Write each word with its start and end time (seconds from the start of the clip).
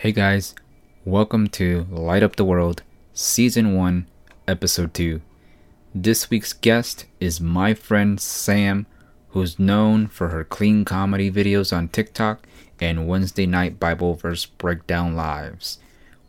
Hey 0.00 0.12
guys, 0.12 0.54
welcome 1.04 1.48
to 1.48 1.84
Light 1.90 2.22
Up 2.22 2.36
the 2.36 2.44
World, 2.44 2.84
Season 3.14 3.74
1, 3.74 4.06
Episode 4.46 4.94
2. 4.94 5.20
This 5.92 6.30
week's 6.30 6.52
guest 6.52 7.06
is 7.18 7.40
my 7.40 7.74
friend 7.74 8.20
Sam, 8.20 8.86
who's 9.30 9.58
known 9.58 10.06
for 10.06 10.28
her 10.28 10.44
clean 10.44 10.84
comedy 10.84 11.32
videos 11.32 11.76
on 11.76 11.88
TikTok 11.88 12.46
and 12.80 13.08
Wednesday 13.08 13.44
night 13.44 13.80
Bible 13.80 14.14
verse 14.14 14.46
breakdown 14.46 15.16
lives. 15.16 15.80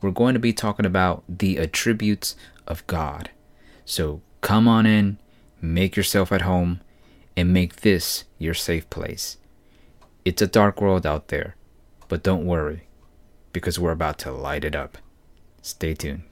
We're 0.01 0.09
going 0.09 0.33
to 0.33 0.39
be 0.39 0.51
talking 0.51 0.87
about 0.87 1.23
the 1.29 1.59
attributes 1.59 2.35
of 2.65 2.87
God. 2.87 3.29
So 3.85 4.23
come 4.41 4.67
on 4.67 4.87
in, 4.87 5.19
make 5.61 5.95
yourself 5.95 6.31
at 6.31 6.41
home, 6.41 6.81
and 7.37 7.53
make 7.53 7.81
this 7.81 8.23
your 8.39 8.55
safe 8.55 8.89
place. 8.89 9.37
It's 10.25 10.41
a 10.41 10.47
dark 10.47 10.81
world 10.81 11.05
out 11.05 11.27
there, 11.27 11.55
but 12.07 12.23
don't 12.23 12.47
worry 12.47 12.88
because 13.53 13.79
we're 13.79 13.91
about 13.91 14.17
to 14.19 14.31
light 14.31 14.63
it 14.63 14.75
up. 14.75 14.97
Stay 15.61 15.93
tuned. 15.93 16.23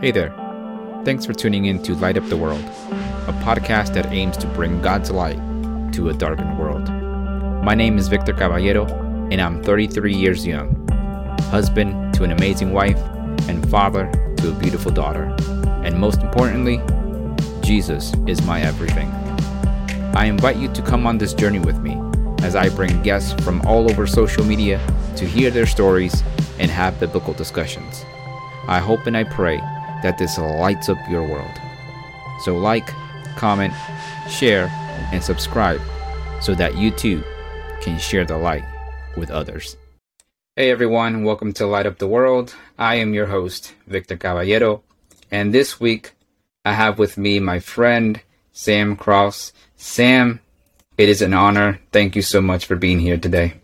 Hey 0.00 0.10
there. 0.10 0.34
Thanks 1.04 1.24
for 1.24 1.32
tuning 1.32 1.66
in 1.66 1.82
to 1.82 1.94
Light 1.94 2.16
Up 2.18 2.28
the 2.28 2.36
World, 2.36 2.60
a 2.60 3.32
podcast 3.44 3.94
that 3.94 4.06
aims 4.06 4.36
to 4.38 4.46
bring 4.48 4.80
God's 4.82 5.10
light 5.10 5.38
to 5.92 6.10
a 6.10 6.14
darkened 6.14 6.58
world. 6.58 6.88
My 7.64 7.74
name 7.74 7.98
is 7.98 8.08
Victor 8.08 8.32
Caballero, 8.32 8.86
and 9.30 9.40
I'm 9.40 9.62
33 9.62 10.14
years 10.14 10.46
young, 10.46 10.74
husband 11.50 12.14
to 12.14 12.24
an 12.24 12.32
amazing 12.32 12.72
wife, 12.72 12.98
and 13.48 13.68
father 13.70 14.10
to 14.38 14.50
a 14.50 14.58
beautiful 14.58 14.90
daughter. 14.90 15.34
And 15.84 15.98
most 15.98 16.20
importantly, 16.20 16.80
Jesus 17.62 18.12
is 18.26 18.42
my 18.42 18.60
everything. 18.60 19.10
I 20.14 20.26
invite 20.26 20.56
you 20.56 20.72
to 20.72 20.82
come 20.82 21.06
on 21.06 21.18
this 21.18 21.34
journey 21.34 21.58
with 21.58 21.78
me 21.78 22.09
as 22.42 22.56
I 22.56 22.68
bring 22.70 23.02
guests 23.02 23.32
from 23.44 23.60
all 23.62 23.90
over 23.90 24.06
social 24.06 24.44
media 24.44 24.80
to 25.16 25.26
hear 25.26 25.50
their 25.50 25.66
stories 25.66 26.22
and 26.58 26.70
have 26.70 26.98
biblical 26.98 27.34
discussions. 27.34 28.04
I 28.66 28.78
hope 28.78 29.06
and 29.06 29.16
I 29.16 29.24
pray 29.24 29.58
that 30.02 30.18
this 30.18 30.38
lights 30.38 30.88
up 30.88 30.98
your 31.10 31.26
world. 31.26 31.50
So, 32.44 32.56
like, 32.56 32.86
comment, 33.36 33.74
share, 34.28 34.68
and 35.12 35.22
subscribe 35.22 35.80
so 36.40 36.54
that 36.54 36.76
you 36.76 36.90
too 36.90 37.22
can 37.82 37.98
share 37.98 38.24
the 38.24 38.36
light 38.36 38.64
with 39.16 39.30
others. 39.30 39.76
Hey 40.56 40.70
everyone, 40.70 41.24
welcome 41.24 41.52
to 41.54 41.66
Light 41.66 41.86
Up 41.86 41.98
the 41.98 42.08
World. 42.08 42.54
I 42.78 42.96
am 42.96 43.14
your 43.14 43.26
host, 43.26 43.74
Victor 43.86 44.16
Caballero, 44.16 44.82
and 45.30 45.54
this 45.54 45.80
week 45.80 46.12
I 46.64 46.72
have 46.72 46.98
with 46.98 47.16
me 47.16 47.40
my 47.40 47.60
friend 47.60 48.20
Sam 48.52 48.96
Krause. 48.96 49.52
Sam, 49.76 50.40
it 51.00 51.08
is 51.08 51.22
an 51.22 51.32
honor. 51.32 51.80
Thank 51.92 52.14
you 52.14 52.20
so 52.20 52.42
much 52.42 52.66
for 52.66 52.76
being 52.76 53.00
here 53.00 53.16
today. 53.16 53.54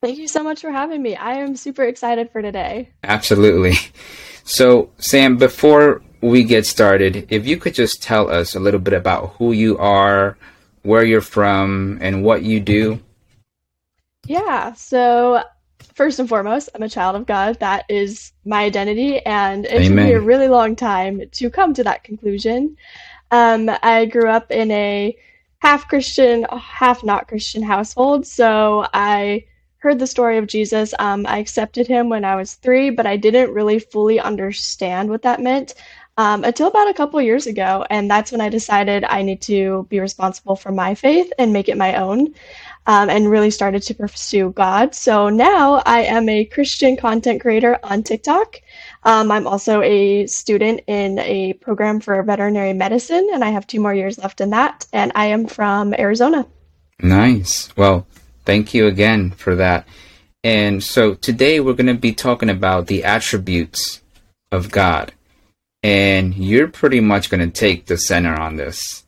Thank 0.00 0.16
you 0.16 0.26
so 0.26 0.42
much 0.42 0.62
for 0.62 0.70
having 0.70 1.02
me. 1.02 1.14
I 1.14 1.34
am 1.34 1.54
super 1.54 1.84
excited 1.84 2.30
for 2.30 2.40
today. 2.40 2.90
Absolutely. 3.04 3.74
So, 4.48 4.90
Sam, 4.98 5.38
before 5.38 6.02
we 6.20 6.44
get 6.44 6.64
started, 6.66 7.26
if 7.30 7.46
you 7.46 7.56
could 7.56 7.74
just 7.74 8.00
tell 8.00 8.30
us 8.30 8.54
a 8.54 8.60
little 8.60 8.78
bit 8.78 8.94
about 8.94 9.34
who 9.36 9.50
you 9.50 9.76
are, 9.78 10.38
where 10.82 11.04
you're 11.04 11.20
from, 11.20 11.98
and 12.00 12.22
what 12.22 12.44
you 12.44 12.60
do. 12.60 13.00
Yeah. 14.24 14.72
So, 14.74 15.42
first 15.94 16.20
and 16.20 16.28
foremost, 16.28 16.68
I'm 16.74 16.84
a 16.84 16.88
child 16.88 17.16
of 17.16 17.26
God. 17.26 17.58
That 17.58 17.86
is 17.88 18.32
my 18.44 18.62
identity, 18.62 19.18
and 19.26 19.64
it 19.64 19.72
Amen. 19.72 19.84
took 19.88 19.96
me 19.96 20.12
a 20.12 20.20
really 20.20 20.48
long 20.48 20.76
time 20.76 21.22
to 21.28 21.50
come 21.50 21.74
to 21.74 21.82
that 21.82 22.04
conclusion. 22.04 22.76
Um, 23.32 23.68
I 23.82 24.06
grew 24.06 24.30
up 24.30 24.52
in 24.52 24.70
a 24.70 25.16
half 25.58 25.88
Christian, 25.88 26.46
half 26.50 27.02
not 27.02 27.28
Christian 27.28 27.62
household. 27.62 28.26
So 28.26 28.86
I 28.92 29.44
heard 29.78 29.98
the 29.98 30.06
story 30.06 30.38
of 30.38 30.46
Jesus. 30.46 30.94
Um, 30.98 31.26
I 31.26 31.38
accepted 31.38 31.86
him 31.86 32.08
when 32.08 32.24
I 32.24 32.36
was 32.36 32.54
three, 32.54 32.90
but 32.90 33.06
I 33.06 33.16
didn't 33.16 33.52
really 33.52 33.78
fully 33.78 34.18
understand 34.18 35.10
what 35.10 35.22
that 35.22 35.40
meant 35.40 35.74
um, 36.16 36.44
until 36.44 36.68
about 36.68 36.88
a 36.88 36.94
couple 36.94 37.20
years 37.20 37.46
ago. 37.46 37.84
And 37.90 38.10
that's 38.10 38.32
when 38.32 38.40
I 38.40 38.48
decided 38.48 39.04
I 39.04 39.22
need 39.22 39.42
to 39.42 39.86
be 39.90 40.00
responsible 40.00 40.56
for 40.56 40.72
my 40.72 40.94
faith 40.94 41.32
and 41.38 41.52
make 41.52 41.68
it 41.68 41.76
my 41.76 41.96
own. 41.96 42.34
Um, 42.88 43.10
and 43.10 43.28
really 43.28 43.50
started 43.50 43.82
to 43.82 43.94
pursue 43.94 44.50
God. 44.52 44.94
So 44.94 45.28
now 45.28 45.82
I 45.84 46.02
am 46.02 46.28
a 46.28 46.44
Christian 46.44 46.96
content 46.96 47.40
creator 47.40 47.80
on 47.82 48.04
TikTok. 48.04 48.60
Um, 49.06 49.30
I'm 49.30 49.46
also 49.46 49.82
a 49.82 50.26
student 50.26 50.80
in 50.88 51.20
a 51.20 51.52
program 51.52 52.00
for 52.00 52.20
veterinary 52.24 52.72
medicine, 52.72 53.28
and 53.32 53.44
I 53.44 53.50
have 53.50 53.64
two 53.64 53.80
more 53.80 53.94
years 53.94 54.18
left 54.18 54.40
in 54.40 54.50
that. 54.50 54.84
And 54.92 55.12
I 55.14 55.26
am 55.26 55.46
from 55.46 55.94
Arizona. 55.94 56.44
Nice. 57.00 57.74
Well, 57.76 58.08
thank 58.44 58.74
you 58.74 58.88
again 58.88 59.30
for 59.30 59.54
that. 59.54 59.86
And 60.42 60.82
so 60.82 61.14
today 61.14 61.60
we're 61.60 61.74
going 61.74 61.86
to 61.86 61.94
be 61.94 62.12
talking 62.12 62.50
about 62.50 62.88
the 62.88 63.04
attributes 63.04 64.02
of 64.50 64.72
God. 64.72 65.12
And 65.84 66.34
you're 66.34 66.66
pretty 66.66 66.98
much 66.98 67.30
going 67.30 67.48
to 67.48 67.60
take 67.60 67.86
the 67.86 67.98
center 67.98 68.34
on 68.34 68.56
this. 68.56 69.04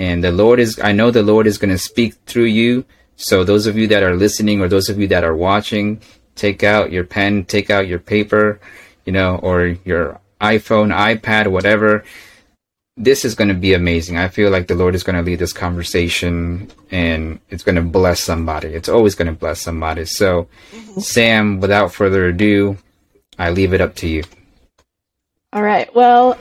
And 0.00 0.24
the 0.24 0.32
Lord 0.32 0.58
is, 0.58 0.80
I 0.80 0.90
know 0.90 1.12
the 1.12 1.22
Lord 1.22 1.46
is 1.46 1.58
going 1.58 1.70
to 1.70 1.78
speak 1.78 2.14
through 2.26 2.46
you. 2.46 2.84
So 3.14 3.44
those 3.44 3.68
of 3.68 3.78
you 3.78 3.86
that 3.86 4.02
are 4.02 4.16
listening 4.16 4.60
or 4.60 4.66
those 4.66 4.88
of 4.88 4.98
you 4.98 5.06
that 5.08 5.22
are 5.22 5.36
watching, 5.36 6.00
take 6.34 6.64
out 6.64 6.90
your 6.90 7.04
pen, 7.04 7.44
take 7.44 7.70
out 7.70 7.86
your 7.86 8.00
paper 8.00 8.58
you 9.08 9.12
know, 9.12 9.36
or 9.36 9.74
your 9.86 10.20
iPhone, 10.38 10.94
iPad, 10.94 11.46
whatever. 11.46 12.04
This 12.94 13.24
is 13.24 13.34
going 13.34 13.48
to 13.48 13.54
be 13.54 13.72
amazing. 13.72 14.18
I 14.18 14.28
feel 14.28 14.50
like 14.50 14.66
the 14.66 14.74
Lord 14.74 14.94
is 14.94 15.02
going 15.02 15.16
to 15.16 15.22
lead 15.22 15.38
this 15.38 15.54
conversation 15.54 16.70
and 16.90 17.40
it's 17.48 17.62
going 17.62 17.76
to 17.76 17.80
bless 17.80 18.20
somebody. 18.20 18.68
It's 18.68 18.90
always 18.90 19.14
going 19.14 19.28
to 19.28 19.32
bless 19.32 19.62
somebody. 19.62 20.04
So, 20.04 20.46
mm-hmm. 20.72 21.00
Sam, 21.00 21.58
without 21.58 21.90
further 21.90 22.26
ado, 22.26 22.76
I 23.38 23.48
leave 23.48 23.72
it 23.72 23.80
up 23.80 23.94
to 23.96 24.06
you. 24.06 24.24
All 25.54 25.62
right. 25.62 25.88
Well, 25.94 26.36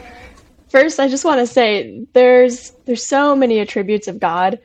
first 0.67 0.99
I 0.99 1.07
just 1.07 1.23
want 1.23 1.39
to 1.39 1.47
say 1.47 2.05
there's 2.11 2.71
there's 2.83 3.05
so 3.05 3.33
many 3.33 3.59
attributes 3.59 4.09
of 4.09 4.19
God. 4.19 4.59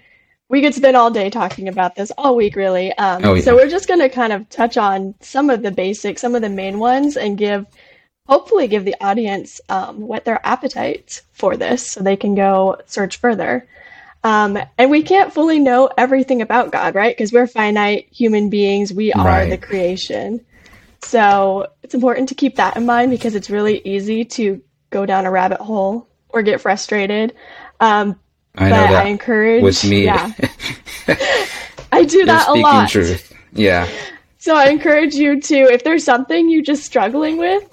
We 0.48 0.60
could 0.60 0.74
spend 0.74 0.96
all 0.96 1.12
day 1.12 1.30
talking 1.30 1.69
about 1.69 1.94
this 1.94 2.10
all 2.19 2.34
week, 2.34 2.56
really. 2.56 2.92
Um, 2.94 3.24
oh, 3.24 3.34
yeah. 3.34 3.42
So 3.42 3.54
we're 3.54 3.70
just 3.70 3.86
going 3.86 4.00
to 4.00 4.08
kind 4.08 4.32
of 4.32 4.48
touch 4.48 4.76
on 4.76 5.14
some 5.20 5.50
of 5.50 5.62
the 5.62 5.70
basics, 5.70 6.20
some 6.20 6.34
of 6.34 6.42
the 6.42 6.50
main 6.50 6.80
ones, 6.80 7.16
and 7.16 7.38
give 7.38 7.64
hopefully 8.26 8.68
give 8.68 8.84
the 8.84 8.94
audience 9.00 9.60
um, 9.68 10.06
whet 10.06 10.24
their 10.24 10.44
appetite 10.46 11.22
for 11.32 11.56
this 11.56 11.86
so 11.86 12.02
they 12.02 12.16
can 12.16 12.34
go 12.34 12.78
search 12.86 13.18
further. 13.18 13.68
Um, 14.24 14.58
and 14.78 14.90
we 14.90 15.02
can't 15.02 15.32
fully 15.32 15.58
know 15.58 15.90
everything 15.98 16.42
about 16.42 16.70
God, 16.70 16.94
right? 16.94 17.16
Because 17.16 17.32
we're 17.32 17.48
finite 17.48 18.06
human 18.12 18.50
beings, 18.50 18.92
we 18.92 19.12
are 19.12 19.26
right. 19.26 19.50
the 19.50 19.58
creation. 19.58 20.44
So 21.02 21.66
it's 21.82 21.94
important 21.94 22.28
to 22.28 22.34
keep 22.36 22.56
that 22.56 22.76
in 22.76 22.86
mind 22.86 23.10
because 23.10 23.34
it's 23.34 23.50
really 23.50 23.82
easy 23.84 24.24
to 24.24 24.62
go 24.90 25.04
down 25.04 25.26
a 25.26 25.30
rabbit 25.30 25.58
hole 25.60 26.06
or 26.28 26.42
get 26.42 26.60
frustrated. 26.60 27.34
Um, 27.80 28.18
I 28.54 28.68
know 28.68 28.76
that 28.76 29.06
I 29.06 29.08
encourage 29.08 29.62
with 29.64 29.84
me. 29.84 30.04
Yeah, 30.04 30.32
I 31.90 32.04
do 32.04 32.24
that 32.26 32.46
a 32.48 32.52
lot. 32.52 32.88
Truth. 32.90 33.32
Yeah. 33.52 33.88
So 34.38 34.54
I 34.54 34.68
encourage 34.68 35.14
you 35.14 35.40
to, 35.40 35.54
if 35.54 35.84
there's 35.84 36.04
something 36.04 36.48
you're 36.48 36.62
just 36.62 36.84
struggling 36.84 37.38
with, 37.38 37.64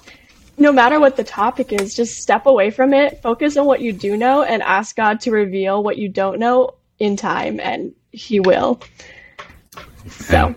no 0.59 0.71
matter 0.71 0.99
what 0.99 1.15
the 1.15 1.23
topic 1.23 1.71
is, 1.71 1.95
just 1.95 2.21
step 2.21 2.45
away 2.45 2.69
from 2.69 2.93
it, 2.93 3.21
focus 3.21 3.57
on 3.57 3.65
what 3.65 3.81
you 3.81 3.93
do 3.93 4.17
know, 4.17 4.43
and 4.43 4.61
ask 4.61 4.95
God 4.95 5.21
to 5.21 5.31
reveal 5.31 5.81
what 5.81 5.97
you 5.97 6.09
don't 6.09 6.39
know 6.39 6.75
in 6.99 7.15
time, 7.15 7.59
and 7.59 7.93
He 8.11 8.39
will. 8.39 8.81
So, 10.09 10.53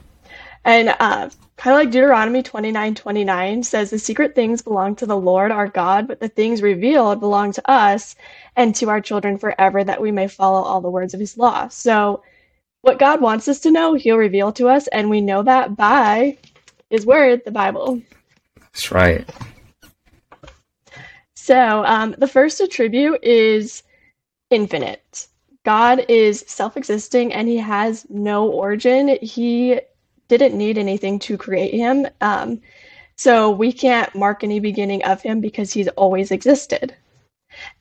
and 0.65 0.89
uh, 0.89 1.31
kind 1.57 1.75
of 1.75 1.81
like 1.81 1.91
Deuteronomy 1.91 2.43
29 2.43 2.95
29 2.95 3.63
says, 3.63 3.91
The 3.91 3.99
secret 3.99 4.35
things 4.35 4.63
belong 4.63 4.97
to 4.97 5.07
the 5.07 5.17
Lord 5.17 5.53
our 5.53 5.69
God, 5.69 6.09
but 6.09 6.19
the 6.19 6.29
things 6.29 6.63
revealed 6.63 7.21
belong 7.21 7.53
to 7.53 7.71
us 7.71 8.17
and 8.57 8.75
to 8.77 8.89
our 8.91 9.01
children 9.01 9.39
forever, 9.39 9.85
that 9.85 10.01
we 10.01 10.11
may 10.11 10.27
follow 10.27 10.63
all 10.63 10.81
the 10.81 10.91
words 10.91 11.15
of 11.15 11.21
His 11.21 11.39
law. 11.39 11.69
So, 11.69 12.23
what 12.81 12.99
God 12.99 13.21
wants 13.21 13.47
us 13.47 13.61
to 13.61 13.71
know, 13.71 13.95
He'll 13.95 14.17
reveal 14.17 14.51
to 14.53 14.69
us, 14.69 14.89
and 14.89 15.09
we 15.09 15.21
know 15.21 15.45
that 15.45 15.77
by 15.77 16.39
His 16.91 17.07
Word, 17.07 17.43
the 17.45 17.53
Bible. 17.53 18.03
That's 18.59 18.91
right. 18.91 19.29
So 21.43 21.85
um, 21.87 22.15
the 22.19 22.29
first 22.29 22.61
attribute 22.61 23.19
is 23.25 23.83
infinite. 24.49 25.27
God 25.65 26.07
is 26.09 26.45
self 26.47 26.77
existing 26.77 27.33
and 27.33 27.49
he 27.49 27.57
has 27.57 28.07
no 28.09 28.49
origin. 28.49 29.19
He 29.21 29.81
didn't 30.29 30.57
need 30.57 30.79
anything 30.79 31.19
to 31.19 31.37
create 31.37 31.75
him. 31.75 32.07
Um, 32.21 32.61
so 33.17 33.51
we 33.51 33.73
can't 33.73 34.15
mark 34.15 34.45
any 34.45 34.61
beginning 34.61 35.03
of 35.05 35.21
him 35.21 35.41
because 35.41 35.73
he's 35.73 35.89
always 35.89 36.31
existed. 36.31 36.95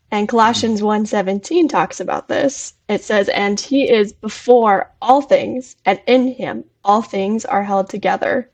And 0.10 0.28
Colossians 0.28 0.82
1:17 0.82 1.70
talks 1.70 2.00
about 2.00 2.30
this. 2.30 2.74
It 2.90 3.04
says, 3.04 3.30
"And 3.30 3.60
he 3.60 3.88
is 3.88 4.12
before 4.12 4.90
all 5.04 5.22
things, 5.22 5.76
and 5.86 6.02
in 6.08 6.30
him 6.30 6.64
all 6.84 7.04
things 7.04 7.46
are 7.46 7.64
held 7.64 7.92
together." 7.92 8.50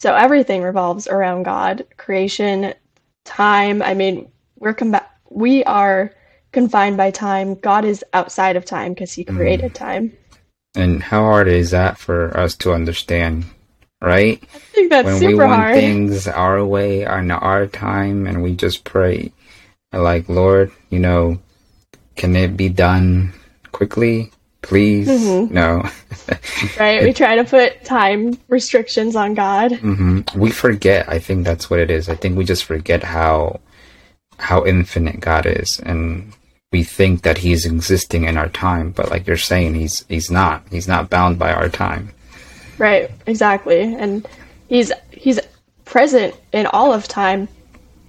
So 0.00 0.14
everything 0.14 0.62
revolves 0.62 1.06
around 1.06 1.42
God, 1.42 1.84
creation, 1.98 2.72
time. 3.24 3.82
I 3.82 3.94
mean, 3.94 4.30
we're 4.58 4.74
com- 4.74 4.96
we 5.30 5.64
are 5.64 6.12
confined 6.52 6.96
by 6.96 7.10
time. 7.10 7.54
God 7.54 7.84
is 7.84 8.04
outside 8.12 8.56
of 8.56 8.64
time 8.64 8.92
because 8.92 9.12
He 9.12 9.24
created 9.24 9.72
mm. 9.72 9.74
time. 9.74 10.16
And 10.74 11.02
how 11.02 11.22
hard 11.22 11.48
is 11.48 11.72
that 11.72 11.98
for 11.98 12.36
us 12.36 12.56
to 12.56 12.72
understand, 12.72 13.44
right? 14.00 14.42
I 14.42 14.58
think 14.58 14.90
that's 14.90 15.06
when 15.06 15.18
super 15.18 15.28
we 15.28 15.34
want 15.34 15.62
hard. 15.62 15.74
things 15.74 16.26
our 16.26 16.64
way 16.64 17.04
on 17.04 17.30
our 17.30 17.66
time 17.66 18.26
and 18.26 18.42
we 18.42 18.54
just 18.54 18.84
pray 18.84 19.32
like 19.92 20.28
Lord, 20.28 20.72
you 20.90 20.98
know, 20.98 21.38
can 22.16 22.34
it 22.36 22.56
be 22.56 22.68
done 22.68 23.32
quickly? 23.72 24.30
Please? 24.62 25.08
Mm-hmm. 25.08 25.52
No. 25.52 25.82
right? 26.78 27.02
We 27.02 27.12
try 27.12 27.36
to 27.36 27.44
put 27.44 27.84
time 27.84 28.38
restrictions 28.48 29.16
on 29.16 29.34
God. 29.34 29.72
Mm-hmm. 29.72 30.38
We 30.38 30.50
forget. 30.50 31.08
I 31.08 31.18
think 31.18 31.44
that's 31.44 31.68
what 31.68 31.80
it 31.80 31.90
is. 31.90 32.08
I 32.08 32.14
think 32.14 32.38
we 32.38 32.44
just 32.44 32.64
forget 32.64 33.02
how 33.02 33.60
how 34.38 34.64
infinite 34.64 35.20
God 35.20 35.46
is, 35.46 35.80
and 35.80 36.32
we 36.70 36.84
think 36.84 37.22
that 37.22 37.38
He's 37.38 37.66
existing 37.66 38.24
in 38.24 38.36
our 38.36 38.48
time. 38.48 38.92
But 38.92 39.10
like 39.10 39.26
you're 39.26 39.36
saying, 39.36 39.74
He's 39.74 40.06
He's 40.08 40.30
not. 40.30 40.62
He's 40.70 40.88
not 40.88 41.10
bound 41.10 41.38
by 41.38 41.52
our 41.52 41.68
time. 41.68 42.10
Right. 42.78 43.10
Exactly. 43.26 43.80
And 43.80 44.26
He's 44.68 44.92
He's 45.10 45.40
present 45.84 46.34
in 46.52 46.66
all 46.66 46.92
of 46.92 47.08
time, 47.08 47.48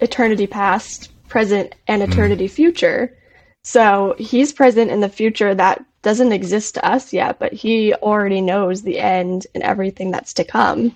eternity 0.00 0.46
past, 0.46 1.10
present, 1.28 1.74
and 1.88 2.00
eternity 2.00 2.46
mm. 2.46 2.50
future. 2.50 3.18
So 3.64 4.14
He's 4.18 4.52
present 4.52 4.92
in 4.92 5.00
the 5.00 5.08
future 5.08 5.52
that 5.52 5.84
doesn't 6.04 6.32
exist 6.32 6.74
to 6.74 6.86
us 6.86 7.12
yet, 7.12 7.40
but 7.40 7.52
he 7.52 7.94
already 7.94 8.40
knows 8.40 8.82
the 8.82 9.00
end 9.00 9.46
and 9.54 9.64
everything 9.64 10.12
that's 10.12 10.34
to 10.34 10.44
come. 10.44 10.94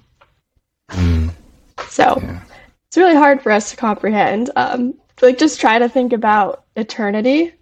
Mm. 0.91 1.31
So 1.89 2.19
yeah. 2.23 2.41
it's 2.87 2.97
really 2.97 3.17
hard 3.17 3.43
for 3.43 3.51
us 3.51 3.71
to 3.71 3.77
comprehend. 3.77 4.51
Um, 4.55 4.95
like 5.21 5.39
just 5.39 5.61
try 5.61 5.81
to 5.81 5.89
think 5.89 6.13
about 6.13 6.65
eternity, 6.77 7.53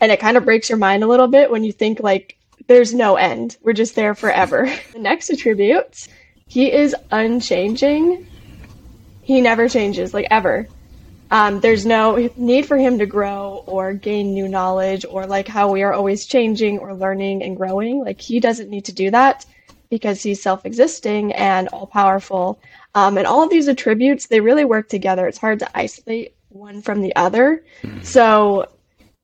and 0.00 0.10
it 0.10 0.18
kind 0.18 0.36
of 0.36 0.44
breaks 0.44 0.68
your 0.68 0.78
mind 0.78 1.04
a 1.04 1.06
little 1.06 1.28
bit 1.28 1.50
when 1.50 1.62
you 1.62 1.70
think 1.70 2.00
like 2.00 2.36
there's 2.66 2.92
no 2.92 3.16
end. 3.16 3.56
We're 3.62 3.74
just 3.74 3.94
there 3.94 4.14
forever. 4.14 4.72
the 4.92 4.98
next 4.98 5.30
attribute, 5.30 6.08
he 6.46 6.72
is 6.72 6.96
unchanging. 7.12 8.26
He 9.22 9.40
never 9.40 9.68
changes, 9.68 10.12
like 10.12 10.26
ever. 10.30 10.66
Um, 11.32 11.60
there's 11.60 11.86
no 11.86 12.30
need 12.36 12.66
for 12.66 12.76
him 12.76 12.98
to 12.98 13.06
grow 13.06 13.64
or 13.66 13.94
gain 13.94 14.34
new 14.34 14.46
knowledge 14.46 15.06
or 15.08 15.26
like 15.26 15.48
how 15.48 15.72
we 15.72 15.82
are 15.82 15.94
always 15.94 16.26
changing 16.26 16.78
or 16.78 16.94
learning 16.94 17.42
and 17.42 17.56
growing. 17.56 18.04
Like 18.04 18.20
he 18.20 18.38
doesn't 18.38 18.68
need 18.68 18.84
to 18.84 18.92
do 18.92 19.10
that 19.10 19.46
because 19.88 20.22
he's 20.22 20.42
self-existing 20.42 21.32
and 21.32 21.68
all-powerful. 21.68 22.60
Um, 22.94 23.16
and 23.16 23.26
all 23.26 23.42
of 23.42 23.48
these 23.48 23.66
attributes, 23.66 24.26
they 24.26 24.40
really 24.40 24.66
work 24.66 24.90
together. 24.90 25.26
It's 25.26 25.38
hard 25.38 25.58
to 25.60 25.70
isolate 25.74 26.34
one 26.50 26.82
from 26.82 27.00
the 27.00 27.16
other. 27.16 27.64
Mm-hmm. 27.82 28.02
So 28.02 28.68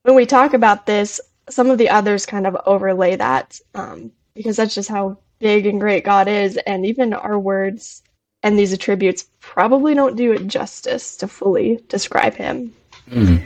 when 0.05 0.16
we 0.16 0.25
talk 0.25 0.55
about 0.55 0.87
this, 0.87 1.20
some 1.50 1.69
of 1.69 1.76
the 1.76 1.90
others 1.90 2.25
kind 2.25 2.46
of 2.46 2.56
overlay 2.64 3.16
that 3.16 3.60
um, 3.75 4.12
because 4.34 4.56
that's 4.56 4.75
just 4.75 4.88
how 4.88 5.19
big 5.40 5.66
and 5.66 5.78
great 5.78 6.05
God 6.05 6.26
is. 6.26 6.56
And 6.56 6.87
even 6.87 7.12
our 7.12 7.38
words 7.38 8.02
and 8.43 8.58
these 8.58 8.73
attributes 8.73 9.26
probably 9.40 9.94
don't 9.94 10.17
do 10.17 10.32
it 10.32 10.46
justice 10.46 11.17
to 11.17 11.29
fully 11.29 11.81
describe 11.88 12.35
him. 12.35 12.73
Mm. 13.11 13.43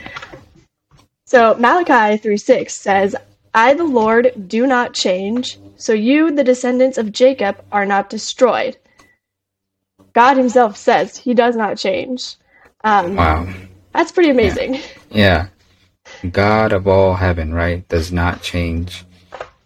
So 1.24 1.54
Malachi 1.54 2.18
3 2.18 2.36
6 2.36 2.74
says, 2.74 3.16
I, 3.54 3.74
the 3.74 3.84
Lord, 3.84 4.32
do 4.48 4.66
not 4.66 4.94
change, 4.94 5.58
so 5.76 5.92
you, 5.92 6.30
the 6.30 6.44
descendants 6.44 6.98
of 6.98 7.12
Jacob, 7.12 7.62
are 7.70 7.86
not 7.86 8.10
destroyed. 8.10 8.76
God 10.12 10.36
himself 10.36 10.76
says 10.76 11.16
he 11.16 11.34
does 11.34 11.56
not 11.56 11.78
change. 11.78 12.36
Um, 12.84 13.16
wow. 13.16 13.48
That's 13.92 14.12
pretty 14.12 14.30
amazing. 14.30 14.74
Yeah. 14.74 14.80
yeah. 15.10 15.48
God 16.30 16.72
of 16.72 16.86
all 16.86 17.14
heaven, 17.14 17.52
right, 17.54 17.86
does 17.88 18.12
not 18.12 18.42
change. 18.42 19.04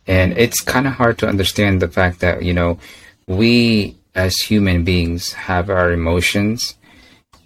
And 0.06 0.36
it's 0.38 0.60
kind 0.60 0.86
of 0.86 0.94
hard 0.94 1.18
to 1.18 1.28
understand 1.28 1.82
the 1.82 1.88
fact 1.88 2.20
that, 2.20 2.42
you 2.42 2.54
know, 2.54 2.78
we 3.26 3.96
as 4.16 4.34
human 4.38 4.82
beings 4.82 5.34
have 5.34 5.70
our 5.70 5.92
emotions. 5.92 6.74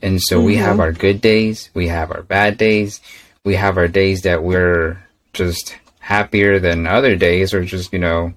And 0.01 0.23
so 0.23 0.39
mm-hmm. 0.39 0.47
we 0.47 0.57
have 0.57 0.73
mm-hmm. 0.73 0.81
our 0.81 0.93
good 0.93 1.21
days, 1.21 1.69
we 1.75 1.89
have 1.89 2.11
our 2.11 2.23
bad 2.23 2.57
days, 2.57 3.01
we 3.45 3.57
have 3.57 3.77
our 3.77 3.89
days 3.89 4.23
that 4.23 4.43
we're 4.43 5.03
just 5.35 5.77
happier 5.99 6.59
than 6.59 6.87
other 6.87 7.17
days, 7.17 7.53
or 7.53 7.65
just, 7.65 7.93
you 7.93 7.99
know, 7.99 8.33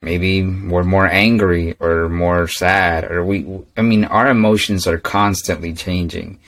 maybe 0.00 0.42
we're 0.42 0.84
more 0.84 1.06
angry 1.06 1.76
or 1.80 2.08
more 2.08 2.48
sad, 2.48 3.04
or 3.04 3.24
we, 3.24 3.46
I 3.76 3.82
mean, 3.82 4.04
our 4.04 4.28
emotions 4.28 4.86
are 4.86 4.98
constantly 4.98 5.74
changing. 5.74 6.38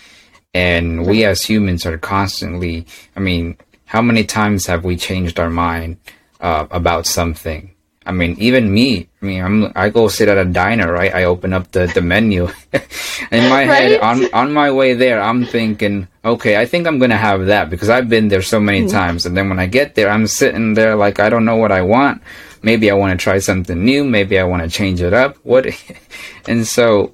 And 0.54 1.06
we 1.06 1.24
as 1.24 1.44
humans 1.44 1.84
are 1.84 1.98
constantly, 1.98 2.86
I 3.14 3.20
mean, 3.20 3.58
how 3.84 4.02
many 4.02 4.24
times 4.24 4.66
have 4.66 4.84
we 4.84 4.96
changed 4.96 5.38
our 5.38 5.50
mind 5.50 5.98
uh, 6.40 6.66
about 6.70 7.06
something? 7.06 7.74
I 8.08 8.12
mean, 8.12 8.36
even 8.38 8.72
me. 8.72 9.06
I 9.20 9.26
mean, 9.26 9.44
I'm 9.44 9.72
I 9.76 9.90
go 9.90 10.08
sit 10.08 10.30
at 10.30 10.38
a 10.38 10.46
diner, 10.46 10.90
right? 10.90 11.14
I 11.14 11.24
open 11.24 11.52
up 11.52 11.70
the 11.72 11.86
the 11.86 12.00
menu. 12.00 12.48
In 13.30 13.50
my 13.50 13.68
right? 13.68 13.68
head, 13.68 14.00
on 14.00 14.32
on 14.32 14.52
my 14.54 14.70
way 14.72 14.94
there, 14.94 15.20
I'm 15.20 15.44
thinking, 15.44 16.08
okay, 16.24 16.56
I 16.56 16.64
think 16.64 16.86
I'm 16.86 16.98
gonna 16.98 17.18
have 17.18 17.46
that 17.46 17.68
because 17.68 17.90
I've 17.90 18.08
been 18.08 18.28
there 18.28 18.40
so 18.40 18.58
many 18.58 18.86
mm. 18.86 18.90
times. 18.90 19.26
And 19.26 19.36
then 19.36 19.50
when 19.50 19.58
I 19.58 19.66
get 19.66 19.94
there, 19.94 20.08
I'm 20.08 20.26
sitting 20.26 20.72
there 20.72 20.96
like 20.96 21.20
I 21.20 21.28
don't 21.28 21.44
know 21.44 21.56
what 21.56 21.70
I 21.70 21.82
want. 21.82 22.22
Maybe 22.62 22.90
I 22.90 22.94
want 22.94 23.12
to 23.12 23.22
try 23.22 23.40
something 23.40 23.84
new. 23.84 24.04
Maybe 24.04 24.38
I 24.38 24.44
want 24.44 24.62
to 24.62 24.70
change 24.70 25.02
it 25.02 25.12
up. 25.12 25.36
What? 25.42 25.66
and 26.48 26.66
so, 26.66 27.12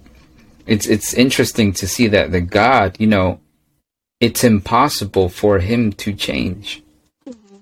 it's 0.66 0.86
it's 0.86 1.12
interesting 1.12 1.72
to 1.72 1.88
see 1.88 2.06
that 2.06 2.30
the 2.30 2.40
God, 2.40 2.94
you 3.00 3.08
know, 3.08 3.40
it's 4.20 4.44
impossible 4.44 5.28
for 5.28 5.58
him 5.58 5.90
to 6.06 6.14
change. 6.14 6.84
Mm-hmm. 7.28 7.56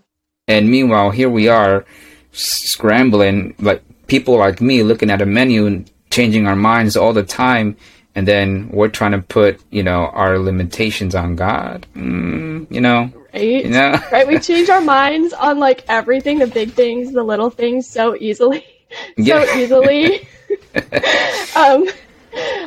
And 0.48 0.70
meanwhile, 0.70 1.12
here 1.12 1.30
we 1.30 1.48
are 1.48 1.86
scrambling, 2.32 3.54
like 3.58 3.82
people 4.06 4.36
like 4.36 4.60
me 4.60 4.82
looking 4.82 5.10
at 5.10 5.22
a 5.22 5.26
menu 5.26 5.66
and 5.66 5.90
changing 6.10 6.46
our 6.46 6.56
minds 6.56 6.96
all 6.96 7.12
the 7.12 7.22
time. 7.22 7.76
And 8.14 8.28
then 8.28 8.68
we're 8.70 8.88
trying 8.88 9.12
to 9.12 9.22
put, 9.22 9.60
you 9.70 9.82
know, 9.82 10.06
our 10.08 10.38
limitations 10.38 11.14
on 11.14 11.34
God. 11.34 11.86
Mm, 11.96 12.70
you 12.70 12.80
know, 12.80 13.10
right? 13.32 13.64
You 13.64 13.70
know? 13.70 13.98
right. 14.12 14.28
We 14.28 14.38
change 14.38 14.68
our 14.68 14.82
minds 14.82 15.32
on 15.32 15.58
like 15.58 15.84
everything, 15.88 16.38
the 16.38 16.46
big 16.46 16.72
things, 16.72 17.12
the 17.12 17.22
little 17.22 17.48
things, 17.50 17.88
so 17.88 18.14
easily, 18.16 18.66
so 19.24 19.44
easily. 19.56 20.28
um, 21.56 21.88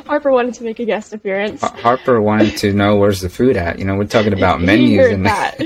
Harper 0.06 0.32
wanted 0.32 0.54
to 0.56 0.64
make 0.64 0.80
a 0.80 0.86
guest 0.86 1.14
appearance. 1.14 1.62
Harper 1.62 2.22
wanted 2.22 2.58
to 2.58 2.74
know 2.74 2.98
where's 2.98 3.22
the 3.22 3.30
food 3.30 3.58
at. 3.58 3.80
You 3.80 3.86
know, 3.86 3.96
we're 3.96 4.06
talking 4.06 4.34
about 4.34 4.62
menus 4.62 5.12
and 5.12 5.26
that, 5.26 5.60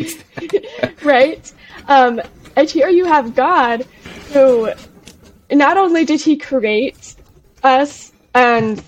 right? 1.03 1.53
Um, 1.87 2.21
and 2.55 2.69
here 2.69 2.89
you 2.89 3.05
have 3.05 3.35
God, 3.35 3.85
who 4.33 4.71
not 5.51 5.77
only 5.77 6.05
did 6.05 6.21
he 6.21 6.37
create 6.37 7.15
us 7.63 8.11
and 8.33 8.83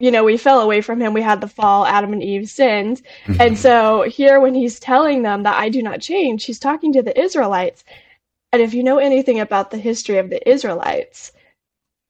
you 0.00 0.12
know, 0.12 0.22
we 0.22 0.36
fell 0.36 0.60
away 0.60 0.80
from 0.80 1.00
him. 1.00 1.12
We 1.12 1.22
had 1.22 1.40
the 1.40 1.48
fall, 1.48 1.84
Adam 1.84 2.12
and 2.12 2.22
Eve 2.22 2.48
sinned. 2.48 3.02
Mm-hmm. 3.26 3.40
And 3.40 3.58
so 3.58 4.02
here, 4.02 4.40
when 4.40 4.54
he's 4.54 4.78
telling 4.78 5.22
them 5.22 5.42
that 5.42 5.58
I 5.58 5.68
do 5.68 5.82
not 5.82 6.00
change, 6.00 6.44
he's 6.44 6.60
talking 6.60 6.92
to 6.92 7.02
the 7.02 7.18
Israelites. 7.20 7.82
And 8.52 8.62
if 8.62 8.74
you 8.74 8.82
know 8.84 8.98
anything 8.98 9.40
about 9.40 9.70
the 9.70 9.76
history 9.76 10.18
of 10.18 10.30
the 10.30 10.48
Israelites, 10.48 11.32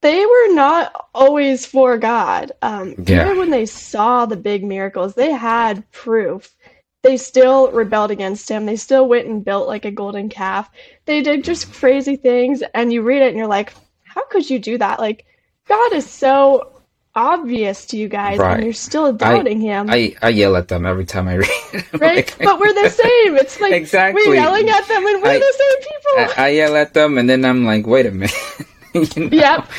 they 0.02 0.25
were 0.25 0.55
not 0.55 1.09
always 1.14 1.64
for 1.64 1.97
God. 1.97 2.52
Um, 2.62 2.95
yeah. 3.07 3.25
Even 3.25 3.38
when 3.38 3.50
they 3.50 3.67
saw 3.67 4.26
the 4.26 4.37
big 4.37 4.64
miracles, 4.64 5.14
they 5.14 5.33
had 5.33 5.90
proof 5.90 6.55
they 7.02 7.17
still 7.17 7.71
rebelled 7.71 8.11
against 8.11 8.49
him. 8.49 8.67
They 8.67 8.76
still 8.76 9.07
went 9.09 9.26
and 9.26 9.45
built 9.45 9.69
like 9.69 9.85
a 9.85 9.90
golden 9.90 10.28
calf. 10.28 10.69
They 11.05 11.23
did 11.23 11.45
just 11.45 11.73
crazy 11.73 12.17
things, 12.17 12.62
and 12.75 12.93
you 12.93 13.02
read 13.02 13.23
it 13.23 13.28
and 13.28 13.37
you're 13.37 13.47
like, 13.47 13.73
how 14.02 14.26
could 14.26 14.49
you 14.49 14.59
do 14.59 14.78
that? 14.78 14.99
Like, 14.99 15.25
God 15.69 15.93
is 15.93 16.09
so 16.09 16.73
obvious 17.14 17.87
to 17.87 17.97
you 17.97 18.09
guys, 18.09 18.38
right. 18.38 18.55
and 18.55 18.64
you're 18.64 18.73
still 18.73 19.12
doubting 19.12 19.59
I, 19.59 19.64
him. 19.64 19.90
I, 19.90 20.17
I 20.23 20.28
yell 20.31 20.57
at 20.57 20.69
them 20.69 20.87
every 20.87 21.05
time 21.05 21.28
I 21.28 21.37
read. 21.37 21.50
right, 21.93 22.17
like, 22.17 22.38
but 22.38 22.61
we're 22.61 22.73
the 22.73 22.88
same. 22.90 23.37
It's 23.37 23.61
like 23.61 23.73
exactly 23.73 24.23
we're 24.26 24.35
yelling 24.35 24.69
at 24.69 24.87
them, 24.88 25.07
and 25.07 25.23
we're 25.23 25.31
I, 25.31 25.38
the 25.38 25.55
same 25.59 25.78
people. 25.81 26.43
I, 26.43 26.47
I, 26.47 26.49
yell 26.49 26.76
at 26.76 26.95
them, 26.95 27.19
and 27.19 27.28
then 27.28 27.45
I'm 27.45 27.64
like, 27.64 27.87
wait 27.87 28.07
a 28.07 28.11
minute. 28.11 28.35
you 28.95 29.07
know? 29.17 29.28
Yep. 29.31 29.71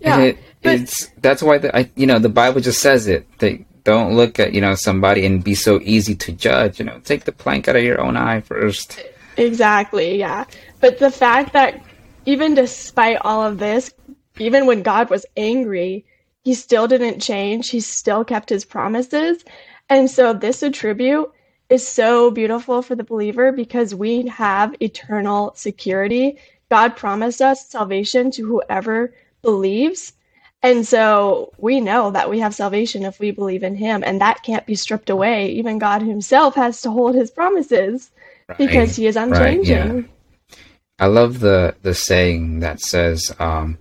Yeah. 0.00 0.20
It, 0.20 0.38
but, 0.62 0.74
it's 0.80 1.08
that's 1.20 1.42
why 1.42 1.58
the, 1.58 1.76
I 1.76 1.90
you 1.94 2.06
know 2.06 2.18
the 2.18 2.28
Bible 2.28 2.60
just 2.60 2.80
says 2.80 3.06
it. 3.06 3.26
They 3.38 3.66
don't 3.84 4.14
look 4.14 4.38
at 4.38 4.52
you 4.52 4.60
know 4.60 4.74
somebody 4.74 5.24
and 5.24 5.44
be 5.44 5.54
so 5.54 5.80
easy 5.82 6.14
to 6.14 6.32
judge 6.32 6.78
you 6.78 6.84
know 6.84 6.98
take 7.04 7.24
the 7.24 7.32
plank 7.32 7.68
out 7.68 7.76
of 7.76 7.82
your 7.82 8.00
own 8.00 8.16
eye 8.16 8.40
first. 8.40 9.00
Exactly 9.36 10.18
yeah. 10.18 10.44
But 10.80 10.98
the 10.98 11.10
fact 11.10 11.52
that 11.52 11.80
even 12.26 12.54
despite 12.54 13.18
all 13.22 13.42
of 13.42 13.58
this 13.58 13.92
even 14.38 14.66
when 14.66 14.82
god 14.82 15.10
was 15.10 15.26
angry 15.36 16.04
he 16.44 16.54
still 16.54 16.86
didn't 16.86 17.20
change. 17.20 17.70
He 17.70 17.80
still 17.80 18.22
kept 18.22 18.50
his 18.50 18.64
promises. 18.64 19.44
And 19.88 20.10
so 20.10 20.34
this 20.34 20.62
attribute 20.62 21.32
is 21.70 21.86
so 21.86 22.30
beautiful 22.30 22.82
for 22.82 22.94
the 22.94 23.02
believer 23.02 23.50
because 23.50 23.94
we 23.94 24.26
have 24.26 24.76
eternal 24.80 25.54
security. 25.56 26.38
God 26.70 26.96
promised 26.96 27.40
us 27.40 27.68
salvation 27.68 28.30
to 28.32 28.46
whoever 28.46 29.14
believes 29.40 30.12
and 30.64 30.86
so 30.86 31.52
we 31.58 31.78
know 31.78 32.10
that 32.12 32.30
we 32.30 32.40
have 32.40 32.54
salvation 32.54 33.04
if 33.04 33.20
we 33.20 33.30
believe 33.32 33.62
in 33.62 33.76
him, 33.76 34.02
and 34.02 34.22
that 34.22 34.42
can't 34.42 34.64
be 34.64 34.74
stripped 34.74 35.10
away. 35.10 35.50
Even 35.50 35.78
God 35.78 36.00
himself 36.00 36.54
has 36.54 36.80
to 36.80 36.90
hold 36.90 37.14
his 37.14 37.30
promises 37.30 38.10
right. 38.48 38.56
because 38.56 38.96
he 38.96 39.06
is 39.06 39.14
unchanging. 39.14 39.94
Right, 39.94 40.04
yeah. 40.04 40.56
I 40.98 41.06
love 41.06 41.40
the 41.40 41.74
the 41.82 41.92
saying 41.92 42.60
that 42.60 42.80
says, 42.80 43.30
um, 43.38 43.76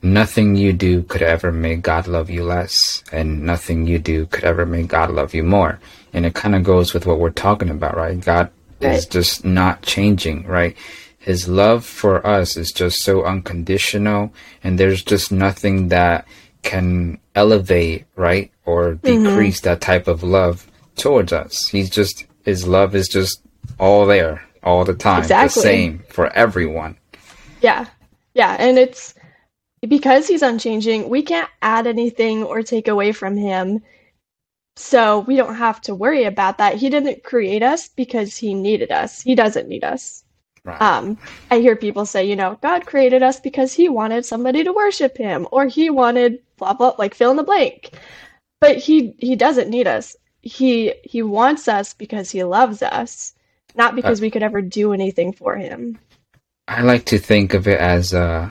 "Nothing 0.00 0.54
you 0.54 0.72
do 0.72 1.02
could 1.02 1.22
ever 1.22 1.50
make 1.50 1.82
God 1.82 2.06
love 2.06 2.30
you 2.30 2.44
less, 2.44 3.02
and 3.10 3.42
nothing 3.42 3.88
you 3.88 3.98
do 3.98 4.26
could 4.26 4.44
ever 4.44 4.64
make 4.64 4.86
God 4.86 5.10
love 5.10 5.34
you 5.34 5.42
more." 5.42 5.80
And 6.12 6.24
it 6.24 6.34
kind 6.34 6.54
of 6.54 6.62
goes 6.62 6.94
with 6.94 7.04
what 7.04 7.18
we're 7.18 7.30
talking 7.30 7.68
about, 7.68 7.96
right? 7.96 8.20
God 8.20 8.50
right. 8.80 8.94
is 8.94 9.06
just 9.06 9.44
not 9.44 9.82
changing, 9.82 10.46
right? 10.46 10.76
His 11.26 11.48
love 11.48 11.84
for 11.84 12.24
us 12.24 12.56
is 12.56 12.70
just 12.70 13.02
so 13.02 13.24
unconditional, 13.24 14.32
and 14.62 14.78
there's 14.78 15.02
just 15.02 15.32
nothing 15.32 15.88
that 15.88 16.24
can 16.62 17.18
elevate, 17.34 18.04
right, 18.14 18.52
or 18.64 18.92
mm-hmm. 18.92 19.24
decrease 19.24 19.58
mm-hmm. 19.58 19.70
that 19.70 19.80
type 19.80 20.06
of 20.06 20.22
love 20.22 20.70
towards 20.94 21.32
us. 21.32 21.66
He's 21.66 21.90
just 21.90 22.26
his 22.44 22.68
love 22.68 22.94
is 22.94 23.08
just 23.08 23.42
all 23.80 24.06
there 24.06 24.40
all 24.62 24.84
the 24.84 24.94
time, 24.94 25.22
exactly. 25.22 25.60
the 25.60 25.66
same 25.66 26.04
for 26.10 26.32
everyone. 26.32 26.96
Yeah, 27.60 27.86
yeah, 28.34 28.54
and 28.60 28.78
it's 28.78 29.12
because 29.88 30.28
he's 30.28 30.42
unchanging. 30.42 31.08
We 31.08 31.22
can't 31.22 31.50
add 31.60 31.88
anything 31.88 32.44
or 32.44 32.62
take 32.62 32.86
away 32.86 33.10
from 33.10 33.36
him. 33.36 33.82
So 34.76 35.20
we 35.26 35.34
don't 35.34 35.56
have 35.56 35.80
to 35.82 35.94
worry 35.96 36.22
about 36.22 36.58
that. 36.58 36.76
He 36.76 36.88
didn't 36.88 37.24
create 37.24 37.64
us 37.64 37.88
because 37.88 38.36
he 38.36 38.54
needed 38.54 38.92
us. 38.92 39.22
He 39.22 39.34
doesn't 39.34 39.68
need 39.68 39.82
us. 39.82 40.22
Right. 40.66 40.82
Um, 40.82 41.16
I 41.48 41.60
hear 41.60 41.76
people 41.76 42.04
say, 42.06 42.24
you 42.24 42.34
know, 42.34 42.58
God 42.60 42.86
created 42.86 43.22
us 43.22 43.38
because 43.38 43.72
he 43.72 43.88
wanted 43.88 44.26
somebody 44.26 44.64
to 44.64 44.72
worship 44.72 45.16
him 45.16 45.46
or 45.52 45.66
he 45.66 45.90
wanted 45.90 46.42
blah 46.56 46.72
blah 46.72 46.96
like 46.98 47.14
fill 47.14 47.30
in 47.30 47.36
the 47.36 47.44
blank. 47.44 47.92
But 48.60 48.76
he 48.76 49.14
he 49.18 49.36
doesn't 49.36 49.70
need 49.70 49.86
us. 49.86 50.16
He 50.42 50.92
he 51.04 51.22
wants 51.22 51.68
us 51.68 51.94
because 51.94 52.32
he 52.32 52.42
loves 52.42 52.82
us, 52.82 53.32
not 53.76 53.94
because 53.94 54.20
uh, 54.20 54.22
we 54.22 54.30
could 54.32 54.42
ever 54.42 54.60
do 54.60 54.92
anything 54.92 55.32
for 55.32 55.54
him. 55.54 56.00
I 56.66 56.82
like 56.82 57.04
to 57.06 57.18
think 57.18 57.54
of 57.54 57.68
it 57.68 57.78
as 57.78 58.12
uh 58.12 58.50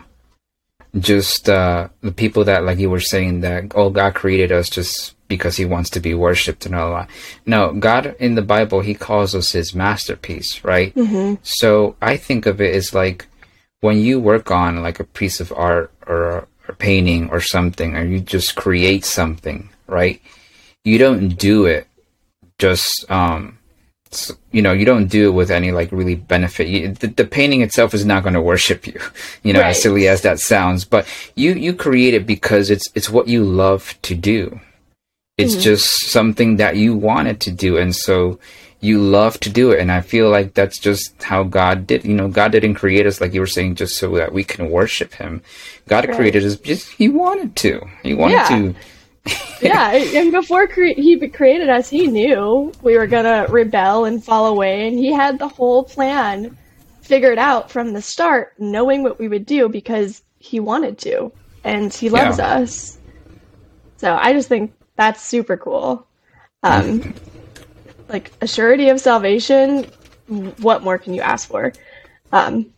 just 0.97 1.49
uh 1.49 1.89
the 1.99 2.13
people 2.13 2.45
that 2.45 2.63
like 2.63 2.79
you 2.79 2.89
were 2.89 3.01
saying 3.01 3.41
that 3.41 3.73
oh 3.75 3.89
God 3.89 4.15
created 4.15 4.53
us 4.53 4.69
just 4.69 5.14
because 5.27 5.57
he 5.57 5.65
wants 5.65 5.89
to 5.91 5.99
be 5.99 6.13
worshipped 6.13 6.65
and 6.65 6.75
all 6.75 6.93
that. 6.93 7.09
No, 7.45 7.73
God 7.73 8.15
in 8.19 8.35
the 8.35 8.41
Bible, 8.41 8.81
he 8.81 8.93
calls 8.93 9.33
us 9.33 9.51
his 9.51 9.73
masterpiece, 9.73 10.63
right? 10.63 10.93
Mm-hmm. 10.95 11.35
So 11.43 11.95
I 12.01 12.17
think 12.17 12.45
of 12.45 12.61
it 12.61 12.75
as 12.75 12.93
like 12.93 13.27
when 13.81 13.97
you 13.97 14.19
work 14.19 14.51
on 14.51 14.81
like 14.81 14.99
a 14.99 15.03
piece 15.03 15.39
of 15.39 15.51
art 15.51 15.91
or 16.07 16.47
a 16.67 16.73
painting 16.73 17.29
or 17.29 17.41
something, 17.41 17.95
or 17.95 18.03
you 18.03 18.19
just 18.19 18.55
create 18.55 19.05
something, 19.05 19.69
right? 19.87 20.21
You 20.83 20.97
don't 20.97 21.29
do 21.29 21.65
it 21.65 21.87
just, 22.57 23.09
um, 23.09 23.57
you 24.51 24.61
know, 24.61 24.71
you 24.71 24.85
don't 24.85 25.07
do 25.07 25.27
it 25.27 25.33
with 25.33 25.51
any 25.51 25.71
like 25.71 25.91
really 25.91 26.15
benefit. 26.15 26.67
You, 26.67 26.93
the, 26.93 27.07
the, 27.07 27.25
painting 27.25 27.61
itself 27.61 27.93
is 27.93 28.05
not 28.05 28.23
going 28.23 28.33
to 28.33 28.41
worship 28.41 28.87
you, 28.87 28.99
you 29.43 29.53
know, 29.53 29.59
right. 29.59 29.69
as 29.69 29.81
silly 29.81 30.07
as 30.07 30.21
that 30.21 30.39
sounds. 30.39 30.85
But 30.85 31.07
you 31.35 31.53
you 31.53 31.73
create 31.73 32.13
it 32.13 32.25
because 32.25 32.69
it's 32.69 32.89
it's 32.95 33.09
what 33.09 33.27
you 33.27 33.43
love 33.43 33.95
to 34.03 34.15
do, 34.15 34.59
it's 35.37 35.53
mm-hmm. 35.53 35.61
just 35.61 36.09
something 36.09 36.57
that 36.57 36.77
you 36.77 36.95
wanted 36.95 37.41
to 37.41 37.51
do. 37.51 37.77
And 37.77 37.93
so 37.93 38.39
you 38.79 38.99
love 38.99 39.39
to 39.41 39.49
do 39.49 39.71
it. 39.71 39.79
And 39.79 39.91
I 39.91 40.01
feel 40.01 40.29
like 40.29 40.53
that's 40.53 40.79
just 40.79 41.21
how 41.21 41.43
God 41.43 41.87
did. 41.87 42.05
You 42.05 42.13
know, 42.13 42.29
God 42.29 42.51
didn't 42.51 42.75
create 42.75 43.05
us, 43.05 43.19
like 43.19 43.33
you 43.33 43.41
were 43.41 43.47
saying, 43.47 43.75
just 43.75 43.97
so 43.97 44.15
that 44.15 44.31
we 44.31 44.43
can 44.43 44.69
worship 44.69 45.13
Him. 45.13 45.41
God 45.87 46.07
right. 46.07 46.15
created 46.15 46.45
us 46.45 46.55
just, 46.57 46.89
He 46.89 47.09
wanted 47.09 47.55
to. 47.57 47.85
He 48.03 48.13
wanted 48.13 48.33
yeah. 48.33 48.47
to. 48.47 48.75
yeah, 49.61 49.91
and 50.19 50.31
before 50.31 50.67
cre- 50.67 50.95
He 50.95 51.17
created 51.27 51.69
us, 51.69 51.89
He 51.89 52.07
knew 52.07 52.71
we 52.81 52.97
were 52.97 53.07
going 53.07 53.25
to 53.25 53.51
rebel 53.51 54.05
and 54.05 54.23
fall 54.23 54.47
away. 54.47 54.87
And 54.87 54.97
He 54.97 55.11
had 55.11 55.37
the 55.37 55.49
whole 55.49 55.83
plan 55.83 56.57
figured 57.01 57.39
out 57.39 57.69
from 57.69 57.91
the 57.91 58.01
start, 58.01 58.53
knowing 58.57 59.03
what 59.03 59.19
we 59.19 59.27
would 59.27 59.45
do 59.45 59.67
because 59.67 60.21
He 60.39 60.61
wanted 60.61 60.97
to. 60.99 61.33
And 61.65 61.93
He 61.93 62.09
loves 62.09 62.37
yeah. 62.37 62.55
us. 62.55 62.99
So 63.97 64.15
I 64.15 64.33
just 64.33 64.47
think 64.47 64.71
that's 64.95 65.21
super 65.21 65.57
cool. 65.57 66.07
Um, 66.63 67.13
like 68.09 68.31
a 68.41 68.47
surety 68.47 68.89
of 68.89 68.99
salvation. 68.99 69.85
What 70.27 70.83
more 70.83 70.97
can 70.97 71.13
you 71.13 71.21
ask 71.21 71.47
for? 71.47 71.73
Um, 72.31 72.73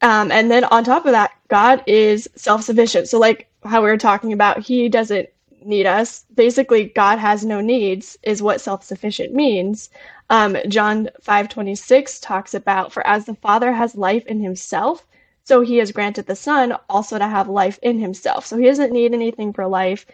um, 0.00 0.32
and 0.32 0.50
then 0.50 0.64
on 0.64 0.84
top 0.84 1.06
of 1.06 1.12
that, 1.12 1.32
God 1.48 1.82
is 1.86 2.28
self 2.34 2.62
sufficient. 2.62 3.08
So, 3.08 3.18
like 3.18 3.48
how 3.64 3.82
we 3.82 3.88
were 3.88 3.98
talking 3.98 4.32
about, 4.32 4.60
He 4.60 4.88
doesn't 4.88 5.28
need 5.64 5.86
us. 5.86 6.24
Basically, 6.34 6.84
God 6.84 7.18
has 7.18 7.44
no 7.44 7.60
needs, 7.60 8.18
is 8.22 8.42
what 8.42 8.60
self 8.60 8.82
sufficient 8.82 9.32
means. 9.34 9.90
Um, 10.30 10.56
John 10.68 11.08
five 11.20 11.48
twenty 11.48 11.74
six 11.74 12.18
talks 12.18 12.54
about, 12.54 12.92
For 12.92 13.06
as 13.06 13.26
the 13.26 13.34
Father 13.34 13.72
has 13.72 13.94
life 13.94 14.26
in 14.26 14.40
Himself, 14.42 15.06
so 15.44 15.60
He 15.60 15.76
has 15.76 15.92
granted 15.92 16.26
the 16.26 16.36
Son 16.36 16.74
also 16.88 17.18
to 17.18 17.26
have 17.28 17.48
life 17.48 17.78
in 17.82 17.98
Himself. 17.98 18.46
So 18.46 18.56
He 18.56 18.64
doesn't 18.66 18.92
need 18.92 19.12
anything 19.12 19.52
for 19.52 19.66
life 19.66 20.06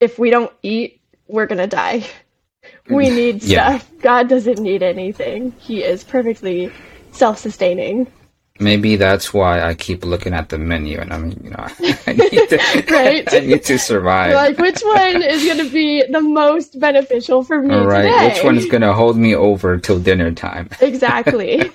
if 0.00 0.18
we 0.18 0.30
don't 0.30 0.52
eat, 0.62 1.00
we're 1.26 1.46
going 1.46 1.58
to 1.58 1.66
die. 1.66 2.06
We 2.90 3.08
need 3.08 3.42
yeah. 3.44 3.78
stuff. 3.78 3.90
God 4.00 4.28
doesn't 4.28 4.58
need 4.58 4.82
anything. 4.82 5.52
He 5.58 5.82
is 5.82 6.04
perfectly 6.04 6.72
self 7.12 7.38
sustaining. 7.38 8.10
Maybe 8.60 8.96
that's 8.96 9.32
why 9.32 9.62
I 9.62 9.74
keep 9.74 10.04
looking 10.04 10.34
at 10.34 10.48
the 10.48 10.58
menu, 10.58 10.98
and 10.98 11.12
I'm, 11.12 11.30
you 11.30 11.50
know, 11.50 11.56
I 12.06 12.12
need 12.12 12.48
to, 12.48 12.84
right? 12.90 13.32
I 13.32 13.40
need 13.40 13.64
to 13.64 13.78
survive. 13.78 14.34
like, 14.34 14.58
which 14.58 14.80
one 14.80 15.22
is 15.22 15.44
going 15.44 15.58
to 15.58 15.70
be 15.70 16.04
the 16.10 16.20
most 16.20 16.78
beneficial 16.80 17.44
for 17.44 17.62
me 17.62 17.74
right, 17.74 18.02
today? 18.02 18.34
which 18.34 18.44
one 18.44 18.56
is 18.56 18.66
going 18.66 18.82
to 18.82 18.92
hold 18.92 19.16
me 19.16 19.34
over 19.34 19.78
till 19.78 20.00
dinner 20.00 20.32
time? 20.32 20.68
exactly. 20.80 21.70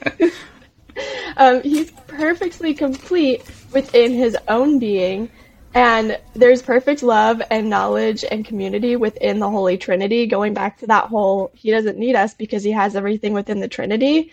um, 1.38 1.62
he's 1.62 1.92
perfectly 2.08 2.74
complete 2.74 3.42
within 3.72 4.12
his 4.12 4.36
own 4.48 4.78
being, 4.80 5.30
and 5.74 6.20
there's 6.34 6.62
perfect 6.62 7.04
love 7.04 7.42
and 7.50 7.70
knowledge 7.70 8.24
and 8.30 8.46
community 8.46 8.96
within 8.96 9.40
the 9.40 9.50
Holy 9.50 9.78
Trinity, 9.78 10.28
going 10.28 10.54
back 10.54 10.78
to 10.80 10.88
that 10.88 11.06
whole 11.06 11.52
He 11.54 11.72
doesn't 11.72 11.98
need 11.98 12.16
us 12.16 12.34
because 12.34 12.64
He 12.64 12.72
has 12.72 12.96
everything 12.96 13.34
within 13.34 13.60
the 13.60 13.68
Trinity, 13.68 14.32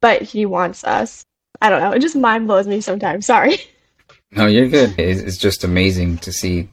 but 0.00 0.22
He 0.22 0.46
wants 0.46 0.84
us. 0.84 1.24
I 1.60 1.70
don't 1.70 1.80
know. 1.80 1.92
It 1.92 2.00
just 2.00 2.16
mind 2.16 2.46
blows 2.46 2.66
me 2.66 2.80
sometimes. 2.80 3.26
Sorry. 3.26 3.58
No, 4.32 4.46
you're 4.46 4.68
good. 4.68 4.98
It's 4.98 5.38
just 5.38 5.64
amazing 5.64 6.18
to 6.18 6.32
see 6.32 6.68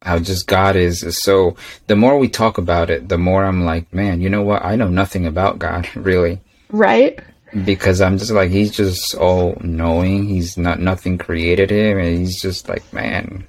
how 0.00 0.18
just 0.18 0.46
God 0.46 0.76
is, 0.76 1.02
is 1.02 1.18
so. 1.20 1.56
The 1.88 1.96
more 1.96 2.18
we 2.18 2.28
talk 2.28 2.56
about 2.56 2.88
it, 2.88 3.08
the 3.08 3.18
more 3.18 3.44
I'm 3.44 3.64
like, 3.64 3.92
man, 3.92 4.20
you 4.20 4.30
know 4.30 4.42
what? 4.42 4.64
I 4.64 4.76
know 4.76 4.88
nothing 4.88 5.26
about 5.26 5.58
God, 5.58 5.88
really. 5.96 6.40
Right 6.70 7.18
because 7.64 8.00
I'm 8.00 8.18
just 8.18 8.30
like 8.30 8.50
he's 8.50 8.72
just 8.72 9.14
all 9.14 9.56
knowing. 9.60 10.26
He's 10.26 10.56
not 10.56 10.80
nothing 10.80 11.18
created 11.18 11.70
him, 11.70 11.98
and 11.98 12.18
he's 12.18 12.40
just 12.40 12.68
like, 12.68 12.90
man, 12.92 13.46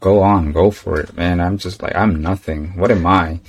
go 0.00 0.22
on, 0.22 0.52
go 0.52 0.70
for 0.70 0.98
it, 1.00 1.14
man. 1.16 1.40
I'm 1.40 1.58
just 1.58 1.82
like 1.82 1.94
I'm 1.94 2.22
nothing. 2.22 2.76
What 2.76 2.90
am 2.90 3.06
I? 3.06 3.40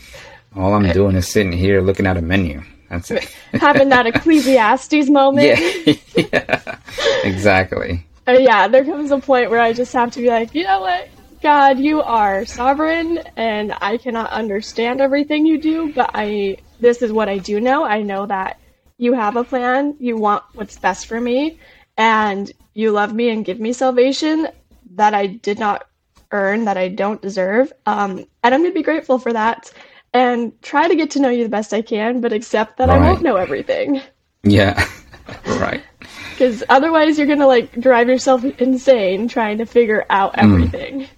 All 0.55 0.74
I'm 0.74 0.91
doing 0.91 1.15
is 1.15 1.27
sitting 1.27 1.51
here 1.51 1.82
looking 1.82 2.05
at 2.05 2.17
a 2.17 2.22
menu. 2.22 2.62
That's 2.89 3.10
it. 3.10 3.24
Having 3.53 3.89
that 3.89 4.05
Ecclesiastes 4.05 5.10
moment. 5.10 5.60
Yeah, 5.60 5.93
yeah. 6.15 6.77
exactly. 7.24 8.05
Uh, 8.27 8.34
yeah, 8.34 8.67
there 8.67 8.86
comes 8.86 9.12
a 9.12 9.20
point 9.20 9.50
where 9.50 9.60
I 9.60 9.74
just 9.74 9.91
have 9.93 10.12
to 10.12 10.22
be 10.22 10.27
like, 10.27 10.53
you 10.53 10.63
know 10.63 10.82
what, 10.82 11.10
God, 11.41 11.79
you 11.79 12.01
are 12.01 12.46
sovereign, 12.46 13.20
and 13.36 13.74
I 13.82 13.98
cannot 13.98 14.29
understand 14.29 15.01
everything 15.01 15.46
you 15.46 15.60
do, 15.60 15.91
but 15.93 16.12
I 16.13 16.58
this 16.79 17.01
is 17.01 17.12
what 17.12 17.29
I 17.29 17.38
do 17.39 17.60
know. 17.60 17.84
I 17.84 18.01
know 18.01 18.25
that 18.27 18.60
you 19.03 19.13
have 19.13 19.36
a 19.36 19.43
plan, 19.43 19.95
you 20.00 20.15
want 20.15 20.43
what's 20.53 20.77
best 20.77 21.07
for 21.07 21.19
me, 21.19 21.60
and 21.98 22.51
you 22.74 22.91
love 22.91 23.13
me 23.13 23.29
and 23.29 23.43
give 23.43 23.60
me 23.60 23.74
salvation 23.74 24.48
that 24.95 25.13
I 25.13 25.27
did 25.27 25.60
not 25.60 25.88
earn, 26.31 26.65
that 26.65 26.77
I 26.77 26.88
don't 26.88 27.22
deserve. 27.22 27.72
Um, 27.86 28.25
and 28.43 28.53
I'm 28.53 28.62
going 28.62 28.72
to 28.72 28.79
be 28.79 28.83
grateful 28.83 29.19
for 29.19 29.33
that 29.33 29.72
and 30.13 30.60
try 30.62 30.88
to 30.88 30.95
get 30.95 31.12
to 31.12 31.19
know 31.19 31.29
you 31.29 31.43
the 31.43 31.50
best 31.50 31.74
I 31.74 31.81
can, 31.81 32.22
but 32.22 32.33
accept 32.33 32.77
that 32.77 32.88
right. 32.88 33.01
I 33.01 33.12
won't 33.12 33.24
know 33.24 33.36
everything. 33.36 34.01
Yeah, 34.43 34.88
right. 35.45 35.83
Because 36.31 36.63
otherwise, 36.69 37.17
you're 37.17 37.27
going 37.27 37.39
to 37.39 37.48
like 37.48 37.72
drive 37.79 38.07
yourself 38.07 38.43
insane 38.43 39.27
trying 39.27 39.57
to 39.57 39.65
figure 39.65 40.05
out 40.10 40.39
hmm. 40.39 40.45
everything. 40.45 41.01
Mm. 41.01 41.10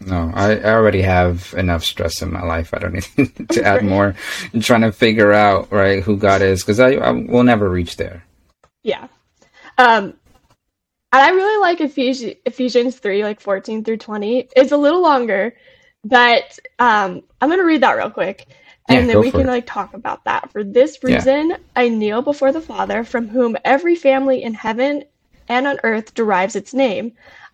No, 0.00 0.30
I, 0.34 0.56
I 0.56 0.74
already 0.74 1.00
have 1.02 1.54
enough 1.56 1.82
stress 1.82 2.20
in 2.20 2.32
my 2.32 2.42
life. 2.42 2.74
I 2.74 2.78
don't 2.78 2.92
need 2.92 3.48
to 3.50 3.64
add 3.64 3.82
more. 3.84 4.14
I'm 4.52 4.60
trying 4.60 4.82
to 4.82 4.92
figure 4.92 5.32
out 5.32 5.72
right 5.72 6.02
who 6.02 6.16
God 6.18 6.42
is 6.42 6.62
because 6.62 6.80
I, 6.80 6.92
I 6.92 7.10
will 7.12 7.44
never 7.44 7.68
reach 7.68 7.96
there. 7.96 8.24
Yeah, 8.82 9.08
um, 9.78 10.14
and 11.12 11.22
I 11.22 11.30
really 11.30 11.60
like 11.60 11.80
Ephesians, 11.80 12.34
Ephesians 12.44 12.96
three 12.98 13.24
like 13.24 13.40
fourteen 13.40 13.84
through 13.84 13.96
twenty. 13.96 14.48
It's 14.54 14.72
a 14.72 14.76
little 14.76 15.00
longer, 15.00 15.56
but 16.04 16.58
um, 16.78 17.22
I'm 17.40 17.48
gonna 17.48 17.64
read 17.64 17.82
that 17.82 17.96
real 17.96 18.10
quick, 18.10 18.46
and 18.90 19.06
yeah, 19.06 19.14
then 19.14 19.22
we 19.22 19.30
can 19.30 19.42
it. 19.42 19.46
like 19.46 19.66
talk 19.66 19.94
about 19.94 20.24
that. 20.24 20.52
For 20.52 20.62
this 20.62 21.02
reason, 21.02 21.50
yeah. 21.50 21.56
I 21.74 21.88
kneel 21.88 22.20
before 22.20 22.52
the 22.52 22.60
Father, 22.60 23.02
from 23.02 23.28
whom 23.28 23.56
every 23.64 23.96
family 23.96 24.42
in 24.42 24.52
heaven 24.52 25.04
and 25.48 25.66
on 25.66 25.80
earth 25.84 26.12
derives 26.14 26.54
its 26.54 26.74
name. 26.74 27.12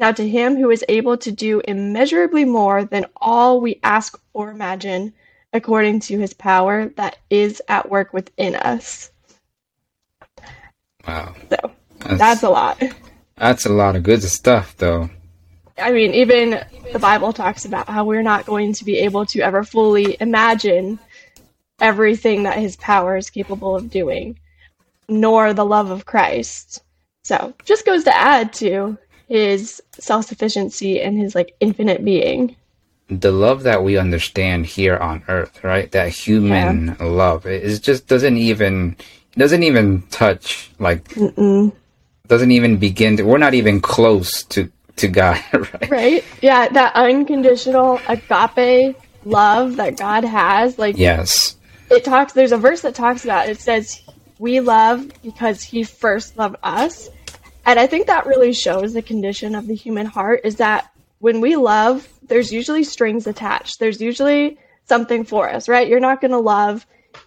Now, 0.00 0.12
to 0.12 0.26
him 0.26 0.56
who 0.56 0.70
is 0.70 0.82
able 0.88 1.18
to 1.18 1.30
do 1.30 1.60
immeasurably 1.68 2.46
more 2.46 2.86
than 2.86 3.04
all 3.16 3.60
we 3.60 3.78
ask 3.82 4.18
or 4.32 4.50
imagine, 4.50 5.12
according 5.52 6.00
to 6.00 6.18
his 6.18 6.32
power 6.32 6.88
that 6.96 7.18
is 7.28 7.60
at 7.68 7.90
work 7.90 8.14
within 8.14 8.54
us. 8.54 9.10
Wow. 11.06 11.34
So 11.50 11.72
that's, 11.98 12.18
that's, 12.18 12.42
a 12.42 12.48
lot. 12.48 12.82
That's 13.36 13.66
a 13.66 13.72
lot 13.72 13.94
of 13.94 14.02
good 14.02 14.22
stuff, 14.22 14.74
though. 14.78 15.10
I 15.76 15.92
mean, 15.92 16.14
even 16.14 16.64
the 16.94 16.98
Bible 16.98 17.34
talks 17.34 17.66
about 17.66 17.86
how 17.86 18.04
we're 18.04 18.22
not 18.22 18.46
going 18.46 18.72
to 18.74 18.84
be 18.86 18.96
able 19.00 19.26
to 19.26 19.40
ever 19.40 19.64
fully 19.64 20.16
imagine 20.18 20.98
everything 21.78 22.44
that 22.44 22.58
his 22.58 22.76
power 22.76 23.18
is 23.18 23.28
capable 23.28 23.76
of 23.76 23.90
doing, 23.90 24.38
nor 25.10 25.52
the 25.52 25.64
love 25.64 25.90
of 25.90 26.06
Christ. 26.06 26.82
So, 27.22 27.52
just 27.66 27.84
goes 27.84 28.04
to 28.04 28.16
add 28.16 28.54
to 28.54 28.96
his 29.30 29.80
self 29.92 30.26
sufficiency 30.26 31.00
and 31.00 31.16
his 31.16 31.34
like 31.34 31.54
infinite 31.60 32.04
being. 32.04 32.56
The 33.08 33.30
love 33.30 33.62
that 33.62 33.82
we 33.82 33.96
understand 33.96 34.66
here 34.66 34.96
on 34.96 35.22
earth, 35.28 35.64
right? 35.64 35.90
That 35.92 36.08
human 36.08 36.96
yeah. 36.98 37.06
love, 37.06 37.46
it 37.46 37.80
just 37.80 38.08
doesn't 38.08 38.36
even 38.36 38.96
doesn't 39.36 39.62
even 39.62 40.02
touch 40.10 40.70
like 40.80 41.04
Mm-mm. 41.10 41.72
doesn't 42.26 42.50
even 42.50 42.76
begin 42.76 43.16
to. 43.16 43.22
We're 43.22 43.38
not 43.38 43.54
even 43.54 43.80
close 43.80 44.42
to 44.44 44.70
to 44.96 45.08
God, 45.08 45.40
right? 45.52 45.90
Right. 45.90 46.24
Yeah, 46.42 46.68
that 46.68 46.94
unconditional 46.96 48.00
agape 48.08 48.96
love 49.24 49.76
that 49.76 49.96
God 49.96 50.24
has, 50.24 50.76
like 50.76 50.98
yes, 50.98 51.56
it 51.88 52.04
talks. 52.04 52.32
There's 52.32 52.52
a 52.52 52.58
verse 52.58 52.80
that 52.82 52.96
talks 52.96 53.24
about. 53.24 53.48
It, 53.48 53.52
it 53.52 53.60
says, 53.60 54.02
"We 54.40 54.58
love 54.58 55.08
because 55.22 55.62
He 55.62 55.84
first 55.84 56.36
loved 56.36 56.56
us." 56.64 57.08
And 57.66 57.78
I 57.78 57.86
think 57.86 58.06
that 58.06 58.26
really 58.26 58.52
shows 58.52 58.92
the 58.92 59.02
condition 59.02 59.54
of 59.54 59.66
the 59.66 59.74
human 59.74 60.06
heart 60.06 60.40
is 60.44 60.56
that 60.56 60.90
when 61.18 61.40
we 61.40 61.56
love, 61.56 62.08
there's 62.22 62.52
usually 62.52 62.84
strings 62.84 63.26
attached. 63.26 63.78
There's 63.78 64.00
usually 64.00 64.58
something 64.86 65.24
for 65.24 65.48
us, 65.48 65.68
right? 65.68 65.86
You're 65.86 66.00
not 66.00 66.20
going 66.20 66.30
to 66.30 66.38
love 66.38 66.86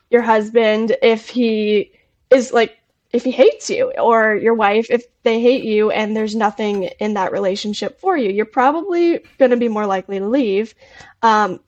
your 0.10 0.22
husband 0.22 0.96
if 1.02 1.30
he 1.30 1.92
is 2.30 2.52
like, 2.52 2.78
if 3.12 3.24
he 3.24 3.32
hates 3.32 3.70
you, 3.70 3.92
or 3.92 4.36
your 4.36 4.56
wife 4.56 4.88
if 4.90 5.04
they 5.22 5.40
hate 5.40 5.64
you 5.64 5.92
and 5.92 6.18
there's 6.18 6.36
nothing 6.36 6.86
in 7.00 7.14
that 7.14 7.32
relationship 7.32 8.00
for 8.00 8.18
you. 8.18 8.32
You're 8.32 8.46
probably 8.46 9.20
going 9.38 9.52
to 9.52 9.58
be 9.58 9.68
more 9.68 9.86
likely 9.86 10.18
to 10.18 10.28
leave. 10.28 10.74
Um, 11.22 11.60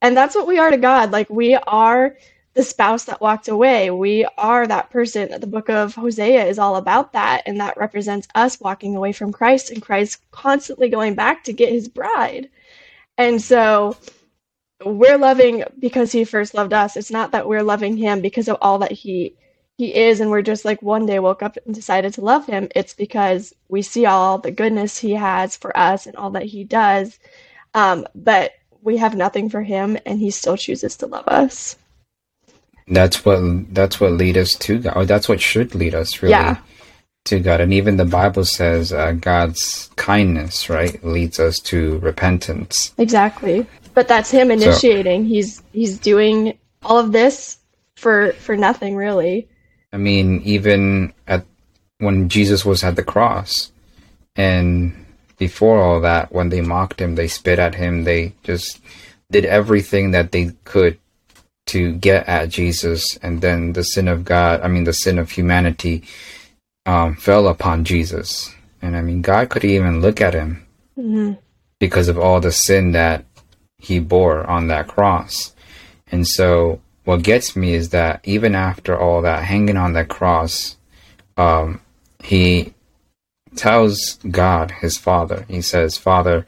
and 0.00 0.16
that's 0.16 0.36
what 0.36 0.46
we 0.46 0.58
are 0.58 0.70
to 0.70 0.76
God. 0.76 1.10
Like, 1.10 1.28
we 1.28 1.56
are 1.56 2.16
the 2.56 2.62
spouse 2.62 3.04
that 3.04 3.20
walked 3.20 3.48
away. 3.48 3.90
We 3.90 4.26
are 4.38 4.66
that 4.66 4.88
person. 4.88 5.38
The 5.38 5.46
book 5.46 5.68
of 5.68 5.94
Hosea 5.94 6.46
is 6.46 6.58
all 6.58 6.76
about 6.76 7.12
that, 7.12 7.42
and 7.44 7.60
that 7.60 7.76
represents 7.76 8.26
us 8.34 8.58
walking 8.58 8.96
away 8.96 9.12
from 9.12 9.30
Christ 9.30 9.70
and 9.70 9.82
Christ 9.82 10.22
constantly 10.30 10.88
going 10.88 11.14
back 11.14 11.44
to 11.44 11.52
get 11.52 11.68
his 11.68 11.86
bride. 11.86 12.48
And 13.18 13.42
so 13.42 13.98
we're 14.82 15.18
loving 15.18 15.64
because 15.78 16.12
he 16.12 16.24
first 16.24 16.54
loved 16.54 16.72
us. 16.72 16.96
It's 16.96 17.10
not 17.10 17.32
that 17.32 17.46
we're 17.46 17.62
loving 17.62 17.98
him 17.98 18.22
because 18.22 18.48
of 18.48 18.56
all 18.62 18.78
that 18.78 18.92
he 18.92 19.36
he 19.76 19.94
is 19.94 20.20
and 20.20 20.30
we're 20.30 20.40
just 20.40 20.64
like 20.64 20.80
one 20.80 21.04
day 21.04 21.18
woke 21.18 21.42
up 21.42 21.58
and 21.66 21.74
decided 21.74 22.14
to 22.14 22.22
love 22.22 22.46
him. 22.46 22.68
It's 22.74 22.94
because 22.94 23.54
we 23.68 23.82
see 23.82 24.06
all 24.06 24.38
the 24.38 24.50
goodness 24.50 24.98
he 24.98 25.12
has 25.12 25.54
for 25.54 25.76
us 25.76 26.06
and 26.06 26.16
all 26.16 26.30
that 26.30 26.44
he 26.44 26.64
does. 26.64 27.18
Um, 27.74 28.06
but 28.14 28.52
we 28.80 28.96
have 28.96 29.14
nothing 29.14 29.50
for 29.50 29.62
him 29.62 29.98
and 30.06 30.18
he 30.18 30.30
still 30.30 30.56
chooses 30.56 30.96
to 30.98 31.06
love 31.06 31.28
us. 31.28 31.76
That's 32.88 33.24
what 33.24 33.74
that's 33.74 34.00
what 34.00 34.12
lead 34.12 34.36
us 34.36 34.54
to 34.54 34.78
God. 34.78 34.96
Or 34.96 35.04
that's 35.04 35.28
what 35.28 35.40
should 35.40 35.74
lead 35.74 35.94
us 35.94 36.22
really 36.22 36.32
yeah. 36.32 36.58
to 37.24 37.40
God. 37.40 37.60
And 37.60 37.72
even 37.72 37.96
the 37.96 38.04
Bible 38.04 38.44
says 38.44 38.92
uh, 38.92 39.12
God's 39.12 39.90
kindness, 39.96 40.70
right, 40.70 41.02
leads 41.04 41.40
us 41.40 41.58
to 41.60 41.98
repentance. 41.98 42.94
Exactly. 42.98 43.66
But 43.94 44.08
that's 44.08 44.30
Him 44.30 44.50
initiating. 44.50 45.24
So, 45.24 45.28
he's 45.28 45.62
He's 45.72 45.98
doing 45.98 46.58
all 46.82 46.98
of 46.98 47.12
this 47.12 47.58
for 47.96 48.32
for 48.34 48.56
nothing, 48.56 48.94
really. 48.94 49.48
I 49.92 49.96
mean, 49.96 50.42
even 50.44 51.12
at 51.26 51.44
when 51.98 52.28
Jesus 52.28 52.64
was 52.64 52.84
at 52.84 52.96
the 52.96 53.02
cross, 53.02 53.72
and 54.36 55.06
before 55.38 55.82
all 55.82 56.00
that, 56.02 56.32
when 56.32 56.50
they 56.50 56.60
mocked 56.60 57.00
him, 57.00 57.14
they 57.14 57.28
spit 57.28 57.58
at 57.58 57.74
him, 57.74 58.04
they 58.04 58.34
just 58.42 58.80
did 59.30 59.44
everything 59.44 60.12
that 60.12 60.32
they 60.32 60.52
could 60.64 60.98
to 61.66 61.92
get 61.92 62.28
at 62.28 62.48
Jesus, 62.48 63.16
and 63.22 63.40
then 63.40 63.72
the 63.72 63.82
sin 63.82 64.08
of 64.08 64.24
God, 64.24 64.60
I 64.62 64.68
mean, 64.68 64.84
the 64.84 64.92
sin 64.92 65.18
of 65.18 65.30
humanity, 65.30 66.04
um, 66.86 67.16
fell 67.16 67.48
upon 67.48 67.84
Jesus. 67.84 68.54
And 68.80 68.96
I 68.96 69.02
mean, 69.02 69.22
God 69.22 69.48
couldn't 69.48 69.68
even 69.68 70.00
look 70.00 70.20
at 70.20 70.34
him 70.34 70.64
mm-hmm. 70.96 71.34
because 71.80 72.08
of 72.08 72.18
all 72.18 72.40
the 72.40 72.52
sin 72.52 72.92
that 72.92 73.24
he 73.78 73.98
bore 73.98 74.48
on 74.48 74.68
that 74.68 74.86
cross. 74.86 75.54
And 76.10 76.26
so, 76.26 76.80
what 77.04 77.22
gets 77.22 77.56
me 77.56 77.74
is 77.74 77.90
that 77.90 78.20
even 78.24 78.54
after 78.54 78.98
all 78.98 79.22
that, 79.22 79.44
hanging 79.44 79.76
on 79.76 79.92
that 79.94 80.08
cross, 80.08 80.76
um, 81.36 81.80
he 82.22 82.74
tells 83.56 84.18
God, 84.30 84.70
his 84.70 84.98
Father, 84.98 85.44
he 85.48 85.60
says, 85.60 85.96
Father, 85.96 86.46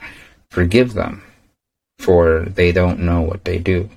forgive 0.50 0.94
them, 0.94 1.22
for 1.98 2.40
they 2.42 2.72
don't 2.72 3.00
know 3.00 3.20
what 3.20 3.44
they 3.44 3.58
do. 3.58 3.88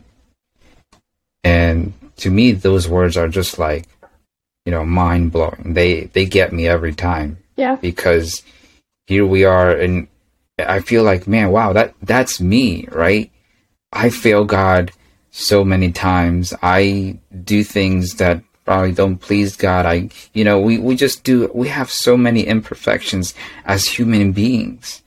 And 1.43 1.93
to 2.17 2.29
me, 2.29 2.51
those 2.51 2.87
words 2.87 3.17
are 3.17 3.27
just 3.27 3.57
like, 3.57 3.87
you 4.65 4.71
know, 4.71 4.85
mind 4.85 5.31
blowing. 5.31 5.73
They 5.73 6.05
they 6.05 6.25
get 6.25 6.53
me 6.53 6.67
every 6.67 6.93
time. 6.93 7.37
Yeah. 7.55 7.75
Because 7.75 8.43
here 9.07 9.25
we 9.25 9.43
are, 9.43 9.71
and 9.71 10.07
I 10.59 10.79
feel 10.79 11.03
like, 11.03 11.27
man, 11.27 11.51
wow, 11.51 11.73
that 11.73 11.95
that's 12.01 12.39
me, 12.39 12.87
right? 12.91 13.31
I 13.91 14.09
fail 14.09 14.45
God 14.45 14.91
so 15.31 15.63
many 15.63 15.91
times. 15.91 16.53
I 16.61 17.19
do 17.43 17.63
things 17.63 18.15
that 18.15 18.43
probably 18.65 18.91
don't 18.93 19.17
please 19.17 19.55
God. 19.55 19.85
I, 19.85 20.09
you 20.33 20.43
know, 20.43 20.59
we, 20.59 20.77
we 20.77 20.95
just 20.95 21.23
do, 21.23 21.49
we 21.53 21.69
have 21.69 21.89
so 21.89 22.15
many 22.15 22.43
imperfections 22.43 23.33
as 23.65 23.87
human 23.87 24.31
beings. 24.31 25.01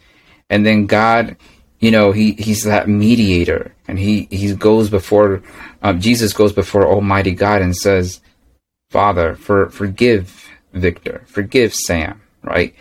And 0.50 0.66
then 0.66 0.86
God, 0.86 1.36
you 1.80 1.90
know, 1.90 2.12
he, 2.12 2.32
he's 2.32 2.64
that 2.64 2.88
mediator 2.88 3.74
and 3.86 3.98
he, 3.98 4.28
he 4.30 4.54
goes 4.54 4.88
before 4.88 5.42
um, 5.82 6.00
Jesus 6.00 6.32
goes 6.32 6.52
before 6.52 6.86
Almighty 6.86 7.32
God 7.32 7.60
and 7.60 7.76
says, 7.76 8.20
Father, 8.90 9.34
for, 9.34 9.68
forgive 9.68 10.48
Victor, 10.72 11.22
forgive 11.26 11.74
Sam, 11.74 12.22
right? 12.42 12.74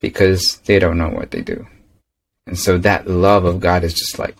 Because 0.00 0.58
they 0.66 0.78
don't 0.78 0.98
know 0.98 1.08
what 1.08 1.30
they 1.30 1.40
do. 1.40 1.66
And 2.46 2.58
so 2.58 2.78
that 2.78 3.08
love 3.08 3.44
of 3.44 3.58
God 3.58 3.84
is 3.84 3.94
just 3.94 4.18
like, 4.18 4.36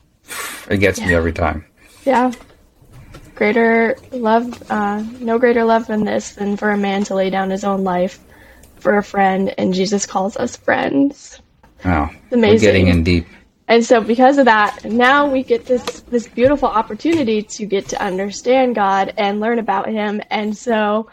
it 0.68 0.78
gets 0.78 1.00
yeah. 1.00 1.06
me 1.06 1.14
every 1.14 1.32
time. 1.32 1.64
Yeah. 2.04 2.32
Greater 3.34 3.96
love, 4.12 4.70
uh, 4.70 5.02
no 5.20 5.38
greater 5.38 5.64
love 5.64 5.86
than 5.86 6.04
this 6.04 6.32
than 6.32 6.56
for 6.56 6.70
a 6.70 6.76
man 6.76 7.04
to 7.04 7.14
lay 7.14 7.30
down 7.30 7.50
his 7.50 7.64
own 7.64 7.82
life 7.82 8.18
for 8.76 8.96
a 8.98 9.02
friend, 9.02 9.52
and 9.58 9.74
Jesus 9.74 10.06
calls 10.06 10.36
us 10.36 10.56
friends. 10.56 11.40
Wow. 11.84 12.10
It's 12.12 12.32
amazing. 12.32 12.50
We're 12.50 12.72
getting 12.72 12.88
in 12.88 13.04
deep. 13.04 13.26
And 13.68 13.84
so 13.84 14.00
because 14.00 14.38
of 14.38 14.44
that, 14.44 14.84
now 14.84 15.28
we 15.28 15.42
get 15.42 15.66
this 15.66 16.02
this 16.02 16.28
beautiful 16.28 16.68
opportunity 16.68 17.42
to 17.42 17.66
get 17.66 17.88
to 17.88 18.02
understand 18.02 18.74
God 18.74 19.12
and 19.16 19.40
learn 19.40 19.58
about 19.58 19.88
him. 19.88 20.22
And 20.30 20.56
so 20.56 21.08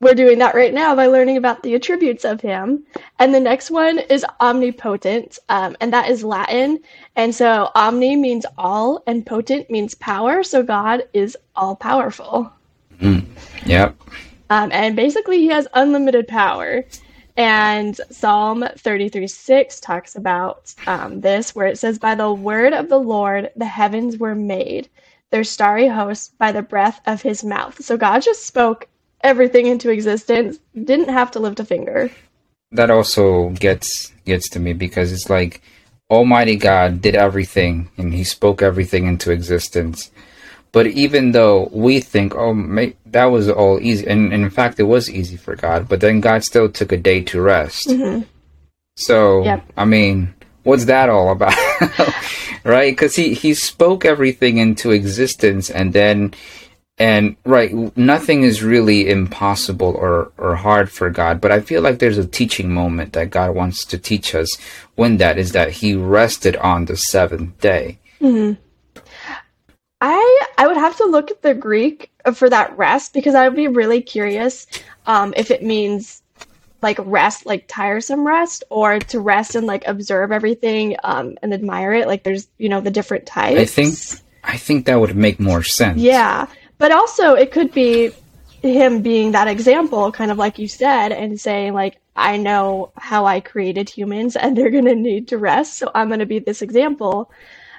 we're 0.00 0.14
doing 0.14 0.38
that 0.38 0.54
right 0.54 0.72
now 0.72 0.94
by 0.94 1.06
learning 1.06 1.36
about 1.36 1.62
the 1.62 1.74
attributes 1.74 2.24
of 2.24 2.40
him. 2.40 2.84
And 3.18 3.34
the 3.34 3.40
next 3.40 3.70
one 3.70 3.98
is 3.98 4.24
omnipotent, 4.40 5.38
um, 5.48 5.76
and 5.80 5.92
that 5.92 6.08
is 6.08 6.22
Latin. 6.22 6.80
And 7.16 7.34
so 7.34 7.70
omni 7.74 8.14
means 8.14 8.46
all, 8.56 9.02
and 9.06 9.26
potent 9.26 9.70
means 9.70 9.94
power. 9.96 10.44
So 10.44 10.62
God 10.62 11.08
is 11.12 11.36
all 11.56 11.74
powerful. 11.74 12.52
Mm, 13.00 13.26
yep. 13.66 13.96
Um, 14.50 14.70
and 14.72 14.94
basically, 14.94 15.38
he 15.38 15.48
has 15.48 15.66
unlimited 15.74 16.28
power. 16.28 16.84
And 17.38 17.98
Psalm 18.10 18.64
33 18.76 19.28
6 19.28 19.78
talks 19.78 20.16
about 20.16 20.74
um, 20.88 21.20
this, 21.20 21.54
where 21.54 21.68
it 21.68 21.78
says, 21.78 21.96
By 21.96 22.16
the 22.16 22.32
word 22.32 22.72
of 22.72 22.88
the 22.88 22.98
Lord 22.98 23.52
the 23.54 23.64
heavens 23.64 24.16
were 24.16 24.34
made, 24.34 24.88
their 25.30 25.44
starry 25.44 25.86
hosts 25.86 26.30
by 26.36 26.50
the 26.50 26.62
breath 26.62 27.00
of 27.06 27.22
his 27.22 27.44
mouth. 27.44 27.80
So 27.82 27.96
God 27.96 28.22
just 28.22 28.44
spoke 28.44 28.88
everything 29.20 29.66
into 29.66 29.88
existence, 29.88 30.58
didn't 30.74 31.10
have 31.10 31.30
to 31.30 31.38
lift 31.38 31.60
a 31.60 31.64
finger. 31.64 32.10
That 32.72 32.90
also 32.90 33.50
gets 33.50 34.12
gets 34.24 34.48
to 34.50 34.58
me 34.58 34.72
because 34.72 35.12
it's 35.12 35.30
like 35.30 35.62
Almighty 36.10 36.56
God 36.56 37.00
did 37.00 37.14
everything 37.14 37.88
and 37.96 38.12
he 38.14 38.24
spoke 38.24 38.62
everything 38.62 39.06
into 39.06 39.30
existence. 39.30 40.10
But 40.72 40.86
even 40.88 41.32
though 41.32 41.68
we 41.72 42.00
think, 42.00 42.34
oh, 42.34 42.52
may, 42.52 42.94
that 43.06 43.26
was 43.26 43.48
all 43.48 43.80
easy, 43.80 44.06
and, 44.06 44.32
and, 44.32 44.44
in 44.44 44.50
fact, 44.50 44.78
it 44.78 44.84
was 44.84 45.10
easy 45.10 45.36
for 45.36 45.56
God, 45.56 45.88
but 45.88 46.00
then 46.00 46.20
God 46.20 46.44
still 46.44 46.68
took 46.68 46.92
a 46.92 46.96
day 46.96 47.22
to 47.24 47.40
rest. 47.40 47.88
Mm-hmm. 47.88 48.22
So, 48.96 49.44
yep. 49.44 49.64
I 49.76 49.84
mean, 49.84 50.34
what's 50.64 50.84
that 50.86 51.08
all 51.08 51.30
about? 51.30 51.54
right? 52.64 52.92
Because 52.92 53.16
he, 53.16 53.32
he 53.34 53.54
spoke 53.54 54.04
everything 54.04 54.58
into 54.58 54.90
existence 54.90 55.70
and 55.70 55.92
then 55.92 56.34
and 56.98 57.36
right 57.44 57.96
nothing 57.96 58.42
is 58.42 58.62
really 58.62 59.08
impossible 59.08 59.94
or 59.96 60.32
or 60.36 60.56
hard 60.56 60.90
for 60.90 61.10
god 61.10 61.40
but 61.40 61.52
i 61.52 61.60
feel 61.60 61.80
like 61.80 61.98
there's 61.98 62.18
a 62.18 62.26
teaching 62.26 62.72
moment 62.72 63.12
that 63.12 63.30
god 63.30 63.54
wants 63.54 63.84
to 63.84 63.96
teach 63.96 64.34
us 64.34 64.48
when 64.96 65.16
that 65.18 65.38
is 65.38 65.52
that 65.52 65.70
he 65.70 65.94
rested 65.94 66.56
on 66.56 66.86
the 66.86 66.96
seventh 66.96 67.58
day 67.60 67.98
mm-hmm. 68.20 68.60
I 70.00 70.46
i 70.56 70.66
would 70.66 70.76
have 70.76 70.96
to 70.96 71.04
look 71.04 71.30
at 71.30 71.42
the 71.42 71.54
greek 71.54 72.10
for 72.34 72.48
that 72.48 72.76
rest 72.76 73.12
because 73.12 73.34
i 73.34 73.46
would 73.48 73.56
be 73.56 73.68
really 73.68 74.00
curious 74.00 74.66
um, 75.06 75.32
if 75.36 75.50
it 75.50 75.62
means 75.62 76.22
like 76.82 76.98
rest 77.02 77.46
like 77.46 77.64
tiresome 77.66 78.26
rest 78.26 78.64
or 78.70 78.98
to 78.98 79.20
rest 79.20 79.54
and 79.54 79.66
like 79.66 79.86
observe 79.86 80.30
everything 80.30 80.96
um, 81.02 81.36
and 81.42 81.52
admire 81.52 81.92
it. 81.92 82.06
Like 82.06 82.22
there's 82.22 82.46
you 82.58 82.68
know 82.68 82.80
the 82.80 82.90
different 82.90 83.26
types 83.26 83.58
i 83.58 83.64
think 83.64 83.94
i 84.44 84.56
think 84.56 84.86
that 84.86 85.00
would 85.00 85.16
make 85.16 85.40
more 85.40 85.62
sense. 85.62 85.98
Yeah. 85.98 86.46
But 86.78 86.92
also, 86.92 87.34
it 87.34 87.50
could 87.50 87.72
be 87.72 88.12
him 88.62 89.02
being 89.02 89.32
that 89.32 89.48
example, 89.48 90.12
kind 90.12 90.30
of 90.30 90.38
like 90.38 90.58
you 90.58 90.68
said, 90.68 91.10
and 91.10 91.40
saying, 91.40 91.74
like, 91.74 91.96
I 92.14 92.36
know 92.36 92.92
how 92.96 93.26
I 93.26 93.40
created 93.40 93.88
humans 93.88 94.36
and 94.36 94.56
they're 94.56 94.70
going 94.70 94.84
to 94.84 94.94
need 94.94 95.28
to 95.28 95.38
rest. 95.38 95.74
So 95.74 95.90
I'm 95.94 96.08
going 96.08 96.20
to 96.20 96.26
be 96.26 96.38
this 96.38 96.62
example 96.62 97.30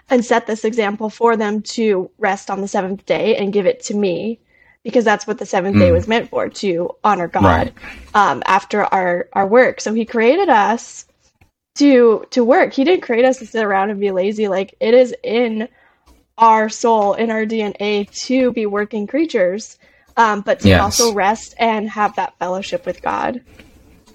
and 0.10 0.26
set 0.26 0.48
this 0.48 0.65
example 0.65 1.10
for 1.10 1.38
them 1.38 1.62
to 1.62 2.10
rest 2.17 2.50
on 2.50 2.62
the 2.62 2.67
seventh 2.67 3.06
day 3.06 3.36
and 3.36 3.54
give 3.54 3.65
it 3.65 3.82
to 3.84 3.93
me 3.93 4.39
because 4.84 5.04
that's 5.04 5.28
what 5.28 5.38
the 5.38 5.45
seventh 5.45 5.76
mm. 5.76 5.80
day 5.80 5.89
hmm. 5.89 5.95
was 5.95 6.08
meant 6.08 6.30
for 6.30 6.50
to 6.50 6.95
honor 7.04 7.28
God 7.28 7.43
right. 7.43 7.74
um, 8.15 8.41
after 8.45 8.84
our, 8.86 9.28
our 9.34 9.45
work. 9.45 9.82
So 9.82 9.93
he 9.93 10.06
created 10.06 10.50
us 10.50 11.06
to 11.76 12.26
to 12.32 12.43
work. 12.43 12.74
He 12.74 12.84
didn't 12.84 13.02
create 13.02 13.26
us 13.26 13.39
to 13.39 13.45
sit 13.45 13.63
around 13.63 13.89
and 13.89 14.00
be 14.00 14.12
lazy. 14.12 14.48
Like 14.48 14.76
it 14.80 14.93
is 14.93 15.13
in 15.24 15.67
our 16.38 16.69
soul 16.69 17.13
in 17.13 17.32
our 17.32 17.45
DNA 17.45 18.10
to 18.26 18.52
be 18.54 18.65
working 18.65 19.08
creatures, 19.08 19.78
um, 20.17 20.41
but 20.41 20.62
to 20.62 20.69
yes. 20.69 20.82
also 20.82 21.13
rest 21.13 21.54
and 21.58 21.89
have 21.89 22.15
that 22.15 22.38
fellowship 22.39 22.86
with 22.86 23.02
God. 23.02 23.41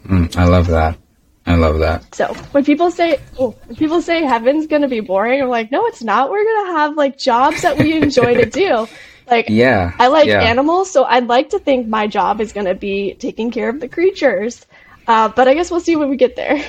Mm, 0.06 0.34
I 0.36 0.44
love 0.44 0.66
that. 0.68 0.98
I 1.46 1.56
love 1.56 1.78
that. 1.80 2.14
So 2.14 2.32
when 2.52 2.64
people 2.64 2.90
say, 2.90 3.18
oh, 3.38 3.54
when 3.66 3.76
people 3.76 4.00
say 4.00 4.22
heaven's 4.24 4.66
gonna 4.66 4.88
be 4.88 5.00
boring, 5.00 5.42
I'm 5.42 5.48
like, 5.48 5.70
no, 5.70 5.86
it's 5.86 6.02
not. 6.02 6.30
We're 6.30 6.44
gonna 6.44 6.78
have 6.78 6.96
like 6.96 7.18
jobs 7.18 7.62
that 7.62 7.78
we 7.78 7.94
enjoy 7.94 8.34
to 8.34 8.46
do. 8.46 8.86
Like, 9.26 9.46
yeah, 9.48 9.92
I 9.98 10.08
like 10.08 10.26
yeah. 10.26 10.42
animals, 10.42 10.90
so 10.90 11.04
I'd 11.04 11.28
like 11.28 11.48
to 11.48 11.58
think 11.58 11.88
my 11.88 12.06
job 12.06 12.42
is 12.42 12.52
gonna 12.52 12.74
be 12.74 13.14
taking 13.14 13.50
care 13.50 13.70
of 13.70 13.80
the 13.80 13.88
creatures. 13.88 14.66
Uh, 15.08 15.30
but 15.30 15.48
I 15.48 15.54
guess 15.54 15.70
we'll 15.70 15.80
see 15.80 15.96
when 15.96 16.10
we 16.10 16.18
get 16.18 16.36
there. 16.36 16.62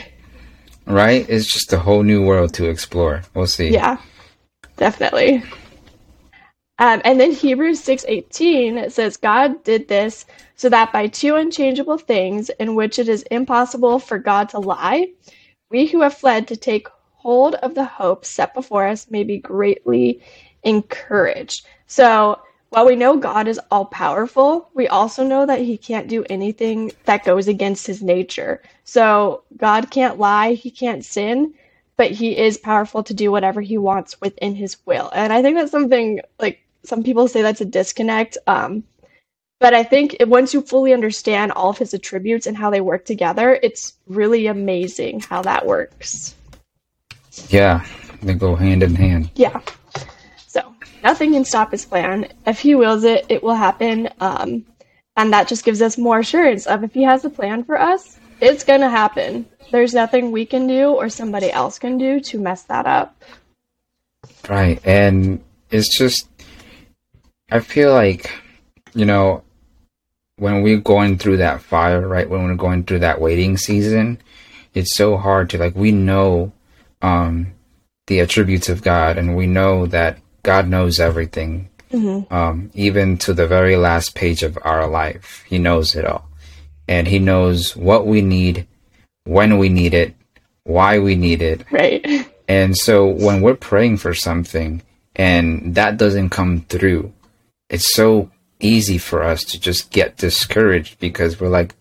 Right? 0.86 1.30
It's 1.30 1.52
just 1.52 1.74
a 1.74 1.80
whole 1.80 2.04
new 2.04 2.24
world 2.24 2.54
to 2.54 2.70
explore. 2.70 3.24
We'll 3.34 3.48
see. 3.48 3.72
Yeah 3.72 3.98
definitely. 4.78 5.44
Um, 6.78 7.02
and 7.06 7.20
then 7.20 7.32
Hebrews 7.32 7.82
6:18 7.82 8.92
says 8.92 9.16
God 9.16 9.64
did 9.64 9.88
this 9.88 10.26
so 10.58 10.68
that 10.70 10.92
by 10.92 11.08
two 11.08 11.36
unchangeable 11.36 11.98
things 11.98 12.50
in 12.60 12.76
which 12.76 13.00
it 13.00 13.08
is 13.08 13.24
impossible 13.32 14.00
for 14.00 14.20
God 14.20 14.50
to 14.50 14.60
lie, 14.60 15.08
we 15.70 15.86
who 15.86 16.02
have 16.02 16.16
fled 16.16 16.48
to 16.50 16.58
take 16.58 16.88
hold 17.14 17.56
of 17.56 17.76
the 17.76 17.86
hope 17.86 18.26
set 18.26 18.54
before 18.54 18.86
us 18.88 19.10
may 19.10 19.24
be 19.24 19.38
greatly 19.38 20.22
encouraged. 20.64 21.66
So 21.88 22.40
while 22.70 22.86
we 22.86 22.98
know 22.98 23.16
God 23.16 23.48
is 23.48 23.60
all 23.72 23.86
powerful, 23.86 24.70
we 24.74 24.90
also 24.90 25.24
know 25.26 25.46
that 25.46 25.62
he 25.62 25.78
can't 25.78 26.10
do 26.10 26.26
anything 26.30 26.92
that 27.06 27.24
goes 27.24 27.48
against 27.48 27.88
his 27.88 28.04
nature. 28.04 28.62
So 28.84 29.44
God 29.56 29.92
can't 29.92 30.20
lie, 30.20 30.54
he 30.54 30.72
can't 30.72 31.06
sin, 31.06 31.54
but 31.96 32.12
he 32.12 32.38
is 32.38 32.58
powerful 32.58 33.02
to 33.04 33.14
do 33.14 33.32
whatever 33.32 33.62
he 33.62 33.78
wants 33.78 34.20
within 34.20 34.56
his 34.56 34.76
will. 34.86 35.10
And 35.14 35.32
I 35.32 35.42
think 35.42 35.56
that's 35.56 35.72
something 35.72 36.20
like 36.40 36.60
some 36.86 37.04
people 37.04 37.28
say 37.28 37.42
that's 37.42 37.62
a 37.62 37.66
disconnect. 37.66 38.38
Um, 38.48 38.84
but 39.60 39.74
I 39.74 39.84
think 39.84 40.18
once 40.22 40.54
you 40.54 40.62
fully 40.62 40.94
understand 40.94 41.52
all 41.54 41.70
of 41.70 41.78
his 41.78 41.94
attributes 41.94 42.46
and 42.46 42.58
how 42.58 42.70
they 42.70 42.82
work 42.82 43.06
together, 43.06 43.60
it's 43.64 43.94
really 44.08 44.48
amazing 44.48 45.22
how 45.22 45.42
that 45.44 45.66
works. 45.66 46.36
Yeah, 47.50 47.86
they 48.22 48.34
go 48.34 48.56
hand 48.56 48.84
in 48.84 48.96
hand. 48.96 49.30
Yeah. 49.36 49.62
So 50.48 50.76
nothing 51.04 51.34
can 51.34 51.46
stop 51.46 51.72
his 51.72 51.86
plan. 51.86 52.28
If 52.46 52.60
he 52.60 52.76
wills 52.76 53.04
it, 53.04 53.26
it 53.30 53.44
will 53.44 53.56
happen. 53.56 54.10
Um, 54.20 54.66
and 55.16 55.32
that 55.32 55.48
just 55.48 55.64
gives 55.64 55.82
us 55.82 55.98
more 55.98 56.20
assurance 56.20 56.68
of 56.68 56.84
if 56.84 56.94
he 56.94 57.04
has 57.04 57.24
a 57.24 57.30
plan 57.30 57.64
for 57.64 57.80
us, 57.80 58.20
it's 58.42 58.66
going 58.66 58.82
to 58.82 58.90
happen. 58.90 59.46
There's 59.72 59.94
nothing 59.94 60.32
we 60.32 60.46
can 60.46 60.68
do 60.68 60.90
or 60.90 61.10
somebody 61.10 61.52
else 61.52 61.80
can 61.80 61.98
do 61.98 62.20
to 62.20 62.40
mess 62.40 62.64
that 62.64 62.86
up. 62.86 63.24
Right. 64.50 64.86
And 64.86 65.42
it's 65.72 65.98
just, 65.98 66.28
I 67.50 67.60
feel 67.60 67.94
like, 67.94 68.32
you 68.94 69.06
know, 69.06 69.44
when 70.38 70.62
we're 70.62 70.78
going 70.78 71.18
through 71.18 71.38
that 71.38 71.62
fire, 71.62 72.08
right? 72.08 72.30
When 72.30 72.44
we're 72.44 72.56
going 72.56 72.84
through 72.84 73.00
that 73.00 73.22
waiting 73.22 73.58
season, 73.58 74.22
it's 74.74 74.96
so 74.96 75.18
hard 75.18 75.50
to, 75.52 75.58
like, 75.58 75.76
we 75.76 75.92
know 75.92 76.52
um, 77.02 77.54
the 78.08 78.20
attributes 78.20 78.68
of 78.68 78.82
God 78.82 79.18
and 79.18 79.36
we 79.36 79.48
know 79.48 79.86
that 79.86 80.20
God 80.44 80.68
knows 80.68 81.00
everything. 81.00 81.70
Mm-hmm. 81.92 82.34
Um, 82.34 82.72
even 82.74 83.18
to 83.20 83.34
the 83.34 83.48
very 83.48 83.78
last 83.78 84.16
page 84.16 84.44
of 84.44 84.58
our 84.64 84.88
life, 84.88 85.44
He 85.48 85.58
knows 85.58 85.96
it 85.96 86.06
all. 86.06 86.28
And 86.88 87.08
He 87.08 87.20
knows 87.20 87.76
what 87.76 88.06
we 88.06 88.22
need 88.22 88.68
when 89.24 89.58
we 89.58 89.70
need 89.70 89.94
it, 89.94 90.14
why 90.64 91.00
we 91.00 91.16
need 91.16 91.42
it. 91.42 91.64
Right. 91.72 92.28
And 92.48 92.78
so 92.78 93.08
when 93.08 93.42
we're 93.42 93.56
praying 93.56 93.98
for 93.98 94.14
something 94.14 94.82
and 95.16 95.74
that 95.76 95.98
doesn't 95.98 96.30
come 96.30 96.62
through, 96.62 97.14
it's 97.70 97.94
so 97.94 98.30
easy 98.60 98.98
for 98.98 99.24
us 99.24 99.44
to 99.46 99.60
just 99.60 99.92
get 99.92 100.18
discouraged 100.18 101.00
because 101.00 101.40
we're 101.40 101.50
like, 101.50 101.76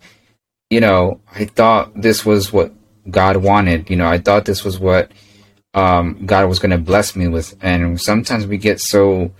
you 0.70 0.80
know, 0.80 1.20
I 1.32 1.44
thought 1.44 1.92
this 2.00 2.24
was 2.24 2.52
what 2.52 2.72
God 3.10 3.36
wanted. 3.38 3.90
You 3.90 3.96
know, 3.96 4.08
I 4.08 4.18
thought 4.18 4.44
this 4.44 4.64
was 4.64 4.78
what 4.78 5.12
um, 5.74 6.24
God 6.26 6.48
was 6.48 6.58
going 6.58 6.70
to 6.70 6.78
bless 6.78 7.14
me 7.14 7.28
with. 7.28 7.56
And 7.62 8.00
sometimes 8.00 8.46
we 8.46 8.56
get 8.56 8.80
so 8.80 9.30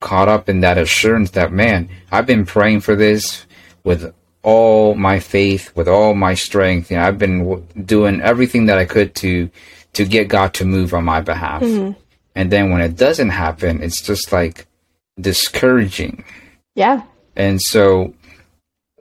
caught 0.00 0.28
up 0.28 0.48
in 0.48 0.60
that 0.60 0.78
assurance 0.78 1.30
that, 1.32 1.52
man, 1.52 1.88
I've 2.10 2.26
been 2.26 2.46
praying 2.46 2.80
for 2.80 2.96
this 2.96 3.46
with 3.84 4.14
all 4.42 4.94
my 4.94 5.20
faith, 5.20 5.74
with 5.76 5.88
all 5.88 6.14
my 6.14 6.34
strength. 6.34 6.90
You 6.90 6.96
know, 6.96 7.04
I've 7.04 7.18
been 7.18 7.40
w- 7.40 7.66
doing 7.84 8.20
everything 8.20 8.66
that 8.66 8.78
I 8.78 8.84
could 8.84 9.14
to 9.16 9.50
to 9.94 10.04
get 10.04 10.28
God 10.28 10.54
to 10.54 10.64
move 10.64 10.94
on 10.94 11.04
my 11.04 11.20
behalf. 11.20 11.62
Mm-hmm. 11.62 11.98
And 12.34 12.52
then 12.52 12.70
when 12.70 12.80
it 12.80 12.96
doesn't 12.96 13.30
happen, 13.30 13.82
it's 13.82 14.00
just 14.00 14.32
like 14.32 14.67
discouraging. 15.20 16.24
Yeah. 16.74 17.02
And 17.36 17.60
so 17.60 18.14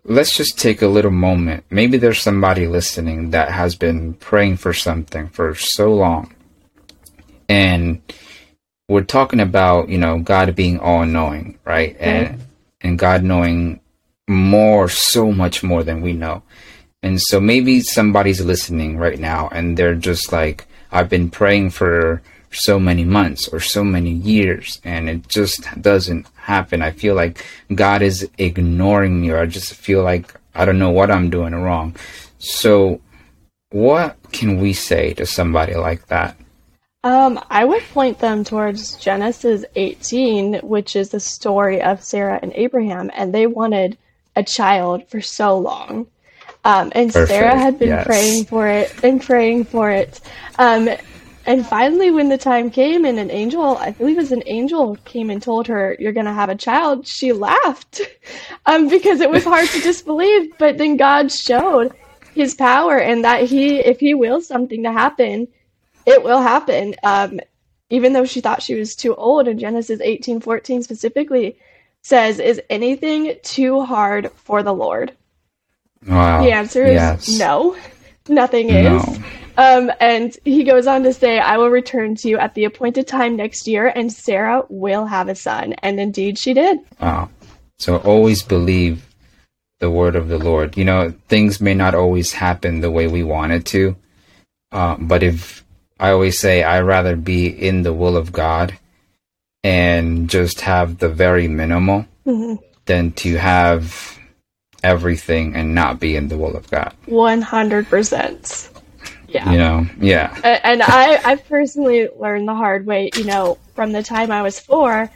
let's 0.03 0.35
just 0.35 0.57
take 0.57 0.81
a 0.81 0.87
little 0.87 1.11
moment. 1.11 1.65
Maybe 1.69 1.97
there's 1.97 2.21
somebody 2.21 2.67
listening 2.67 3.31
that 3.31 3.51
has 3.51 3.75
been 3.75 4.13
praying 4.15 4.57
for 4.57 4.73
something 4.73 5.27
for 5.29 5.53
so 5.55 5.93
long. 5.93 6.33
And 7.49 8.01
we're 8.89 9.03
talking 9.03 9.39
about, 9.39 9.89
you 9.89 9.97
know, 9.97 10.19
God 10.19 10.55
being 10.55 10.79
all 10.79 11.05
knowing, 11.05 11.59
right? 11.65 11.95
And 11.99 12.41
and 12.81 12.99
God 12.99 13.23
knowing 13.23 13.79
more, 14.27 14.87
so 14.89 15.31
much 15.31 15.63
more 15.63 15.83
than 15.83 16.01
we 16.01 16.13
know. 16.13 16.43
And 17.01 17.21
so 17.21 17.39
maybe 17.39 17.81
somebody's 17.81 18.41
listening 18.41 18.97
right 18.97 19.19
now 19.19 19.49
and 19.51 19.77
they're 19.77 19.95
just 19.95 20.31
like, 20.31 20.67
I've 20.91 21.09
been 21.09 21.29
praying 21.29 21.71
for 21.71 22.21
so 22.57 22.79
many 22.79 23.05
months 23.05 23.47
or 23.47 23.59
so 23.59 23.83
many 23.83 24.11
years 24.11 24.81
and 24.83 25.09
it 25.09 25.27
just 25.27 25.67
doesn't 25.81 26.27
happen. 26.35 26.81
I 26.81 26.91
feel 26.91 27.15
like 27.15 27.45
God 27.73 28.01
is 28.01 28.29
ignoring 28.37 29.21
me 29.21 29.29
or 29.29 29.39
I 29.39 29.45
just 29.45 29.73
feel 29.73 30.03
like 30.03 30.33
I 30.55 30.65
don't 30.65 30.79
know 30.79 30.91
what 30.91 31.11
I'm 31.11 31.29
doing 31.29 31.53
wrong. 31.53 31.95
So 32.39 32.99
what 33.69 34.17
can 34.31 34.59
we 34.59 34.73
say 34.73 35.13
to 35.13 35.25
somebody 35.25 35.75
like 35.75 36.07
that? 36.07 36.37
Um, 37.03 37.39
I 37.49 37.63
would 37.63 37.83
point 37.93 38.19
them 38.19 38.43
towards 38.43 38.95
Genesis 38.95 39.63
18, 39.75 40.55
which 40.55 40.95
is 40.95 41.09
the 41.09 41.19
story 41.19 41.81
of 41.81 42.03
Sarah 42.03 42.39
and 42.41 42.51
Abraham, 42.53 43.11
and 43.13 43.33
they 43.33 43.47
wanted 43.47 43.97
a 44.35 44.43
child 44.43 45.07
for 45.07 45.21
so 45.21 45.57
long. 45.57 46.07
Um, 46.65 46.91
and 46.95 47.13
Perfect. 47.13 47.29
Sarah 47.29 47.57
had 47.57 47.79
been 47.79 47.89
yes. 47.89 48.05
praying 48.05 48.45
for 48.45 48.67
it 48.67 48.93
and 49.03 49.21
praying 49.21 49.65
for 49.65 49.89
it. 49.89 50.19
Um, 50.59 50.89
and 51.47 51.65
finally, 51.65 52.11
when 52.11 52.27
the 52.27 52.37
time 52.37 52.69
came 52.69 53.05
and 53.05 53.17
an 53.17 53.31
angel, 53.31 53.77
I 53.77 53.91
believe 53.91 54.17
it 54.17 54.21
was 54.21 54.31
an 54.33 54.43
angel, 54.45 54.97
came 55.05 55.29
and 55.29 55.41
told 55.41 55.65
her, 55.67 55.95
You're 55.97 56.11
going 56.11 56.25
to 56.25 56.33
have 56.33 56.49
a 56.49 56.55
child, 56.55 57.07
she 57.07 57.31
laughed 57.31 58.01
um, 58.65 58.89
because 58.89 59.21
it 59.21 59.29
was 59.29 59.45
hard 59.45 59.69
to 59.69 59.79
disbelieve. 59.79 60.51
But 60.57 60.77
then 60.77 60.97
God 60.97 61.31
showed 61.31 61.93
his 62.35 62.53
power 62.53 62.97
and 62.97 63.23
that 63.23 63.43
he, 63.43 63.79
if 63.79 64.01
he 64.01 64.13
wills 64.13 64.45
something 64.45 64.83
to 64.83 64.91
happen, 64.91 65.47
it 66.05 66.21
will 66.21 66.41
happen. 66.41 66.95
Um, 67.03 67.39
even 67.89 68.11
though 68.11 68.25
she 68.25 68.41
thought 68.41 68.61
she 68.61 68.75
was 68.75 68.93
too 68.93 69.15
old 69.15 69.47
in 69.47 69.57
Genesis 69.57 70.01
18:14 70.01 70.83
specifically 70.83 71.57
says, 72.01 72.39
"Is 72.39 72.61
anything 72.69 73.35
too 73.43 73.81
hard 73.81 74.31
for 74.35 74.63
the 74.63 74.73
Lord?" 74.73 75.13
Wow. 76.05 76.43
The 76.43 76.51
answer 76.51 76.83
is 76.83 76.95
yes. 76.95 77.39
no. 77.39 77.77
Nothing 78.27 78.69
is. 78.69 79.05
No. 79.05 79.23
Um, 79.57 79.91
and 79.99 80.37
he 80.45 80.63
goes 80.63 80.85
on 80.85 81.03
to 81.03 81.13
say, 81.13 81.39
I 81.39 81.57
will 81.57 81.69
return 81.69 82.15
to 82.15 82.29
you 82.29 82.37
at 82.37 82.53
the 82.53 82.65
appointed 82.65 83.07
time 83.07 83.35
next 83.35 83.67
year, 83.67 83.87
and 83.87 84.13
Sarah 84.13 84.63
will 84.69 85.05
have 85.05 85.29
a 85.29 85.35
son. 85.35 85.73
And 85.73 85.99
indeed, 85.99 86.37
she 86.37 86.53
did. 86.53 86.77
Wow. 87.01 87.29
So 87.79 87.97
always 87.97 88.43
believe 88.43 89.03
the 89.79 89.89
word 89.89 90.15
of 90.15 90.27
the 90.27 90.37
Lord. 90.37 90.77
You 90.77 90.85
know, 90.85 91.13
things 91.27 91.59
may 91.59 91.73
not 91.73 91.95
always 91.95 92.33
happen 92.33 92.81
the 92.81 92.91
way 92.91 93.07
we 93.07 93.23
want 93.23 93.51
it 93.51 93.65
to. 93.67 93.95
Uh, 94.71 94.95
but 94.99 95.23
if 95.23 95.63
I 95.99 96.11
always 96.11 96.39
say, 96.39 96.63
I'd 96.63 96.81
rather 96.81 97.15
be 97.15 97.47
in 97.47 97.81
the 97.81 97.93
will 97.93 98.15
of 98.15 98.31
God 98.31 98.77
and 99.63 100.29
just 100.29 100.61
have 100.61 100.99
the 100.99 101.09
very 101.09 101.47
minimal 101.47 102.05
mm-hmm. 102.25 102.63
than 102.85 103.11
to 103.13 103.37
have 103.37 104.17
everything 104.83 105.55
and 105.55 105.73
not 105.73 105.99
be 105.99 106.15
in 106.15 106.27
the 106.27 106.37
will 106.37 106.55
of 106.55 106.69
God. 106.69 106.93
100%. 107.07 108.76
Yeah. 109.27 109.51
You 109.51 109.57
know, 109.57 109.87
yeah. 109.99 110.59
And 110.63 110.81
I, 110.81 111.19
I 111.23 111.35
personally 111.35 112.07
learned 112.15 112.47
the 112.47 112.55
hard 112.55 112.85
way, 112.85 113.09
you 113.15 113.25
know, 113.25 113.57
from 113.75 113.91
the 113.91 114.03
time 114.03 114.31
I 114.31 114.41
was 114.41 114.59
four. 114.59 115.11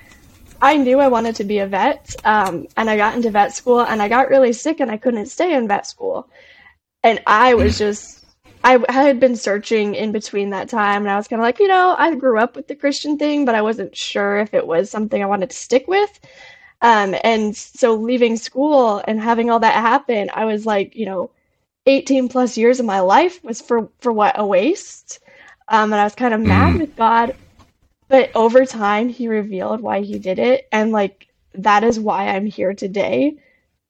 I 0.62 0.78
knew 0.78 1.00
I 1.00 1.08
wanted 1.08 1.36
to 1.38 1.44
be 1.44 1.60
a 1.60 1.68
vet, 1.68 2.16
um, 2.24 2.68
and 2.78 2.88
I 2.90 2.96
got 2.96 3.16
into 3.16 3.32
vet 3.32 3.56
school, 3.56 3.80
and 3.80 4.00
I 4.00 4.08
got 4.10 4.30
really 4.30 4.54
sick, 4.54 4.80
and 4.80 4.92
I 4.92 4.98
couldn't 4.98 5.26
stay 5.26 5.56
in 5.56 5.68
vet 5.68 5.88
school. 5.88 6.30
And 7.04 7.20
I 7.26 7.56
was 7.56 7.80
just, 7.80 8.24
I, 8.64 8.78
I 8.88 8.92
had 8.92 9.20
been 9.20 9.36
searching 9.36 9.96
in 9.96 10.12
between 10.12 10.52
that 10.52 10.70
time, 10.70 11.02
and 11.02 11.10
I 11.10 11.18
was 11.18 11.28
kind 11.28 11.42
of 11.42 11.46
like, 11.46 11.60
you 11.60 11.68
know, 11.68 11.96
I 11.98 12.14
grew 12.14 12.38
up 12.38 12.56
with 12.56 12.68
the 12.68 12.76
Christian 12.76 13.18
thing, 13.18 13.44
but 13.44 13.56
I 13.56 13.64
wasn't 13.64 13.98
sure 13.98 14.38
if 14.38 14.54
it 14.54 14.68
was 14.68 14.92
something 14.92 15.24
I 15.24 15.26
wanted 15.26 15.50
to 15.50 15.56
stick 15.56 15.88
with. 15.88 16.20
Um, 16.82 17.16
and 17.24 17.56
so 17.56 17.96
leaving 17.96 18.38
school 18.38 19.02
and 19.08 19.20
having 19.20 19.50
all 19.50 19.62
that 19.62 19.74
happen, 19.74 20.30
I 20.32 20.46
was 20.46 20.66
like, 20.66 20.96
you 20.96 21.08
know, 21.08 21.32
18 21.86 22.30
plus 22.30 22.58
years 22.58 22.80
of 22.80 22.86
my 22.86 23.00
life 23.00 23.44
was 23.44 23.62
for 23.62 23.90
for 24.00 24.12
what 24.12 24.40
a 24.40 24.46
waste? 24.46 25.20
Um, 25.68 25.94
and 25.94 26.02
i 26.02 26.04
was 26.04 26.16
kind 26.16 26.34
of 26.34 26.42
mad 26.42 26.76
mm. 26.76 26.80
with 26.82 26.96
god 26.96 27.36
but 28.12 28.30
over 28.36 28.66
time 28.66 29.08
he 29.08 29.30
revealed 29.30 29.80
why 29.80 30.02
he 30.02 30.20
did 30.20 30.38
it. 30.38 30.68
And 30.74 30.92
like 30.92 31.28
that 31.54 31.84
is 31.84 32.00
why 32.00 32.28
i'm 32.28 32.46
here 32.46 32.74
today 32.74 33.38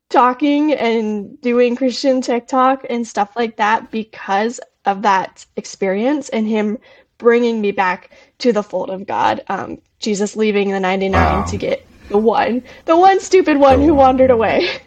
talking 0.10 0.74
and 0.74 1.40
doing 1.42 1.76
christian 1.76 2.22
tiktok 2.22 2.86
and 2.90 3.08
stuff 3.08 3.32
like 3.36 3.58
that 3.58 3.92
because 3.92 4.60
of 4.86 5.02
that 5.04 5.46
experience 5.58 6.30
and 6.30 6.48
him 6.48 6.78
bringing 7.18 7.62
me 7.62 7.72
back 7.72 8.10
to 8.40 8.52
the 8.52 8.64
fold 8.64 8.90
of 8.90 9.06
god. 9.06 9.44
Um, 9.48 9.80
jesus 10.00 10.36
leaving 10.36 10.72
the 10.72 10.80
99 10.80 11.12
wow. 11.14 11.46
to 11.46 11.58
get 11.58 11.86
the 12.10 12.18
one 12.18 12.64
the 12.86 12.98
one 12.98 13.20
stupid 13.20 13.58
one 13.58 13.82
who 13.82 13.94
wandered 13.94 14.32
away 14.32 14.70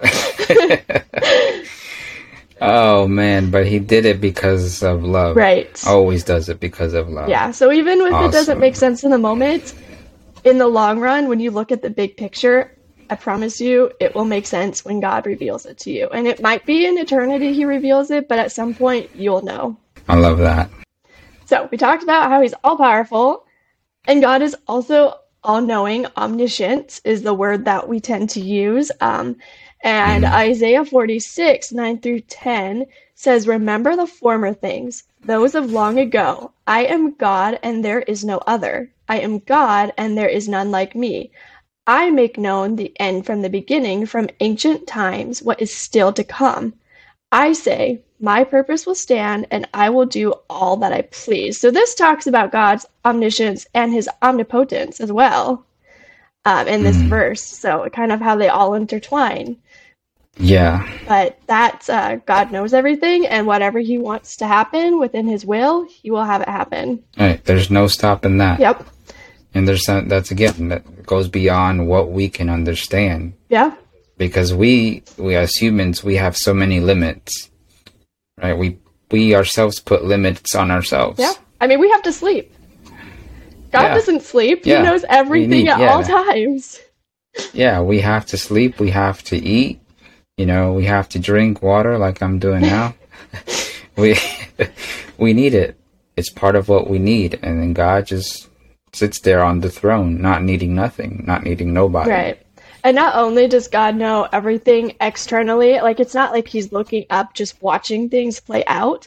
Oh 2.60 3.06
man, 3.06 3.50
but 3.50 3.66
he 3.66 3.78
did 3.78 4.04
it 4.04 4.20
because 4.20 4.82
of 4.82 5.04
love. 5.04 5.36
Right. 5.36 5.82
Always 5.86 6.24
does 6.24 6.48
it 6.48 6.60
because 6.60 6.94
of 6.94 7.08
love. 7.08 7.28
Yeah. 7.28 7.50
So 7.52 7.70
even 7.72 8.00
if 8.00 8.12
awesome. 8.12 8.28
it 8.28 8.32
doesn't 8.32 8.60
make 8.60 8.76
sense 8.76 9.04
in 9.04 9.10
the 9.10 9.18
moment, 9.18 9.74
in 10.44 10.58
the 10.58 10.66
long 10.66 10.98
run, 10.98 11.28
when 11.28 11.40
you 11.40 11.50
look 11.50 11.70
at 11.70 11.82
the 11.82 11.90
big 11.90 12.16
picture, 12.16 12.76
I 13.10 13.14
promise 13.14 13.60
you 13.60 13.92
it 14.00 14.14
will 14.14 14.24
make 14.24 14.46
sense 14.46 14.84
when 14.84 15.00
God 15.00 15.26
reveals 15.26 15.66
it 15.66 15.78
to 15.78 15.90
you. 15.90 16.08
And 16.08 16.26
it 16.26 16.42
might 16.42 16.66
be 16.66 16.86
in 16.86 16.98
eternity 16.98 17.52
he 17.52 17.64
reveals 17.64 18.10
it, 18.10 18.28
but 18.28 18.38
at 18.38 18.52
some 18.52 18.74
point 18.74 19.10
you'll 19.14 19.42
know. 19.42 19.76
I 20.08 20.16
love 20.16 20.38
that. 20.38 20.70
So 21.46 21.68
we 21.70 21.78
talked 21.78 22.02
about 22.02 22.28
how 22.30 22.42
he's 22.42 22.54
all 22.62 22.76
powerful, 22.76 23.46
and 24.06 24.20
God 24.20 24.42
is 24.42 24.54
also 24.66 25.14
all 25.42 25.62
knowing, 25.62 26.06
omniscient 26.16 27.00
is 27.04 27.22
the 27.22 27.32
word 27.32 27.64
that 27.64 27.88
we 27.88 28.00
tend 28.00 28.30
to 28.30 28.40
use. 28.40 28.90
Um, 29.00 29.36
and 29.82 30.24
mm. 30.24 30.32
Isaiah 30.32 30.84
46, 30.84 31.72
9 31.72 31.98
through 32.00 32.20
10 32.20 32.86
says, 33.14 33.46
Remember 33.46 33.94
the 33.94 34.06
former 34.06 34.52
things, 34.52 35.04
those 35.24 35.54
of 35.54 35.72
long 35.72 35.98
ago. 35.98 36.52
I 36.66 36.84
am 36.84 37.14
God, 37.14 37.58
and 37.62 37.84
there 37.84 38.00
is 38.00 38.24
no 38.24 38.38
other. 38.38 38.90
I 39.08 39.20
am 39.20 39.38
God, 39.38 39.92
and 39.96 40.16
there 40.16 40.28
is 40.28 40.48
none 40.48 40.70
like 40.70 40.94
me. 40.94 41.30
I 41.86 42.10
make 42.10 42.36
known 42.36 42.76
the 42.76 42.92
end 43.00 43.24
from 43.24 43.42
the 43.42 43.48
beginning, 43.48 44.06
from 44.06 44.28
ancient 44.40 44.86
times, 44.86 45.42
what 45.42 45.62
is 45.62 45.74
still 45.74 46.12
to 46.12 46.24
come. 46.24 46.74
I 47.30 47.52
say, 47.52 48.00
My 48.20 48.44
purpose 48.44 48.84
will 48.84 48.94
stand, 48.94 49.46
and 49.50 49.68
I 49.72 49.90
will 49.90 50.06
do 50.06 50.34
all 50.50 50.76
that 50.78 50.92
I 50.92 51.02
please. 51.02 51.58
So 51.58 51.70
this 51.70 51.94
talks 51.94 52.26
about 52.26 52.52
God's 52.52 52.84
omniscience 53.04 53.66
and 53.74 53.92
his 53.92 54.08
omnipotence 54.22 55.00
as 55.00 55.12
well 55.12 55.64
um, 56.44 56.66
in 56.66 56.82
this 56.82 56.96
mm. 56.96 57.08
verse. 57.08 57.42
So 57.42 57.88
kind 57.90 58.12
of 58.12 58.20
how 58.20 58.36
they 58.36 58.48
all 58.48 58.74
intertwine. 58.74 59.56
Yeah. 60.38 60.88
But 61.06 61.38
that's 61.46 61.88
uh, 61.88 62.16
God 62.26 62.52
knows 62.52 62.72
everything, 62.72 63.26
and 63.26 63.46
whatever 63.46 63.78
He 63.80 63.98
wants 63.98 64.36
to 64.36 64.46
happen 64.46 64.98
within 64.98 65.26
His 65.26 65.44
will, 65.44 65.84
He 65.84 66.10
will 66.10 66.24
have 66.24 66.40
it 66.40 66.48
happen. 66.48 67.02
Right. 67.18 67.44
There's 67.44 67.70
no 67.70 67.88
stopping 67.88 68.38
that. 68.38 68.60
Yep. 68.60 68.86
And 69.54 69.66
there's 69.66 69.84
some, 69.84 70.08
that's 70.08 70.30
again 70.30 70.68
that 70.68 71.06
goes 71.06 71.28
beyond 71.28 71.88
what 71.88 72.10
we 72.10 72.28
can 72.28 72.48
understand. 72.48 73.34
Yeah. 73.48 73.74
Because 74.16 74.52
we 74.54 75.02
we 75.16 75.36
as 75.36 75.54
humans 75.54 76.04
we 76.04 76.16
have 76.16 76.36
so 76.36 76.52
many 76.52 76.80
limits, 76.80 77.50
right? 78.40 78.56
We 78.56 78.78
we 79.10 79.34
ourselves 79.34 79.80
put 79.80 80.04
limits 80.04 80.54
on 80.54 80.70
ourselves. 80.70 81.18
Yeah. 81.18 81.32
I 81.60 81.66
mean, 81.66 81.80
we 81.80 81.90
have 81.90 82.02
to 82.02 82.12
sleep. 82.12 82.52
God 83.72 83.82
yeah. 83.82 83.94
doesn't 83.94 84.22
sleep. 84.22 84.64
Yeah. 84.64 84.78
He 84.78 84.82
knows 84.84 85.04
everything 85.08 85.50
need, 85.50 85.68
at 85.68 85.80
yeah. 85.80 85.92
all 85.92 86.02
times. 86.26 86.80
Yeah, 87.52 87.80
we 87.80 88.00
have 88.00 88.26
to 88.26 88.38
sleep. 88.38 88.80
We 88.80 88.90
have 88.90 89.22
to 89.24 89.36
eat 89.36 89.80
you 90.38 90.46
know, 90.46 90.72
we 90.72 90.86
have 90.86 91.08
to 91.10 91.18
drink 91.18 91.60
water 91.62 91.98
like 91.98 92.22
I'm 92.22 92.38
doing 92.38 92.62
now. 92.62 92.94
we 93.96 94.18
we 95.18 95.32
need 95.34 95.54
it. 95.54 95.76
It's 96.16 96.30
part 96.30 96.56
of 96.56 96.68
what 96.68 96.88
we 96.88 96.98
need, 96.98 97.38
and 97.42 97.60
then 97.60 97.72
God 97.74 98.06
just 98.06 98.48
sits 98.92 99.20
there 99.20 99.44
on 99.44 99.60
the 99.60 99.70
throne, 99.70 100.20
not 100.22 100.42
needing 100.42 100.74
nothing, 100.74 101.24
not 101.26 101.44
needing 101.44 101.72
nobody. 101.72 102.10
Right. 102.10 102.42
And 102.84 102.94
not 102.94 103.16
only 103.16 103.48
does 103.48 103.68
God 103.68 103.96
know 103.96 104.28
everything 104.32 104.94
externally, 105.00 105.80
like 105.80 106.00
it's 106.00 106.14
not 106.14 106.32
like 106.32 106.48
he's 106.48 106.72
looking 106.72 107.04
up 107.10 107.34
just 107.34 107.60
watching 107.60 108.08
things 108.08 108.40
play 108.40 108.64
out 108.66 109.06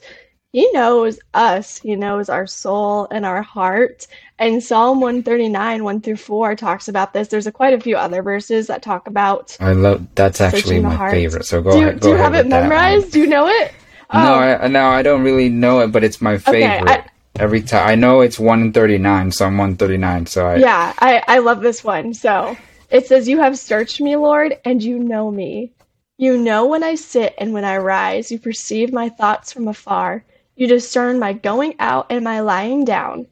he 0.54 0.70
knows 0.72 1.20
us. 1.34 1.78
He 1.78 1.96
knows 1.96 2.28
our 2.28 2.46
soul 2.46 3.08
and 3.10 3.26
our 3.26 3.42
heart. 3.42 4.08
And 4.38 4.62
Psalm 4.62 5.00
139, 5.00 5.84
1 5.84 6.02
through 6.02 6.18
4 6.18 6.56
talks 6.56 6.88
about 6.90 7.14
this. 7.14 7.30
There's 7.30 7.48
a, 7.48 7.52
quite 7.52 7.74
a 7.74 7.80
few 7.80 7.96
other 7.96 8.22
verses 8.22 8.68
that 8.68 8.82
talk 8.82 9.08
about. 9.08 9.56
I 9.62 9.72
love 9.72 10.06
that's 10.16 10.42
actually 10.42 10.82
my 10.82 10.94
heart. 10.94 11.12
favorite. 11.12 11.46
So 11.46 11.62
go 11.62 11.72
do, 11.72 11.78
ahead. 11.78 12.00
Go 12.02 12.08
do 12.08 12.10
you 12.10 12.22
have 12.22 12.34
it 12.34 12.48
memorized? 12.48 13.14
Do 13.14 13.20
you 13.20 13.28
know 13.28 13.48
it? 13.48 13.74
No, 14.14 14.20
oh. 14.20 14.40
I, 14.40 14.68
no, 14.68 14.90
I 14.90 15.04
don't 15.04 15.24
really 15.24 15.48
know 15.48 15.80
it, 15.80 15.88
but 15.94 16.04
it's 16.04 16.22
my 16.22 16.38
favorite. 16.38 16.82
Okay, 16.82 16.94
I, 16.94 17.06
Every 17.40 17.62
time 17.62 17.88
I 17.88 17.96
know 17.96 18.20
it's 18.20 18.38
139, 18.38 19.32
Psalm 19.32 19.58
139. 19.58 20.26
So 20.26 20.48
I 20.48 20.56
Yeah, 20.58 20.94
I, 21.00 21.24
I 21.30 21.40
love 21.40 21.62
this 21.62 21.82
one. 21.82 22.14
So 22.14 22.58
it 22.90 23.08
says, 23.08 23.30
You 23.30 23.40
have 23.40 23.58
searched 23.58 24.02
me, 24.02 24.18
Lord, 24.18 24.58
and 24.66 24.84
you 24.84 25.00
know 25.00 25.32
me. 25.32 25.72
You 26.18 26.38
know 26.38 26.66
when 26.66 26.84
I 26.84 26.96
sit 26.96 27.36
and 27.38 27.54
when 27.54 27.64
I 27.64 27.78
rise. 27.78 28.32
You 28.32 28.38
perceive 28.38 28.92
my 28.92 29.08
thoughts 29.08 29.54
from 29.54 29.70
afar. 29.70 30.26
You 30.62 30.68
discern 30.68 31.18
my 31.18 31.34
going 31.34 31.74
out 31.80 32.06
and 32.12 32.24
my 32.24 32.42
lying 32.42 32.86
down. 32.86 33.26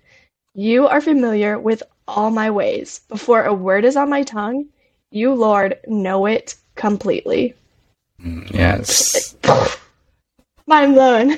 You 0.56 0.88
are 0.88 1.00
familiar 1.00 1.60
with 1.60 1.84
all 2.08 2.32
my 2.32 2.50
ways. 2.50 3.02
Before 3.08 3.44
a 3.44 3.54
word 3.54 3.86
is 3.86 3.96
on 3.96 4.10
my 4.10 4.24
tongue, 4.24 4.66
you, 5.12 5.36
Lord, 5.36 5.78
know 5.86 6.26
it 6.26 6.56
completely. 6.74 7.54
Mm, 8.20 8.52
yes. 8.52 9.36
Mind 10.66 10.96
blown. 10.96 11.38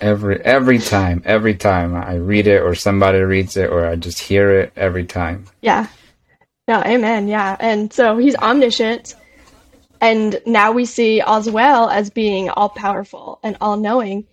Every 0.00 0.40
every 0.40 0.78
time, 0.78 1.20
every 1.26 1.54
time 1.54 1.94
I 1.94 2.14
read 2.14 2.46
it 2.46 2.62
or 2.62 2.74
somebody 2.74 3.18
reads 3.18 3.58
it 3.58 3.68
or 3.68 3.84
I 3.84 3.96
just 3.96 4.20
hear 4.20 4.58
it 4.58 4.72
every 4.74 5.04
time. 5.04 5.44
Yeah. 5.60 5.88
No, 6.66 6.82
amen. 6.82 7.28
Yeah. 7.28 7.58
And 7.60 7.92
so 7.92 8.16
he's 8.16 8.36
omniscient. 8.36 9.16
And 10.00 10.40
now 10.46 10.72
we 10.72 10.86
see 10.86 11.20
as 11.20 11.50
well 11.50 11.90
as 11.90 12.08
being 12.08 12.48
all 12.48 12.70
powerful 12.70 13.38
and 13.42 13.58
all 13.60 13.76
knowing 13.76 14.26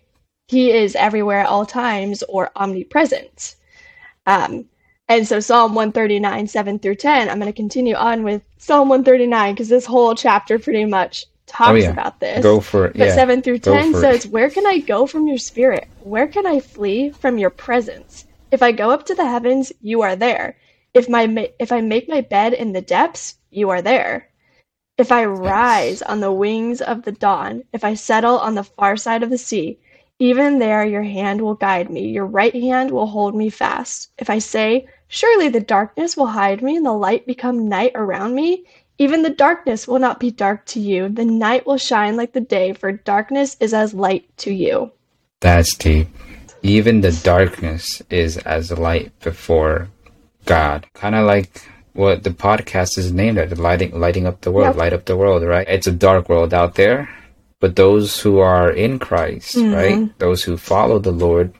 he 0.47 0.71
is 0.71 0.95
everywhere 0.95 1.39
at 1.39 1.47
all 1.47 1.65
times 1.65 2.23
or 2.29 2.51
omnipresent. 2.55 3.55
Um, 4.25 4.65
and 5.09 5.27
so 5.27 5.39
Psalm 5.39 5.73
139, 5.73 6.47
7 6.47 6.79
through 6.79 6.95
10, 6.95 7.29
I'm 7.29 7.39
going 7.39 7.51
to 7.51 7.55
continue 7.55 7.95
on 7.95 8.23
with 8.23 8.41
Psalm 8.57 8.89
139 8.89 9.53
because 9.53 9.69
this 9.69 9.85
whole 9.85 10.15
chapter 10.15 10.59
pretty 10.59 10.85
much 10.85 11.25
talks 11.45 11.69
oh, 11.69 11.75
yeah. 11.75 11.91
about 11.91 12.19
this. 12.19 12.43
Go 12.43 12.59
for 12.59 12.85
it. 12.85 12.93
But 12.93 13.07
yeah. 13.07 13.15
7 13.15 13.41
through 13.41 13.59
10 13.59 13.93
says, 13.93 14.25
it. 14.25 14.31
Where 14.31 14.49
can 14.49 14.65
I 14.65 14.79
go 14.79 15.05
from 15.05 15.27
your 15.27 15.37
spirit? 15.37 15.87
Where 16.01 16.27
can 16.27 16.45
I 16.45 16.59
flee 16.59 17.09
from 17.11 17.37
your 17.37 17.49
presence? 17.49 18.25
If 18.51 18.61
I 18.61 18.71
go 18.71 18.91
up 18.91 19.05
to 19.07 19.15
the 19.15 19.27
heavens, 19.27 19.73
you 19.81 20.01
are 20.01 20.15
there. 20.15 20.57
If 20.93 21.09
my 21.09 21.51
if 21.59 21.71
I 21.71 21.81
make 21.81 22.07
my 22.07 22.21
bed 22.21 22.53
in 22.53 22.71
the 22.71 22.81
depths, 22.81 23.35
you 23.51 23.69
are 23.69 23.81
there. 23.81 24.29
If 24.97 25.11
I 25.11 25.25
rise 25.25 26.01
on 26.01 26.21
the 26.21 26.31
wings 26.31 26.81
of 26.81 27.03
the 27.03 27.11
dawn, 27.11 27.65
if 27.73 27.83
I 27.83 27.93
settle 27.93 28.39
on 28.39 28.55
the 28.55 28.63
far 28.63 28.95
side 28.95 29.21
of 29.21 29.29
the 29.29 29.37
sea, 29.37 29.79
Even 30.19 30.59
there, 30.59 30.85
your 30.85 31.03
hand 31.03 31.41
will 31.41 31.55
guide 31.55 31.89
me, 31.89 32.09
your 32.09 32.25
right 32.25 32.55
hand 32.55 32.91
will 32.91 33.07
hold 33.07 33.35
me 33.35 33.49
fast. 33.49 34.11
If 34.17 34.29
I 34.29 34.39
say, 34.39 34.87
Surely 35.07 35.47
the 35.47 35.61
darkness 35.61 36.17
will 36.17 36.27
hide 36.27 36.61
me, 36.61 36.75
and 36.75 36.85
the 36.85 36.91
light 36.91 37.25
become 37.25 37.69
night 37.69 37.93
around 37.95 38.35
me, 38.35 38.65
even 38.97 39.21
the 39.21 39.29
darkness 39.29 39.87
will 39.87 39.99
not 39.99 40.19
be 40.19 40.31
dark 40.31 40.65
to 40.65 40.79
you. 40.79 41.07
The 41.07 41.23
night 41.23 41.65
will 41.65 41.77
shine 41.77 42.17
like 42.17 42.33
the 42.33 42.41
day, 42.41 42.73
for 42.73 42.91
darkness 42.91 43.55
is 43.59 43.73
as 43.73 43.93
light 43.93 44.25
to 44.39 44.53
you. 44.53 44.91
That's 45.39 45.75
deep. 45.75 46.09
Even 46.61 47.01
the 47.01 47.11
darkness 47.23 48.01
is 48.09 48.37
as 48.37 48.71
light 48.71 49.17
before 49.19 49.87
God. 50.45 50.87
Kind 50.93 51.15
of 51.15 51.25
like 51.25 51.61
what 51.93 52.23
the 52.23 52.31
podcast 52.31 52.97
is 52.97 53.13
named 53.13 53.37
at, 53.37 53.57
lighting 53.57 53.97
lighting 53.97 54.27
up 54.27 54.41
the 54.41 54.51
world, 54.51 54.67
yep. 54.67 54.75
light 54.75 54.93
up 54.93 55.05
the 55.05 55.15
world, 55.15 55.43
right? 55.43 55.67
It's 55.69 55.87
a 55.87 55.91
dark 55.91 56.27
world 56.27 56.53
out 56.53 56.75
there, 56.75 57.09
but 57.59 57.75
those 57.75 58.19
who 58.19 58.39
are 58.39 58.69
in 58.69 58.99
Christ, 58.99 59.55
mm-hmm. 59.55 59.73
right? 59.73 60.19
Those 60.19 60.43
who 60.43 60.57
follow 60.57 60.99
the 60.99 61.11
Lord 61.11 61.53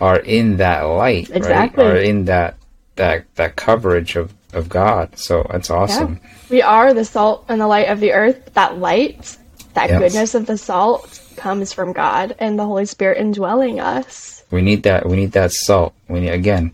are 0.00 0.18
in 0.18 0.56
that 0.58 0.82
light, 0.82 1.30
exactly. 1.30 1.84
right? 1.84 1.92
Are 1.92 1.96
in 1.96 2.24
that 2.26 2.56
that 2.96 3.24
that 3.36 3.56
coverage 3.56 4.16
of 4.16 4.34
of 4.52 4.68
God. 4.68 5.18
So 5.18 5.46
that's 5.50 5.70
awesome. 5.70 6.20
Yeah. 6.22 6.30
We 6.50 6.62
are 6.62 6.94
the 6.94 7.04
salt 7.04 7.44
and 7.48 7.60
the 7.60 7.66
light 7.66 7.88
of 7.88 8.00
the 8.00 8.12
earth. 8.12 8.54
That 8.54 8.78
light, 8.78 9.36
that 9.74 9.90
yes. 9.90 10.00
goodness 10.00 10.34
of 10.34 10.46
the 10.46 10.58
salt 10.58 11.22
comes 11.36 11.72
from 11.72 11.92
God 11.92 12.34
and 12.38 12.58
the 12.58 12.64
Holy 12.64 12.86
Spirit 12.86 13.18
indwelling 13.18 13.80
us. 13.80 14.44
We 14.50 14.62
need 14.62 14.84
that. 14.84 15.06
We 15.06 15.16
need 15.16 15.32
that 15.32 15.52
salt. 15.52 15.94
We 16.08 16.20
need 16.20 16.30
again. 16.30 16.72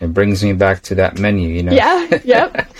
It 0.00 0.14
brings 0.14 0.42
me 0.42 0.54
back 0.54 0.80
to 0.84 0.94
that 0.94 1.18
menu, 1.18 1.48
you 1.48 1.62
know. 1.62 1.72
Yeah. 1.72 2.20
Yep. 2.24 2.72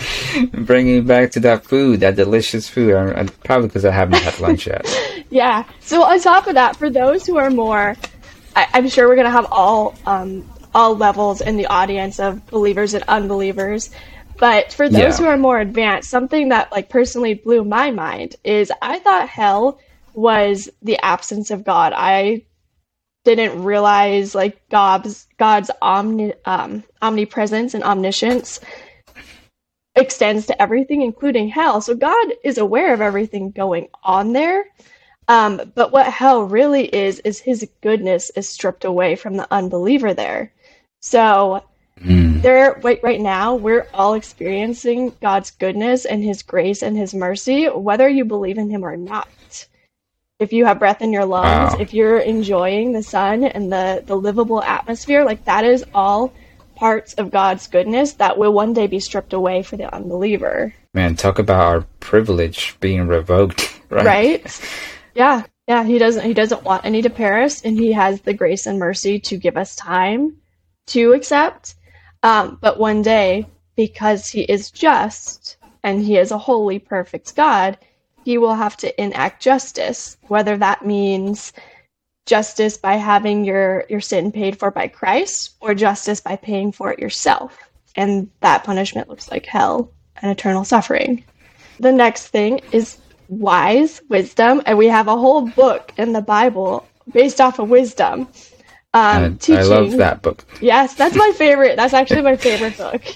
bringing 0.53 1.05
back 1.05 1.31
to 1.31 1.39
that 1.41 1.63
food, 1.63 1.99
that 1.99 2.15
delicious 2.15 2.67
food. 2.67 2.95
I, 2.95 3.21
I, 3.21 3.25
probably 3.43 3.67
because 3.67 3.85
I 3.85 3.91
haven't 3.91 4.21
had 4.21 4.39
lunch 4.39 4.65
yet. 4.65 4.85
yeah. 5.29 5.63
So 5.81 6.03
on 6.03 6.19
top 6.19 6.47
of 6.47 6.55
that, 6.55 6.77
for 6.77 6.89
those 6.89 7.25
who 7.25 7.37
are 7.37 7.51
more, 7.51 7.95
I, 8.55 8.67
am 8.73 8.89
sure 8.89 9.07
we're 9.07 9.15
gonna 9.15 9.29
have 9.29 9.47
all 9.51 9.95
um, 10.07 10.49
all 10.73 10.95
levels 10.95 11.41
in 11.41 11.57
the 11.57 11.67
audience 11.67 12.19
of 12.19 12.45
believers 12.47 12.95
and 12.95 13.03
unbelievers. 13.07 13.91
But 14.39 14.73
for 14.73 14.89
those 14.89 14.99
yeah. 14.99 15.17
who 15.17 15.25
are 15.25 15.37
more 15.37 15.59
advanced, 15.59 16.09
something 16.09 16.49
that 16.49 16.71
like 16.71 16.89
personally 16.89 17.35
blew 17.35 17.63
my 17.63 17.91
mind 17.91 18.35
is 18.43 18.71
I 18.81 18.97
thought 18.97 19.29
hell 19.29 19.79
was 20.13 20.69
the 20.81 20.97
absence 20.97 21.51
of 21.51 21.63
God. 21.63 21.93
I 21.95 22.45
didn't 23.23 23.63
realize 23.63 24.33
like 24.35 24.67
God's 24.69 25.27
God's 25.37 25.71
omni, 25.81 26.33
um, 26.45 26.83
omnipresence 27.01 27.73
and 27.73 27.83
omniscience 27.83 28.59
extends 29.95 30.47
to 30.47 30.61
everything, 30.61 31.01
including 31.01 31.49
hell. 31.49 31.81
So 31.81 31.95
God 31.95 32.33
is 32.43 32.57
aware 32.57 32.93
of 32.93 33.01
everything 33.01 33.51
going 33.51 33.87
on 34.03 34.33
there. 34.33 34.65
Um, 35.27 35.71
but 35.75 35.91
what 35.91 36.07
hell 36.07 36.43
really 36.43 36.85
is 36.93 37.19
is 37.19 37.39
His 37.39 37.67
goodness 37.81 38.31
is 38.35 38.49
stripped 38.49 38.85
away 38.85 39.15
from 39.15 39.37
the 39.37 39.47
unbeliever 39.51 40.13
there. 40.13 40.51
So 41.01 41.63
mm. 41.99 42.41
there 42.41 42.79
right, 42.83 43.01
right 43.03 43.19
now 43.19 43.55
we're 43.55 43.87
all 43.93 44.13
experiencing 44.13 45.15
God's 45.21 45.51
goodness 45.51 46.05
and 46.05 46.23
his 46.23 46.43
grace 46.43 46.83
and 46.83 46.95
his 46.95 47.13
mercy 47.13 47.65
whether 47.65 48.07
you 48.07 48.23
believe 48.23 48.57
in 48.57 48.69
him 48.69 48.85
or 48.85 48.95
not. 48.97 49.27
If 50.41 50.51
you 50.51 50.65
have 50.65 50.79
breath 50.79 51.03
in 51.03 51.13
your 51.13 51.25
lungs, 51.25 51.73
wow. 51.73 51.79
if 51.79 51.93
you're 51.93 52.17
enjoying 52.17 52.93
the 52.93 53.03
sun 53.03 53.43
and 53.43 53.71
the 53.71 54.03
the 54.05 54.15
livable 54.15 54.61
atmosphere, 54.61 55.23
like 55.23 55.45
that 55.45 55.63
is 55.63 55.85
all 55.93 56.33
parts 56.75 57.13
of 57.13 57.29
God's 57.29 57.67
goodness 57.67 58.13
that 58.13 58.39
will 58.39 58.51
one 58.51 58.73
day 58.73 58.87
be 58.87 58.99
stripped 58.99 59.33
away 59.33 59.61
for 59.61 59.77
the 59.77 59.93
unbeliever. 59.93 60.73
Man, 60.95 61.15
talk 61.15 61.37
about 61.37 61.61
our 61.61 61.81
privilege 61.99 62.75
being 62.79 63.05
revoked, 63.05 63.79
right? 63.91 64.05
Right? 64.05 64.61
Yeah. 65.13 65.43
Yeah, 65.67 65.83
he 65.83 65.99
doesn't 65.99 66.25
he 66.25 66.33
doesn't 66.33 66.63
want 66.63 66.85
any 66.85 67.03
to 67.03 67.09
perish 67.11 67.63
and 67.63 67.77
he 67.77 67.91
has 67.93 68.21
the 68.21 68.33
grace 68.33 68.65
and 68.65 68.79
mercy 68.79 69.19
to 69.19 69.37
give 69.37 69.57
us 69.57 69.75
time 69.75 70.37
to 70.87 71.13
accept. 71.13 71.75
Um, 72.23 72.57
but 72.59 72.79
one 72.79 73.03
day, 73.03 73.45
because 73.75 74.27
he 74.27 74.41
is 74.41 74.71
just 74.71 75.57
and 75.83 76.01
he 76.01 76.17
is 76.17 76.31
a 76.31 76.37
holy, 76.37 76.79
perfect 76.79 77.35
God, 77.35 77.77
he 78.23 78.37
will 78.37 78.55
have 78.55 78.77
to 78.77 79.01
enact 79.01 79.41
justice, 79.41 80.17
whether 80.27 80.57
that 80.57 80.85
means 80.85 81.53
justice 82.25 82.77
by 82.77 82.93
having 82.93 83.43
your, 83.43 83.85
your 83.89 84.01
sin 84.01 84.31
paid 84.31 84.57
for 84.57 84.71
by 84.71 84.87
Christ 84.87 85.55
or 85.59 85.73
justice 85.73 86.21
by 86.21 86.35
paying 86.35 86.71
for 86.71 86.91
it 86.91 86.99
yourself. 86.99 87.57
And 87.95 88.29
that 88.41 88.63
punishment 88.63 89.09
looks 89.09 89.29
like 89.29 89.45
hell 89.45 89.91
and 90.21 90.31
eternal 90.31 90.63
suffering. 90.63 91.23
The 91.79 91.91
next 91.91 92.27
thing 92.27 92.61
is 92.71 92.97
wise 93.27 94.01
wisdom, 94.09 94.61
and 94.65 94.77
we 94.77 94.87
have 94.87 95.07
a 95.07 95.17
whole 95.17 95.47
book 95.47 95.93
in 95.97 96.13
the 96.13 96.21
Bible 96.21 96.87
based 97.11 97.41
off 97.41 97.59
of 97.59 97.69
wisdom. 97.69 98.27
Um, 98.93 99.39
I, 99.49 99.53
I 99.53 99.61
love 99.63 99.97
that 99.97 100.21
book. 100.21 100.45
Yes, 100.61 100.95
that's 100.95 101.15
my 101.15 101.31
favorite. 101.37 101.75
That's 101.75 101.93
actually 101.93 102.21
my 102.21 102.35
favorite 102.35 102.77
book. 102.77 103.01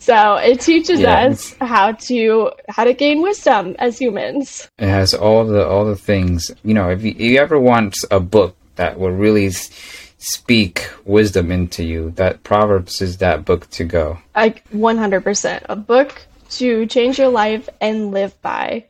So 0.00 0.36
it 0.36 0.60
teaches 0.60 1.04
us 1.04 1.54
how 1.60 1.92
to 1.92 2.50
how 2.68 2.84
to 2.84 2.94
gain 2.94 3.22
wisdom 3.22 3.76
as 3.78 3.98
humans. 3.98 4.68
It 4.78 4.88
has 4.88 5.14
all 5.14 5.44
the 5.44 5.64
all 5.64 5.84
the 5.84 5.94
things. 5.94 6.50
You 6.64 6.74
know, 6.74 6.90
if 6.90 7.04
you, 7.04 7.10
if 7.10 7.20
you 7.20 7.38
ever 7.38 7.58
want 7.58 7.96
a 8.10 8.18
book 8.18 8.56
that 8.76 8.98
will 8.98 9.12
really 9.12 9.50
speak 9.50 10.90
wisdom 11.04 11.52
into 11.52 11.84
you, 11.84 12.10
that 12.16 12.42
Proverbs 12.42 13.00
is 13.00 13.18
that 13.18 13.44
book 13.44 13.68
to 13.70 13.84
go. 13.84 14.18
Like 14.34 14.66
one 14.70 14.96
hundred 14.96 15.22
percent, 15.22 15.64
a 15.68 15.76
book 15.76 16.26
to 16.50 16.86
change 16.86 17.18
your 17.18 17.28
life 17.28 17.68
and 17.80 18.10
live 18.10 18.40
by. 18.42 18.86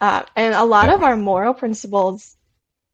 Uh, 0.00 0.24
and 0.36 0.54
a 0.54 0.64
lot 0.64 0.88
yeah. 0.88 0.94
of 0.94 1.02
our 1.02 1.16
moral 1.16 1.54
principles 1.54 2.36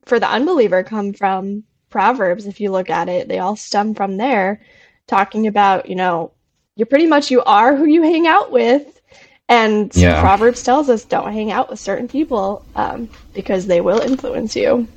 for 0.04 0.20
the 0.20 0.28
unbeliever 0.28 0.84
come 0.84 1.12
from 1.12 1.64
Proverbs, 1.88 2.46
if 2.46 2.60
you 2.60 2.70
look 2.70 2.90
at 2.90 3.08
it, 3.08 3.28
they 3.28 3.38
all 3.38 3.56
stem 3.56 3.94
from 3.94 4.16
there, 4.16 4.60
talking 5.06 5.46
about, 5.46 5.88
you 5.88 5.94
know, 5.94 6.32
you're 6.76 6.86
pretty 6.86 7.06
much 7.06 7.30
you 7.30 7.42
are 7.42 7.76
who 7.76 7.84
you 7.84 8.02
hang 8.02 8.26
out 8.26 8.50
with. 8.50 9.00
And 9.48 9.94
yeah. 9.94 10.20
Proverbs 10.20 10.62
tells 10.62 10.88
us 10.88 11.04
don't 11.04 11.32
hang 11.32 11.52
out 11.52 11.70
with 11.70 11.78
certain 11.78 12.08
people 12.08 12.64
um, 12.74 13.08
because 13.34 13.66
they 13.66 13.80
will 13.80 14.00
influence 14.00 14.56
you. 14.56 14.88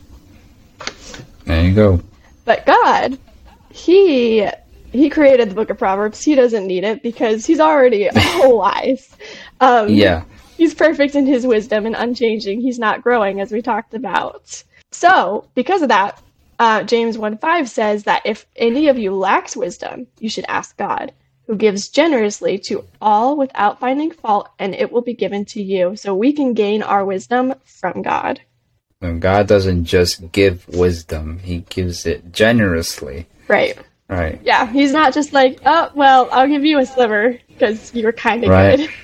There 1.45 1.63
you 1.63 1.73
go. 1.73 2.01
But 2.45 2.65
God, 2.65 3.19
He 3.71 4.47
He 4.91 5.09
created 5.09 5.49
the 5.49 5.55
book 5.55 5.69
of 5.69 5.77
Proverbs. 5.77 6.23
He 6.23 6.35
doesn't 6.35 6.65
need 6.65 6.83
it 6.83 7.03
because 7.03 7.45
He's 7.45 7.59
already 7.59 8.09
wise. 8.15 9.15
Um, 9.59 9.89
yeah. 9.89 10.23
He's 10.55 10.73
perfect 10.73 11.13
in 11.15 11.27
His 11.27 11.45
wisdom 11.45 11.85
and 11.85 11.95
unchanging. 11.95 12.61
He's 12.61 12.79
not 12.79 13.03
growing, 13.03 13.41
as 13.41 13.51
we 13.51 13.61
talked 13.61 13.93
about. 13.93 14.63
So, 14.91 15.47
because 15.53 15.81
of 15.81 15.89
that, 15.89 16.19
uh, 16.59 16.83
James 16.83 17.17
1 17.17 17.37
5 17.37 17.69
says 17.69 18.03
that 18.05 18.23
if 18.25 18.45
any 18.55 18.87
of 18.87 18.97
you 18.97 19.13
lacks 19.13 19.55
wisdom, 19.55 20.07
you 20.19 20.29
should 20.29 20.45
ask 20.47 20.75
God, 20.77 21.11
who 21.47 21.55
gives 21.55 21.87
generously 21.87 22.59
to 22.59 22.83
all 23.01 23.37
without 23.37 23.79
finding 23.79 24.11
fault, 24.11 24.49
and 24.59 24.75
it 24.75 24.91
will 24.91 25.01
be 25.01 25.13
given 25.13 25.45
to 25.45 25.63
you. 25.63 25.95
So 25.95 26.13
we 26.13 26.33
can 26.33 26.53
gain 26.53 26.83
our 26.83 27.03
wisdom 27.05 27.55
from 27.65 28.01
God. 28.01 28.41
And 29.01 29.21
God 29.21 29.47
doesn't 29.47 29.85
just 29.85 30.31
give 30.31 30.67
wisdom, 30.67 31.39
He 31.39 31.59
gives 31.69 32.05
it 32.05 32.31
generously. 32.31 33.27
Right. 33.47 33.77
Right. 34.09 34.39
Yeah, 34.43 34.71
He's 34.71 34.91
not 34.91 35.13
just 35.13 35.33
like, 35.33 35.59
oh, 35.65 35.91
well, 35.95 36.29
I'll 36.31 36.47
give 36.47 36.65
you 36.65 36.79
a 36.79 36.85
sliver 36.85 37.39
because 37.47 37.93
you 37.93 38.05
were 38.05 38.13
kind 38.13 38.43
of 38.43 38.49
right. 38.49 38.77
good. 38.77 38.89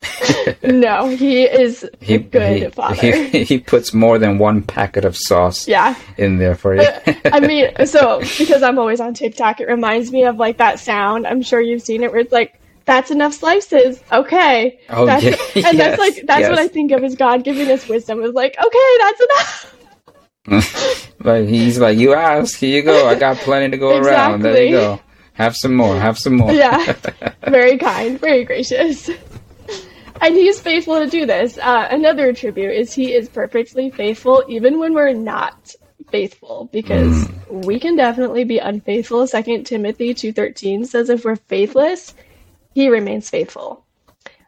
no, 0.62 1.08
he 1.08 1.42
is 1.42 1.88
he, 2.00 2.14
a 2.14 2.18
good 2.18 2.62
he, 2.62 2.70
father. 2.70 2.94
He, 2.94 3.44
he 3.44 3.58
puts 3.58 3.92
more 3.92 4.18
than 4.18 4.38
one 4.38 4.62
packet 4.62 5.04
of 5.04 5.16
sauce 5.16 5.66
yeah. 5.66 5.96
in 6.16 6.38
there 6.38 6.54
for 6.54 6.74
you. 6.74 6.82
Uh, 6.82 7.14
I 7.24 7.40
mean, 7.40 7.70
so 7.86 8.20
because 8.38 8.62
I'm 8.62 8.78
always 8.78 9.00
on 9.00 9.14
TikTok, 9.14 9.60
it 9.60 9.68
reminds 9.68 10.12
me 10.12 10.24
of 10.24 10.36
like 10.36 10.58
that 10.58 10.78
sound. 10.78 11.26
I'm 11.26 11.42
sure 11.42 11.60
you've 11.60 11.82
seen 11.82 12.02
it 12.02 12.12
where 12.12 12.20
it's 12.20 12.32
like, 12.32 12.60
that's 12.84 13.10
enough 13.10 13.34
slices. 13.34 14.02
Okay. 14.12 14.78
Oh, 14.88 15.04
that's, 15.04 15.24
yeah. 15.24 15.30
And 15.68 15.76
yes, 15.76 15.76
that's 15.76 15.98
like, 15.98 16.14
that's 16.26 16.40
yes. 16.40 16.50
what 16.50 16.58
I 16.58 16.68
think 16.68 16.92
of 16.92 17.02
as 17.02 17.16
God 17.16 17.44
giving 17.44 17.70
us 17.70 17.88
wisdom. 17.88 18.22
Is 18.22 18.34
like, 18.34 18.56
okay, 18.56 18.96
that's 19.00 19.20
enough. 19.20 21.08
but 21.18 21.46
he's 21.46 21.78
like, 21.78 21.98
you 21.98 22.14
asked, 22.14 22.56
here 22.56 22.76
you 22.76 22.82
go. 22.82 23.06
I 23.06 23.16
got 23.16 23.36
plenty 23.38 23.70
to 23.72 23.76
go 23.76 23.98
exactly. 23.98 24.12
around. 24.12 24.42
There 24.42 24.64
you 24.64 24.70
go. 24.70 25.00
Have 25.34 25.56
some 25.56 25.74
more. 25.74 25.98
Have 25.98 26.18
some 26.18 26.36
more. 26.36 26.52
yeah. 26.52 26.94
Very 27.46 27.76
kind. 27.78 28.18
Very 28.18 28.44
gracious 28.44 29.10
and 30.20 30.34
he's 30.34 30.60
faithful 30.60 30.96
to 30.96 31.08
do 31.08 31.26
this. 31.26 31.58
Uh, 31.58 31.88
another 31.90 32.28
attribute 32.28 32.72
is 32.72 32.92
he 32.92 33.12
is 33.12 33.28
perfectly 33.28 33.90
faithful 33.90 34.44
even 34.48 34.78
when 34.78 34.94
we're 34.94 35.12
not 35.12 35.74
faithful 36.10 36.68
because 36.72 37.26
mm. 37.26 37.64
we 37.64 37.78
can 37.78 37.96
definitely 37.96 38.44
be 38.44 38.58
unfaithful. 38.58 39.26
Second 39.26 39.64
Timothy 39.64 40.14
2:13 40.14 40.86
says 40.86 41.10
if 41.10 41.24
we're 41.24 41.36
faithless, 41.36 42.14
he 42.74 42.88
remains 42.88 43.30
faithful. 43.30 43.84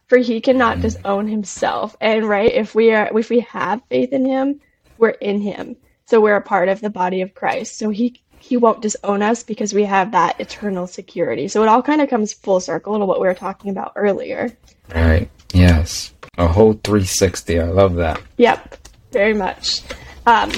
For 0.08 0.18
he 0.18 0.40
cannot 0.40 0.78
mm. 0.78 0.82
disown 0.82 1.28
himself. 1.28 1.96
And 2.00 2.28
right, 2.28 2.52
if 2.52 2.74
we 2.74 2.92
are 2.92 3.16
if 3.16 3.30
we 3.30 3.40
have 3.40 3.82
faith 3.88 4.12
in 4.12 4.24
him, 4.24 4.60
we're 4.98 5.10
in 5.10 5.40
him. 5.40 5.76
So 6.06 6.20
we're 6.20 6.36
a 6.36 6.42
part 6.42 6.68
of 6.68 6.80
the 6.80 6.90
body 6.90 7.20
of 7.22 7.34
Christ. 7.34 7.78
So 7.78 7.90
he 7.90 8.20
he 8.40 8.56
won't 8.56 8.80
disown 8.80 9.22
us 9.22 9.42
because 9.42 9.74
we 9.74 9.84
have 9.84 10.12
that 10.12 10.40
eternal 10.40 10.86
security. 10.86 11.46
So 11.46 11.62
it 11.62 11.68
all 11.68 11.82
kind 11.82 12.00
of 12.00 12.08
comes 12.08 12.32
full 12.32 12.58
circle 12.58 12.98
to 12.98 13.04
what 13.04 13.20
we 13.20 13.26
were 13.26 13.34
talking 13.34 13.70
about 13.70 13.92
earlier. 13.96 14.56
Right. 14.94 15.30
Yes. 15.52 16.12
A 16.38 16.46
whole 16.46 16.74
360. 16.84 17.60
I 17.60 17.64
love 17.64 17.96
that. 17.96 18.20
Yep. 18.36 18.76
Very 19.12 19.34
much. 19.34 19.80
Um, 20.26 20.50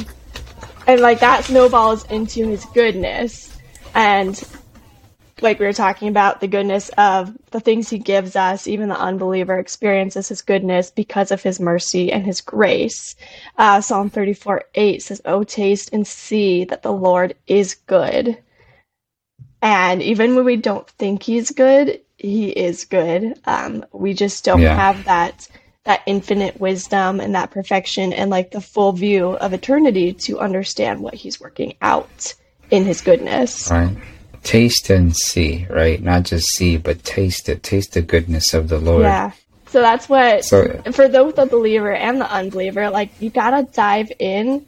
and 0.87 1.01
like 1.01 1.21
that 1.21 1.45
snowballs 1.45 2.05
into 2.07 2.47
his 2.47 2.65
goodness 2.67 3.57
and 3.95 4.43
like 5.41 5.59
we 5.59 5.67
were 5.67 5.73
talking 5.73 6.09
about 6.09 6.41
the 6.41 6.47
goodness 6.47 6.89
of 6.91 7.37
the 7.51 7.61
things 7.61 7.89
he 7.89 7.99
gives 7.99 8.37
us 8.37 8.67
even 8.67 8.89
the 8.89 8.99
unbeliever 8.99 9.59
experiences 9.59 10.29
his 10.29 10.43
goodness 10.43 10.91
because 10.91 11.31
of 11.31 11.43
his 11.43 11.61
mercy 11.61 12.13
and 12.13 12.25
his 12.25 12.41
grace 12.41 13.15
uh, 13.59 13.81
psalm 13.81 14.11
34 14.11 14.65
8 14.75 15.03
says 15.03 15.23
oh 15.25 15.43
taste 15.45 15.91
and 15.93 16.07
see 16.07 16.65
that 16.65 16.83
the 16.83 16.93
lord 16.93 17.35
is 17.47 17.75
good 17.75 18.39
and 19.61 20.03
even 20.03 20.35
when 20.35 20.45
we 20.45 20.57
don't 20.57 20.89
think 20.91 21.23
he's 21.23 21.51
good 21.51 22.01
he 22.23 22.49
is 22.51 22.85
good 22.85 23.35
um, 23.45 23.85
we 23.93 24.15
just 24.15 24.45
don't 24.45 24.61
yeah. 24.61 24.75
have 24.75 25.05
that 25.05 25.49
that 25.85 26.03
infinite 26.07 26.61
wisdom 26.61 27.21
and 27.21 27.35
that 27.35 27.51
perfection 27.51 28.13
and 28.13 28.31
like 28.31 28.53
the 28.53 28.61
full 28.61 28.93
view 28.93 29.31
of 29.31 29.53
eternity 29.53 30.13
to 30.13 30.39
understand 30.39 31.01
what 31.01 31.15
he's 31.15 31.41
working 31.41 31.75
out 31.83 32.35
in 32.71 32.85
his 32.85 33.01
goodness. 33.01 33.71
Right. 33.71 33.97
Taste 34.45 34.91
and 34.91 35.15
see, 35.17 35.67
right? 35.69 36.03
Not 36.03 36.25
just 36.25 36.49
see, 36.49 36.77
but 36.77 37.05
taste 37.05 37.49
it. 37.49 37.63
Taste 37.63 37.95
the 37.95 38.03
goodness 38.03 38.55
of 38.55 38.69
the 38.69 38.79
Lord. 38.79 39.03
Yeah. 39.03 39.33
So 39.67 39.81
that's 39.81 40.09
what 40.09 40.45
so, 40.45 40.83
for 40.93 41.09
both 41.09 41.37
the 41.37 41.47
believer 41.47 41.93
and 41.93 42.21
the 42.21 42.31
unbeliever, 42.31 42.91
like 42.91 43.11
you 43.21 43.31
gotta 43.31 43.67
dive 43.73 44.13
in 44.19 44.67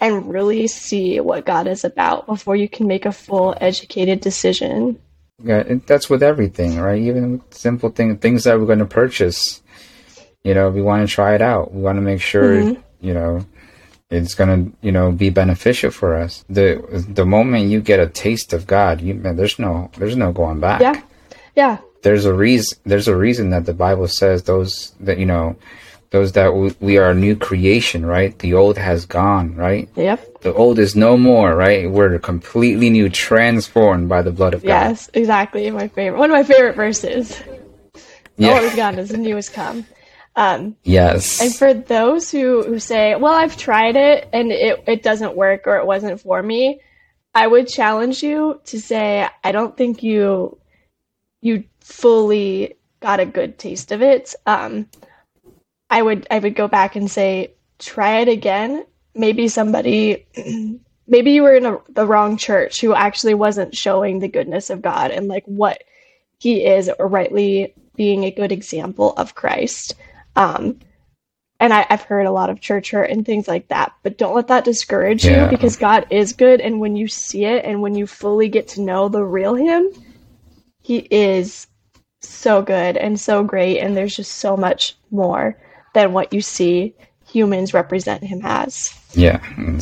and 0.00 0.30
really 0.32 0.66
see 0.66 1.20
what 1.20 1.44
God 1.44 1.66
is 1.66 1.84
about 1.84 2.26
before 2.26 2.56
you 2.56 2.68
can 2.68 2.86
make 2.86 3.06
a 3.06 3.12
full 3.12 3.54
educated 3.60 4.20
decision. 4.20 4.98
Yeah, 5.42 5.62
that's 5.86 6.08
with 6.08 6.22
everything, 6.22 6.78
right? 6.78 7.00
Even 7.00 7.42
simple 7.50 7.90
things, 7.90 8.20
things 8.20 8.44
that 8.44 8.58
we're 8.58 8.66
going 8.66 8.78
to 8.78 8.86
purchase 8.86 9.62
you 10.46 10.54
know, 10.54 10.70
we 10.70 10.80
want 10.80 11.06
to 11.06 11.12
try 11.12 11.34
it 11.34 11.42
out. 11.42 11.74
We 11.74 11.82
want 11.82 11.96
to 11.96 12.02
make 12.02 12.20
sure, 12.20 12.54
mm-hmm. 12.54 12.80
you 13.04 13.12
know, 13.12 13.44
it's 14.10 14.34
going 14.34 14.70
to, 14.70 14.76
you 14.80 14.92
know, 14.92 15.10
be 15.10 15.28
beneficial 15.28 15.90
for 15.90 16.14
us. 16.14 16.44
The 16.48 17.04
the 17.08 17.26
moment 17.26 17.68
you 17.68 17.80
get 17.80 17.98
a 17.98 18.06
taste 18.06 18.52
of 18.52 18.64
God, 18.64 19.00
you 19.00 19.20
there's 19.20 19.58
no 19.58 19.90
there's 19.98 20.16
no 20.16 20.30
going 20.30 20.60
back. 20.60 20.80
Yeah. 20.80 21.02
Yeah. 21.56 21.78
There's 22.02 22.26
a 22.26 22.32
reason 22.32 22.78
there's 22.84 23.08
a 23.08 23.16
reason 23.16 23.50
that 23.50 23.66
the 23.66 23.74
Bible 23.74 24.06
says 24.06 24.44
those 24.44 24.94
that 25.00 25.18
you 25.18 25.26
know, 25.26 25.56
those 26.10 26.30
that 26.32 26.54
we, 26.54 26.72
we 26.78 26.96
are 26.96 27.10
a 27.10 27.14
new 27.14 27.34
creation, 27.34 28.06
right? 28.06 28.38
The 28.38 28.54
old 28.54 28.78
has 28.78 29.04
gone, 29.04 29.56
right? 29.56 29.88
Yep. 29.96 30.35
The 30.46 30.54
old 30.54 30.78
is 30.78 30.94
no 30.94 31.16
more, 31.16 31.56
right? 31.56 31.90
We're 31.90 32.20
completely 32.20 32.88
new, 32.88 33.08
transformed 33.08 34.08
by 34.08 34.22
the 34.22 34.30
blood 34.30 34.54
of 34.54 34.62
God. 34.62 34.68
Yes, 34.68 35.10
exactly. 35.12 35.68
My 35.72 35.88
favorite, 35.88 36.20
one 36.20 36.30
of 36.30 36.34
my 36.36 36.44
favorite 36.44 36.76
verses. 36.76 37.42
Yeah. 38.36 38.50
The 38.50 38.54
old 38.54 38.62
is 38.62 38.76
gone, 38.76 38.98
as 39.00 39.08
the 39.08 39.16
new 39.16 39.34
has 39.34 39.48
come. 39.48 39.84
Um, 40.36 40.76
yes. 40.84 41.42
And 41.42 41.52
for 41.52 41.74
those 41.74 42.30
who, 42.30 42.62
who 42.62 42.78
say, 42.78 43.16
well, 43.16 43.34
I've 43.34 43.56
tried 43.56 43.96
it 43.96 44.28
and 44.32 44.52
it, 44.52 44.84
it 44.86 45.02
doesn't 45.02 45.34
work 45.34 45.66
or 45.66 45.78
it 45.78 45.86
wasn't 45.86 46.20
for 46.20 46.40
me, 46.40 46.80
I 47.34 47.48
would 47.48 47.66
challenge 47.66 48.22
you 48.22 48.60
to 48.66 48.80
say, 48.80 49.28
I 49.42 49.50
don't 49.50 49.76
think 49.76 50.04
you 50.04 50.60
you 51.42 51.64
fully 51.80 52.76
got 53.00 53.18
a 53.18 53.26
good 53.26 53.58
taste 53.58 53.90
of 53.90 54.00
it. 54.00 54.32
Um, 54.46 54.88
I 55.90 56.02
would 56.02 56.28
I 56.30 56.38
would 56.38 56.54
go 56.54 56.68
back 56.68 56.94
and 56.94 57.10
say, 57.10 57.54
try 57.80 58.20
it 58.20 58.28
again. 58.28 58.86
Maybe 59.16 59.48
somebody 59.48 60.26
maybe 61.06 61.32
you 61.32 61.42
were 61.42 61.54
in 61.54 61.66
a, 61.66 61.78
the 61.88 62.06
wrong 62.06 62.36
church 62.36 62.80
who 62.80 62.94
actually 62.94 63.34
wasn't 63.34 63.76
showing 63.76 64.18
the 64.18 64.28
goodness 64.28 64.70
of 64.70 64.82
God 64.82 65.10
and 65.10 65.28
like 65.28 65.44
what 65.46 65.82
he 66.38 66.64
is 66.64 66.90
or 66.98 67.08
rightly 67.08 67.74
being 67.96 68.24
a 68.24 68.30
good 68.30 68.52
example 68.52 69.14
of 69.16 69.34
Christ. 69.34 69.94
Um, 70.34 70.78
and 71.58 71.72
I, 71.72 71.86
have 71.88 72.02
heard 72.02 72.26
a 72.26 72.32
lot 72.32 72.50
of 72.50 72.60
church 72.60 72.90
hurt 72.90 73.10
and 73.10 73.24
things 73.24 73.48
like 73.48 73.68
that, 73.68 73.92
but 74.02 74.18
don't 74.18 74.34
let 74.34 74.48
that 74.48 74.64
discourage 74.64 75.24
yeah. 75.24 75.44
you 75.44 75.50
because 75.50 75.76
God 75.76 76.06
is 76.10 76.34
good. 76.34 76.60
And 76.60 76.80
when 76.80 76.96
you 76.96 77.08
see 77.08 77.46
it 77.46 77.64
and 77.64 77.80
when 77.80 77.94
you 77.94 78.06
fully 78.06 78.48
get 78.48 78.68
to 78.68 78.82
know 78.82 79.08
the 79.08 79.24
real 79.24 79.54
Him, 79.54 79.88
He 80.82 80.98
is 81.10 81.66
so 82.20 82.60
good 82.60 82.98
and 82.98 83.18
so 83.18 83.42
great. 83.42 83.78
And 83.78 83.96
there's 83.96 84.16
just 84.16 84.34
so 84.34 84.56
much 84.56 84.96
more 85.10 85.58
than 85.94 86.12
what 86.12 86.34
you 86.34 86.42
see 86.42 86.94
humans 87.28 87.74
represent 87.74 88.22
Him 88.22 88.40
as. 88.44 88.94
Yeah, 89.12 89.40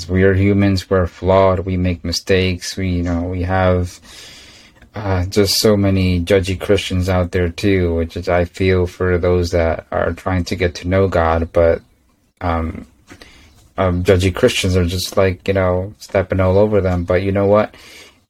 we 0.08 0.22
are 0.24 0.34
humans. 0.34 0.88
We're 0.88 1.06
flawed. 1.06 1.60
We 1.60 1.76
make 1.76 2.04
mistakes. 2.04 2.76
We, 2.76 2.90
you 2.90 3.02
know, 3.02 3.22
we 3.22 3.42
have 3.42 4.00
uh, 4.94 5.26
just 5.26 5.58
so 5.58 5.76
many 5.76 6.20
judgy 6.20 6.60
Christians 6.60 7.08
out 7.08 7.32
there 7.32 7.48
too, 7.48 7.94
which 7.94 8.16
is 8.16 8.28
I 8.28 8.44
feel 8.44 8.86
for 8.86 9.18
those 9.18 9.50
that 9.50 9.86
are 9.90 10.12
trying 10.12 10.44
to 10.44 10.56
get 10.56 10.76
to 10.76 10.88
know 10.88 11.08
God, 11.08 11.52
but 11.52 11.82
um, 12.40 12.86
um, 13.76 14.04
judgy 14.04 14.34
Christians 14.34 14.76
are 14.76 14.86
just 14.86 15.16
like 15.16 15.46
you 15.48 15.54
know 15.54 15.94
stepping 15.98 16.40
all 16.40 16.58
over 16.58 16.80
them. 16.80 17.04
But 17.04 17.22
you 17.22 17.32
know 17.32 17.46
what? 17.46 17.74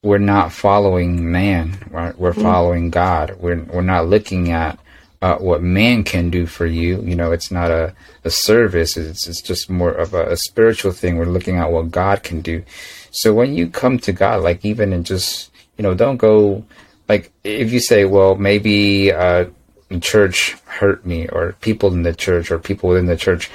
We're 0.02 0.18
not 0.18 0.52
following 0.52 1.30
man. 1.30 1.78
We're, 1.90 2.14
we're 2.16 2.32
mm-hmm. 2.32 2.42
following 2.42 2.90
God. 2.90 3.36
We're 3.38 3.62
we're 3.64 3.82
not 3.82 4.08
looking 4.08 4.50
at 4.50 4.78
uh, 5.24 5.38
what 5.38 5.62
man 5.62 6.04
can 6.04 6.28
do 6.28 6.44
for 6.44 6.66
you. 6.66 7.00
You 7.00 7.16
know, 7.16 7.32
it's 7.32 7.50
not 7.50 7.70
a, 7.70 7.94
a 8.24 8.30
service. 8.30 8.94
It's 8.98 9.26
it's 9.26 9.40
just 9.40 9.70
more 9.70 9.90
of 9.90 10.12
a, 10.12 10.32
a 10.32 10.36
spiritual 10.36 10.92
thing. 10.92 11.16
We're 11.16 11.24
looking 11.36 11.56
at 11.56 11.72
what 11.72 11.90
God 11.90 12.22
can 12.22 12.42
do. 12.42 12.62
So 13.10 13.32
when 13.32 13.54
you 13.54 13.68
come 13.68 13.98
to 14.00 14.12
God, 14.12 14.42
like 14.42 14.66
even 14.66 14.92
in 14.92 15.02
just 15.02 15.50
you 15.78 15.82
know, 15.82 15.94
don't 15.94 16.18
go 16.18 16.66
like 17.08 17.32
if 17.42 17.72
you 17.72 17.80
say, 17.80 18.04
well, 18.04 18.34
maybe 18.34 19.12
uh, 19.12 19.46
church 20.02 20.56
hurt 20.66 21.06
me, 21.06 21.26
or 21.28 21.54
people 21.62 21.94
in 21.94 22.02
the 22.02 22.14
church, 22.14 22.50
or 22.50 22.58
people 22.58 22.90
within 22.90 23.06
the 23.06 23.16
church, 23.16 23.50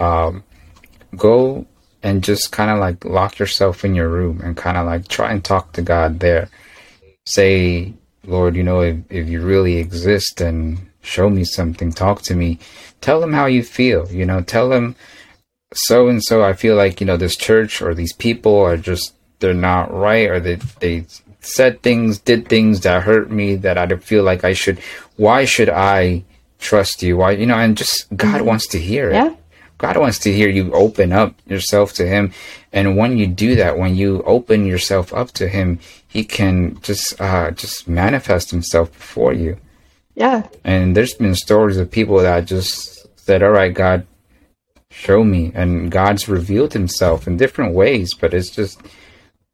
um, 0.00 0.42
go 1.16 1.64
and 2.02 2.24
just 2.24 2.50
kind 2.50 2.68
of 2.68 2.80
like 2.80 3.04
lock 3.04 3.38
yourself 3.38 3.84
in 3.84 3.94
your 3.94 4.08
room 4.08 4.40
and 4.42 4.56
kind 4.56 4.76
of 4.76 4.86
like 4.86 5.06
try 5.06 5.30
and 5.30 5.44
talk 5.44 5.72
to 5.74 5.82
God 5.82 6.18
there. 6.18 6.48
Say, 7.26 7.94
Lord, 8.26 8.56
you 8.56 8.64
know, 8.64 8.80
if, 8.80 8.96
if 9.08 9.28
you 9.28 9.40
really 9.40 9.76
exist 9.76 10.40
and 10.40 10.88
show 11.02 11.28
me 11.28 11.44
something, 11.44 11.92
talk 11.92 12.22
to 12.22 12.34
me, 12.34 12.58
tell 13.00 13.20
them 13.20 13.32
how 13.32 13.46
you 13.46 13.62
feel, 13.62 14.10
you 14.10 14.24
know, 14.24 14.40
tell 14.40 14.68
them 14.68 14.96
so 15.74 16.08
and 16.08 16.22
so 16.22 16.42
I 16.42 16.52
feel 16.52 16.76
like, 16.76 17.00
you 17.00 17.06
know, 17.06 17.16
this 17.16 17.36
church 17.36 17.82
or 17.82 17.94
these 17.94 18.12
people 18.12 18.58
are 18.58 18.76
just 18.76 19.14
they're 19.40 19.54
not 19.54 19.92
right 19.92 20.28
or 20.28 20.40
they 20.40 20.56
they 20.80 21.06
said 21.40 21.82
things, 21.82 22.18
did 22.18 22.48
things 22.48 22.80
that 22.80 23.02
hurt 23.02 23.30
me 23.30 23.56
that 23.56 23.76
I 23.76 23.86
feel 23.96 24.22
like 24.22 24.44
I 24.44 24.52
should. 24.52 24.78
Why 25.16 25.44
should 25.44 25.68
I 25.68 26.24
trust 26.58 27.02
you? 27.02 27.16
Why, 27.16 27.32
you 27.32 27.46
know, 27.46 27.58
and 27.58 27.76
just 27.76 28.08
God 28.16 28.38
mm-hmm. 28.38 28.46
wants 28.46 28.66
to 28.68 28.78
hear 28.78 29.10
it. 29.10 29.14
Yeah. 29.14 29.34
God 29.78 29.96
wants 29.96 30.20
to 30.20 30.32
hear 30.32 30.48
you 30.48 30.72
open 30.72 31.12
up 31.12 31.34
yourself 31.46 31.92
to 31.94 32.06
Him. 32.06 32.32
And 32.72 32.96
when 32.96 33.18
you 33.18 33.26
do 33.26 33.56
that, 33.56 33.76
when 33.76 33.96
you 33.96 34.22
open 34.22 34.64
yourself 34.64 35.12
up 35.12 35.32
to 35.32 35.48
Him, 35.48 35.80
He 36.06 36.22
can 36.24 36.80
just, 36.82 37.20
uh, 37.20 37.50
just 37.50 37.88
manifest 37.88 38.52
Himself 38.52 38.92
before 38.92 39.32
you. 39.32 39.58
Yeah. 40.14 40.46
And 40.64 40.96
there's 40.96 41.14
been 41.14 41.34
stories 41.34 41.78
of 41.78 41.90
people 41.90 42.18
that 42.18 42.44
just 42.44 43.06
said, 43.18 43.42
all 43.42 43.50
right, 43.50 43.72
God, 43.72 44.06
show 44.90 45.24
me. 45.24 45.52
And 45.54 45.90
God's 45.90 46.28
revealed 46.28 46.72
Himself 46.72 47.26
in 47.26 47.36
different 47.36 47.74
ways, 47.74 48.14
but 48.14 48.34
it's 48.34 48.50
just, 48.50 48.80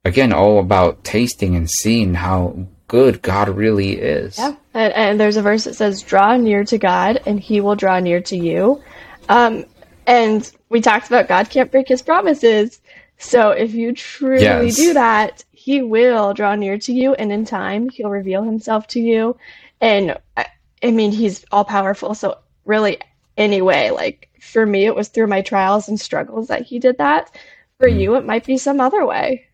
again 0.05 0.33
all 0.33 0.59
about 0.59 1.03
tasting 1.03 1.55
and 1.55 1.69
seeing 1.69 2.13
how 2.13 2.67
good 2.87 3.21
God 3.21 3.49
really 3.49 3.91
is. 3.93 4.37
Yeah, 4.37 4.55
and, 4.73 4.93
and 4.93 5.19
there's 5.19 5.37
a 5.37 5.41
verse 5.41 5.65
that 5.65 5.75
says, 5.75 6.01
"Draw 6.01 6.37
near 6.37 6.63
to 6.65 6.77
God, 6.77 7.21
and 7.25 7.39
He 7.39 7.61
will 7.61 7.75
draw 7.75 7.99
near 7.99 8.21
to 8.21 8.37
you." 8.37 8.81
Um, 9.27 9.65
and 10.07 10.51
we 10.69 10.81
talked 10.81 11.07
about 11.07 11.27
God 11.27 11.49
can't 11.49 11.71
break 11.71 11.87
His 11.87 12.01
promises. 12.01 12.81
So 13.17 13.51
if 13.51 13.73
you 13.73 13.93
truly 13.93 14.43
yes. 14.43 14.75
do 14.75 14.93
that, 14.93 15.43
He 15.51 15.81
will 15.81 16.33
draw 16.33 16.55
near 16.55 16.77
to 16.79 16.93
you, 16.93 17.13
and 17.13 17.31
in 17.31 17.45
time, 17.45 17.89
He'll 17.89 18.09
reveal 18.09 18.43
Himself 18.43 18.87
to 18.87 18.99
you. 18.99 19.37
And 19.81 20.17
I, 20.37 20.47
I 20.83 20.91
mean, 20.91 21.11
He's 21.11 21.45
all 21.51 21.65
powerful. 21.65 22.13
So 22.15 22.37
really, 22.65 22.99
anyway, 23.37 23.89
like 23.89 24.29
for 24.41 24.65
me, 24.65 24.85
it 24.85 24.95
was 24.95 25.09
through 25.09 25.27
my 25.27 25.41
trials 25.41 25.87
and 25.87 25.99
struggles 25.99 26.47
that 26.47 26.63
He 26.63 26.79
did 26.79 26.97
that. 26.97 27.35
For 27.79 27.89
mm. 27.89 27.99
you, 27.99 28.15
it 28.15 28.25
might 28.25 28.45
be 28.45 28.57
some 28.57 28.79
other 28.79 29.05
way. 29.05 29.45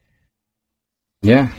Yeah. 1.21 1.51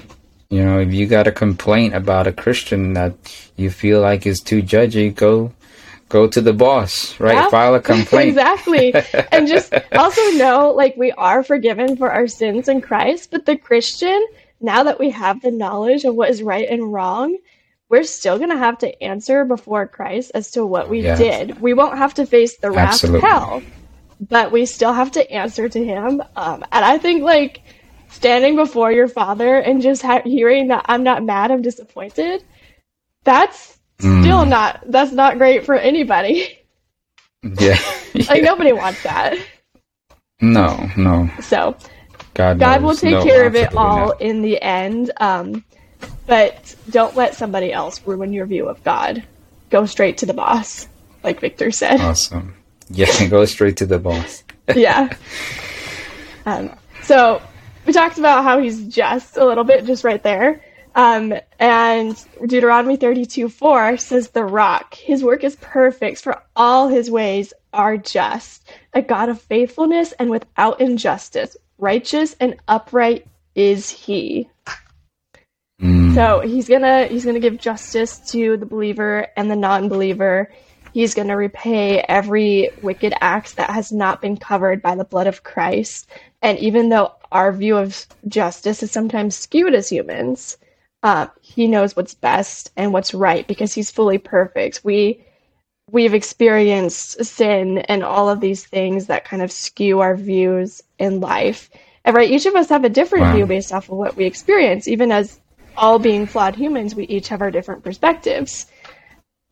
You 0.49 0.64
know, 0.64 0.79
if 0.79 0.93
you 0.93 1.07
got 1.07 1.27
a 1.27 1.33
complaint 1.33 1.95
about 1.95 2.29
a 2.29 2.33
Christian 2.33 2.93
that 2.93 3.14
you 3.57 3.71
feel 3.71 4.01
like 4.01 4.27
is 4.27 4.41
too 4.41 4.62
judgy, 4.62 5.12
go 5.12 5.53
go 6.09 6.29
to 6.29 6.41
the 6.41 6.53
boss, 6.53 7.19
right? 7.19 7.35
Yeah, 7.35 7.49
File 7.49 7.75
a 7.75 7.81
complaint. 7.95 8.29
exactly. 8.29 8.95
and 9.33 9.49
just 9.49 9.75
also 9.93 10.23
know 10.33 10.73
like 10.77 10.97
we 10.97 11.12
are 11.12 11.43
forgiven 11.43 11.97
for 11.97 12.12
our 12.12 12.29
sins 12.29 12.69
in 12.69 12.81
Christ, 12.81 13.31
but 13.33 13.45
the 13.45 13.57
Christian, 13.57 14.25
now 14.61 14.85
that 14.85 15.01
we 15.01 15.11
have 15.11 15.43
the 15.43 15.51
knowledge 15.51 16.05
of 16.05 16.14
what 16.14 16.31
is 16.31 16.43
right 16.43 16.69
and 16.69 16.93
wrong, 16.93 17.37
we're 17.89 18.05
still 18.05 18.39
going 18.39 18.51
to 18.51 18.57
have 18.57 18.78
to 18.78 19.03
answer 19.03 19.45
before 19.45 19.87
Christ 19.87 20.32
as 20.34 20.51
to 20.53 20.66
what 20.66 20.89
we 20.89 21.03
yes. 21.03 21.18
did. 21.18 21.61
We 21.61 21.74
won't 21.74 21.99
have 21.99 22.14
to 22.14 22.26
face 22.26 22.57
the 22.59 22.70
wrath 22.70 22.95
Absolutely. 22.95 23.18
of 23.18 23.34
hell, 23.34 23.62
but 24.20 24.51
we 24.51 24.66
still 24.66 24.93
have 24.93 25.12
to 25.12 25.30
answer 25.30 25.68
to 25.68 25.84
him. 25.84 26.22
Um, 26.34 26.64
and 26.72 26.84
I 26.84 26.99
think 26.99 27.22
like 27.22 27.62
standing 28.09 28.57
before 28.57 28.91
your 28.91 29.09
father 29.09 29.57
and 29.57 29.82
just 29.82 30.03
ha- 30.03 30.22
hearing 30.24 30.68
that 30.68 30.87
I'm 30.89 31.05
not 31.05 31.24
mad, 31.24 31.51
I'm 31.51 31.62
disappointed, 31.62 32.43
that's 33.24 33.78
mm. 33.99 34.22
still 34.22 34.47
not 34.47 34.82
that's 34.87 35.12
not 35.12 35.39
great 35.39 35.64
for 35.64 35.74
anybody. 35.74 36.59
Yeah. 37.61 37.78
like 38.28 38.43
nobody 38.43 38.72
wants 38.72 39.05
that. 39.05 39.39
No, 40.41 40.91
no. 40.97 41.30
So, 41.41 41.76
God, 42.34 42.59
God 42.59 42.82
will 42.82 42.97
take 42.97 43.12
no, 43.12 43.22
care 43.22 43.47
of 43.47 43.55
it 43.55 43.72
all 43.76 44.09
not. 44.09 44.20
in 44.20 44.43
the 44.43 44.61
end. 44.61 45.12
Um, 45.18 45.64
but 46.27 46.74
don't 46.91 47.16
let 47.16 47.35
somebody 47.35 47.72
else 47.72 48.01
ruin 48.07 48.33
your 48.33 48.47
view 48.47 48.68
of 48.68 48.83
God. 48.85 49.22
Go 49.70 49.87
straight 49.87 50.18
to 50.18 50.27
the 50.27 50.35
boss, 50.35 50.89
like 51.22 51.41
Victor 51.41 51.70
said. 51.70 52.01
Awesome. 52.01 52.55
Yeah, 52.89 53.27
go 53.29 53.45
straight 53.45 53.77
to 53.79 53.87
the 53.87 53.99
boss. 53.99 54.45
yeah. 54.74 55.14
Um, 56.45 56.70
so 57.03 57.43
we 57.87 57.93
talked 57.93 58.18
about 58.18 58.45
how 58.45 58.59
he's 58.59 58.85
just 58.85 59.37
a 59.37 59.45
little 59.45 59.64
bit, 59.64 59.85
just 59.85 60.05
right 60.05 60.22
there. 60.22 60.61
Um, 60.95 61.35
and 61.59 62.16
Deuteronomy 62.47 62.97
32 62.97 63.49
4 63.49 63.99
says, 63.99 64.31
The 64.31 64.45
rock, 64.45 64.95
his 64.95 65.22
work 65.22 65.45
is 65.45 65.57
perfect, 65.57 66.22
for 66.22 66.43
all 66.57 66.89
his 66.89 67.11
ways 67.11 67.53
are 67.72 67.99
just, 67.99 68.72
a 68.95 69.03
God 69.03 69.29
of 69.29 69.41
faithfulness 69.41 70.12
and 70.12 70.31
without 70.31 70.81
injustice. 70.81 71.57
Righteous 71.79 72.35
and 72.41 72.57
upright 72.66 73.27
is 73.55 73.91
he. 73.91 74.49
Mm. 75.81 76.14
So 76.14 76.41
he's 76.41 76.68
gonna 76.68 77.07
he's 77.07 77.24
gonna 77.24 77.41
give 77.41 77.59
justice 77.59 78.18
to 78.31 78.57
the 78.57 78.66
believer 78.66 79.29
and 79.37 79.51
the 79.51 79.57
non-believer. 79.57 80.51
He's 80.95 81.14
gonna 81.14 81.37
repay 81.37 82.01
every 82.01 82.70
wicked 82.83 83.12
act 83.20 83.57
that 83.57 83.70
has 83.70 83.93
not 83.93 84.22
been 84.22 84.39
covered 84.39 84.81
by 84.81 84.95
the 84.95 85.05
blood 85.05 85.27
of 85.27 85.43
Christ. 85.43 86.09
And 86.41 86.59
even 86.59 86.89
though 86.89 87.12
our 87.31 87.53
view 87.53 87.77
of 87.77 88.07
justice 88.27 88.83
is 88.83 88.91
sometimes 88.91 89.37
skewed 89.37 89.74
as 89.74 89.91
humans, 89.91 90.57
uh, 91.03 91.27
he 91.43 91.66
knows 91.66 91.95
what's 91.95 92.14
best 92.14 92.72
and 92.77 92.93
what's 92.93 93.12
right 93.12 93.47
because 93.47 93.74
he's 93.74 93.91
fully 93.91 94.18
perfect. 94.18 94.81
We 94.83 95.24
we've 95.91 96.14
experienced 96.14 97.24
sin 97.24 97.79
and 97.79 98.03
all 98.03 98.31
of 98.31 98.41
these 98.41 98.64
things 98.64 99.07
that 99.07 99.24
kind 99.24 99.43
of 99.43 99.53
skew 99.53 100.01
our 100.01 100.16
views 100.16 100.83
in 100.99 101.20
life. 101.20 101.70
And 102.05 102.16
right, 102.16 102.31
each 102.31 102.47
of 102.47 102.55
us 102.55 102.70
have 102.70 102.85
a 102.85 102.89
different 102.89 103.27
wow. 103.27 103.35
view 103.35 103.47
based 103.47 103.72
off 103.72 103.91
of 103.91 103.97
what 103.97 104.16
we 104.16 104.24
experience. 104.24 104.89
Even 104.89 105.12
as 105.12 105.41
all 105.77 105.99
being 105.99 106.27
flawed 106.27 106.57
humans, 106.57 106.95
we 106.95 107.05
each 107.05 107.29
have 107.29 107.43
our 107.43 107.51
different 107.51 107.85
perspectives. 107.85 108.66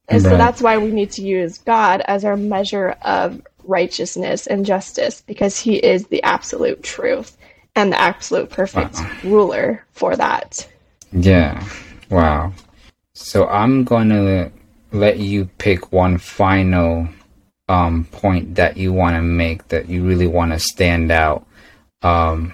And 0.08 0.22
right. 0.22 0.30
so 0.30 0.36
that's 0.36 0.60
why 0.60 0.78
we 0.78 0.90
need 0.90 1.10
to 1.12 1.22
use 1.22 1.58
God 1.58 2.02
as 2.06 2.24
our 2.24 2.36
measure 2.36 2.90
of 3.02 3.40
righteousness 3.62 4.46
and 4.46 4.66
justice 4.66 5.22
because 5.22 5.58
he 5.58 5.76
is 5.76 6.06
the 6.08 6.22
absolute 6.22 6.82
truth 6.82 7.36
and 7.74 7.92
the 7.92 8.00
absolute 8.00 8.50
perfect 8.50 8.94
wow. 8.94 9.16
ruler 9.24 9.86
for 9.92 10.14
that. 10.16 10.68
Yeah. 11.12 11.66
Wow. 12.10 12.52
So 13.14 13.46
I'm 13.46 13.84
going 13.84 14.10
to 14.10 14.52
let 14.92 15.18
you 15.18 15.46
pick 15.58 15.92
one 15.92 16.18
final 16.18 17.08
um, 17.68 18.04
point 18.12 18.56
that 18.56 18.76
you 18.76 18.92
want 18.92 19.16
to 19.16 19.22
make 19.22 19.68
that 19.68 19.88
you 19.88 20.04
really 20.04 20.26
want 20.26 20.52
to 20.52 20.58
stand 20.58 21.10
out. 21.10 21.46
Um, 22.02 22.52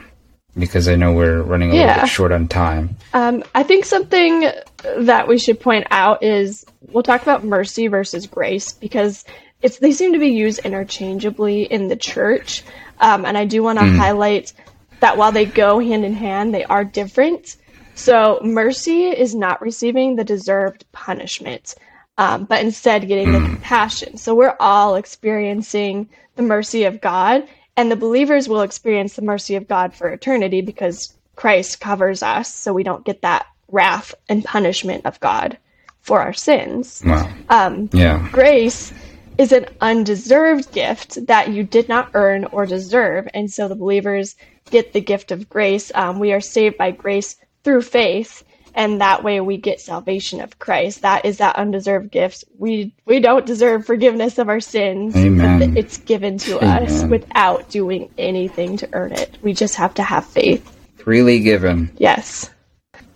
because 0.59 0.89
I 0.89 0.97
know 0.97 1.13
we're 1.13 1.43
running 1.43 1.71
a 1.71 1.75
yeah. 1.75 1.87
little 1.87 2.03
bit 2.03 2.11
short 2.11 2.33
on 2.33 2.49
time. 2.49 2.97
Um, 3.13 3.45
I 3.55 3.63
think 3.63 3.85
something 3.85 4.51
that 4.99 5.29
we 5.29 5.39
should 5.39 5.61
point 5.61 5.87
out 5.91 6.23
is 6.23 6.65
we'll 6.89 7.03
talk 7.03 7.23
about 7.23 7.45
mercy 7.45 7.89
versus 7.89 8.27
grace 8.27 8.73
because 8.73 9.25
it's 9.63 9.79
they 9.79 9.93
seem 9.93 10.13
to 10.13 10.19
be 10.19 10.29
used 10.29 10.61
interchangeably 10.61 11.65
in 11.65 11.89
the 11.89 11.97
church, 11.97 12.63
um, 12.99 13.25
and 13.25 13.37
I 13.37 13.45
do 13.45 13.63
want 13.63 13.79
to 13.79 13.85
mm. 13.85 13.97
highlight 13.97 14.53
that 15.01 15.17
while 15.17 15.33
they 15.33 15.45
go 15.45 15.79
hand 15.79 16.05
in 16.05 16.15
hand, 16.15 16.55
they 16.55 16.65
are 16.65 16.85
different. 16.85 17.57
So 17.95 18.39
mercy 18.43 19.05
is 19.05 19.35
not 19.35 19.61
receiving 19.61 20.17
the 20.17 20.25
deserved 20.25 20.85
punishment, 20.93 21.75
um, 22.17 22.45
but 22.45 22.63
instead 22.63 23.07
getting 23.09 23.33
the 23.33 23.41
hmm. 23.41 23.47
compassion. 23.47 24.17
So 24.17 24.35
we're 24.35 24.57
all 24.59 24.97
experiencing 24.97 26.09
the 26.37 26.43
mercy 26.43 26.85
of 26.85 27.01
God, 27.01 27.47
and 27.81 27.91
the 27.91 27.97
believers 27.97 28.47
will 28.47 28.61
experience 28.61 29.17
the 29.17 29.23
mercy 29.23 29.57
of 29.57 29.67
God 29.67 29.95
for 29.95 30.11
eternity 30.11 30.61
because 30.61 31.17
Christ 31.35 31.81
covers 31.81 32.23
us, 32.23 32.53
so 32.55 32.75
we 32.75 32.83
don't 32.83 33.07
get 33.07 33.23
that 33.23 33.47
wrath 33.69 34.15
and 34.29 34.45
punishment 34.45 35.07
of 35.07 35.19
God 35.21 35.57
for 36.03 36.21
our 36.21 36.35
sins. 36.35 37.03
Wow. 37.07 37.33
Um, 37.49 37.89
yeah. 37.95 38.29
Grace 38.33 38.93
is 39.39 39.53
an 39.53 39.65
undeserved 39.81 40.71
gift 40.73 41.27
that 41.27 41.49
you 41.49 41.63
did 41.63 41.89
not 41.89 42.11
earn 42.13 42.45
or 42.53 42.67
deserve, 42.67 43.27
and 43.33 43.51
so 43.51 43.67
the 43.67 43.77
believers 43.77 44.37
get 44.71 44.93
the 44.93 45.01
gift 45.01 45.33
of 45.33 45.49
grace. 45.49 45.91
Um, 45.95 46.19
we 46.19 46.35
are 46.35 46.41
saved 46.43 46.77
by 46.77 46.91
grace 46.91 47.37
through 47.65 47.81
faith 47.81 48.45
and 48.75 49.01
that 49.01 49.23
way 49.23 49.41
we 49.41 49.57
get 49.57 49.81
salvation 49.81 50.41
of 50.41 50.59
Christ. 50.59 51.03
That 51.03 51.25
is 51.25 51.39
that 51.39 51.57
undeserved 51.57 52.11
gift. 52.11 52.45
We 52.59 52.95
we 53.05 53.21
don't 53.21 53.47
deserve 53.47 53.87
forgiveness 53.87 54.39
of 54.39 54.49
our 54.49 54.61
sins. 54.61 55.17
Amen. 55.17 55.77
It's 55.77 55.99
given 55.99 56.39
to 56.39 56.59
Amen. 56.59 56.85
us 56.85 57.05
without 57.05 57.69
doing 57.71 58.11
anything 58.19 58.77
to 58.79 58.89
earn 58.93 59.13
it. 59.13 59.39
We 59.43 59.53
just 59.53 59.75
have 59.77 59.95
to 59.95 60.03
have 60.03 60.27
faith. 60.27 60.77
Freely 60.97 61.41
given. 61.41 61.91
Yes. 61.99 62.51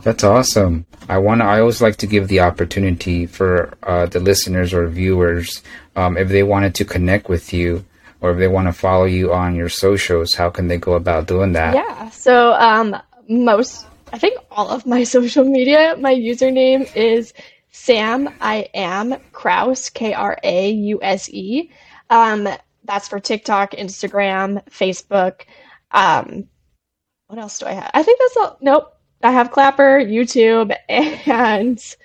That's 0.03 0.25
awesome. 0.25 0.87
I 1.09 1.19
want. 1.19 1.43
I 1.43 1.61
always 1.61 1.81
like 1.81 1.97
to 1.97 2.07
give 2.07 2.29
the 2.29 2.41
opportunity 2.41 3.27
for 3.27 3.75
uh, 3.83 4.07
the 4.07 4.21
listeners 4.21 4.73
or 4.75 4.87
viewers, 4.87 5.63
um, 5.97 6.17
if 6.17 6.29
they 6.29 6.43
wanted 6.43 6.75
to 6.77 6.85
connect 6.85 7.29
with 7.29 7.53
you, 7.53 7.85
or 8.21 8.33
if 8.33 8.39
they 8.39 8.49
want 8.49 8.69
to 8.69 8.73
follow 8.73 9.05
you 9.05 9.33
on 9.33 9.55
your 9.55 9.69
socials, 9.69 10.35
how 10.35 10.51
can 10.51 10.69
they 10.69 10.79
go 10.79 10.93
about 10.95 11.27
doing 11.27 11.53
that? 11.53 11.75
Yeah. 11.75 12.11
So 12.11 12.53
um, 12.53 12.97
most 13.29 13.87
I 14.15 14.19
think 14.19 14.39
all 14.49 14.71
of 14.71 14.87
my 14.87 15.03
social 15.17 15.45
media, 15.45 15.97
my 15.99 16.15
username 16.15 16.89
is 16.95 17.35
Sam 17.73 18.33
I 18.41 18.69
am 18.73 19.17
Krause 19.33 19.91
K 19.91 20.15
R 20.15 20.39
A 20.45 20.71
U 20.71 21.01
S 21.03 21.29
E. 21.31 21.69
Um, 22.11 22.49
that's 22.85 23.09
for 23.09 23.19
TikTok, 23.19 23.73
Instagram, 23.73 24.65
Facebook. 24.69 25.43
Um, 25.91 26.45
what 27.27 27.41
else 27.41 27.59
do 27.59 27.67
I 27.67 27.73
have? 27.73 27.91
I 27.93 28.05
think 28.05 28.21
that's 28.21 28.37
all. 28.37 28.59
Nope. 28.61 28.97
I 29.25 29.33
have 29.33 29.51
Clapper, 29.51 29.99
YouTube, 29.99 30.73
and 30.89 31.97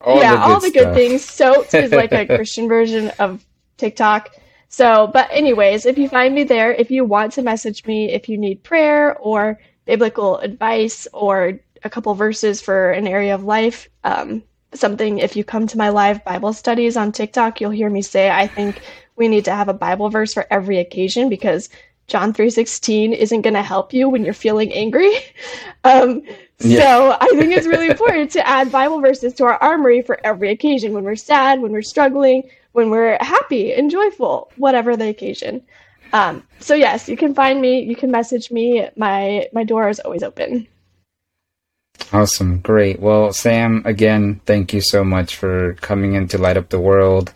all 0.00 0.18
yeah, 0.18 0.34
the 0.34 0.40
all 0.40 0.58
the 0.58 0.72
good 0.72 0.94
things. 0.94 1.24
Soaps 1.24 1.74
is 1.74 1.92
like 1.92 2.10
a 2.10 2.26
Christian 2.36 2.66
version 2.66 3.12
of 3.20 3.46
TikTok. 3.76 4.30
So, 4.68 5.06
but 5.12 5.28
anyways, 5.30 5.86
if 5.86 5.96
you 5.96 6.08
find 6.08 6.34
me 6.34 6.42
there, 6.42 6.72
if 6.72 6.90
you 6.90 7.04
want 7.04 7.34
to 7.34 7.42
message 7.42 7.84
me, 7.86 8.10
if 8.10 8.28
you 8.28 8.36
need 8.36 8.64
prayer 8.64 9.16
or 9.18 9.60
biblical 9.86 10.38
advice 10.38 11.08
or 11.12 11.58
a 11.82 11.90
couple 11.90 12.14
verses 12.14 12.60
for 12.60 12.90
an 12.92 13.06
area 13.06 13.34
of 13.34 13.44
life. 13.44 13.88
Um, 14.04 14.42
something, 14.74 15.18
if 15.18 15.36
you 15.36 15.44
come 15.44 15.66
to 15.68 15.78
my 15.78 15.88
live 15.88 16.24
Bible 16.24 16.52
studies 16.52 16.96
on 16.96 17.12
TikTok, 17.12 17.60
you'll 17.60 17.70
hear 17.70 17.88
me 17.88 18.02
say, 18.02 18.30
I 18.30 18.46
think 18.46 18.82
we 19.16 19.28
need 19.28 19.44
to 19.46 19.54
have 19.54 19.68
a 19.68 19.74
Bible 19.74 20.10
verse 20.10 20.34
for 20.34 20.46
every 20.50 20.78
occasion 20.78 21.28
because 21.28 21.70
John 22.06 22.32
3:16 22.32 23.12
isn't 23.12 23.42
going 23.42 23.54
to 23.54 23.62
help 23.62 23.92
you 23.92 24.08
when 24.08 24.24
you're 24.24 24.34
feeling 24.34 24.72
angry. 24.72 25.12
Um, 25.84 26.22
yeah. 26.58 26.78
So 26.80 27.16
I 27.20 27.28
think 27.38 27.52
it's 27.52 27.66
really 27.68 27.86
important 27.86 28.32
to 28.32 28.44
add 28.44 28.72
Bible 28.72 29.00
verses 29.00 29.34
to 29.34 29.44
our 29.44 29.56
armory 29.62 30.02
for 30.02 30.18
every 30.24 30.50
occasion 30.50 30.92
when 30.92 31.04
we're 31.04 31.14
sad, 31.14 31.60
when 31.60 31.70
we're 31.70 31.82
struggling, 31.82 32.42
when 32.72 32.90
we're 32.90 33.16
happy 33.20 33.72
and 33.72 33.88
joyful, 33.88 34.50
whatever 34.56 34.96
the 34.96 35.08
occasion. 35.08 35.62
Um, 36.16 36.42
so 36.60 36.74
yes, 36.74 37.08
you 37.08 37.16
can 37.16 37.34
find 37.34 37.60
me. 37.60 37.82
You 37.82 37.94
can 37.94 38.10
message 38.10 38.50
me. 38.50 38.88
My 38.96 39.48
my 39.52 39.64
door 39.64 39.88
is 39.88 40.00
always 40.00 40.22
open. 40.22 40.66
Awesome, 42.12 42.58
great. 42.60 43.00
Well, 43.00 43.32
Sam, 43.32 43.82
again, 43.84 44.40
thank 44.46 44.72
you 44.72 44.80
so 44.80 45.04
much 45.04 45.36
for 45.36 45.74
coming 45.74 46.14
in 46.14 46.28
to 46.28 46.38
light 46.38 46.56
up 46.56 46.68
the 46.68 46.80
world 46.80 47.32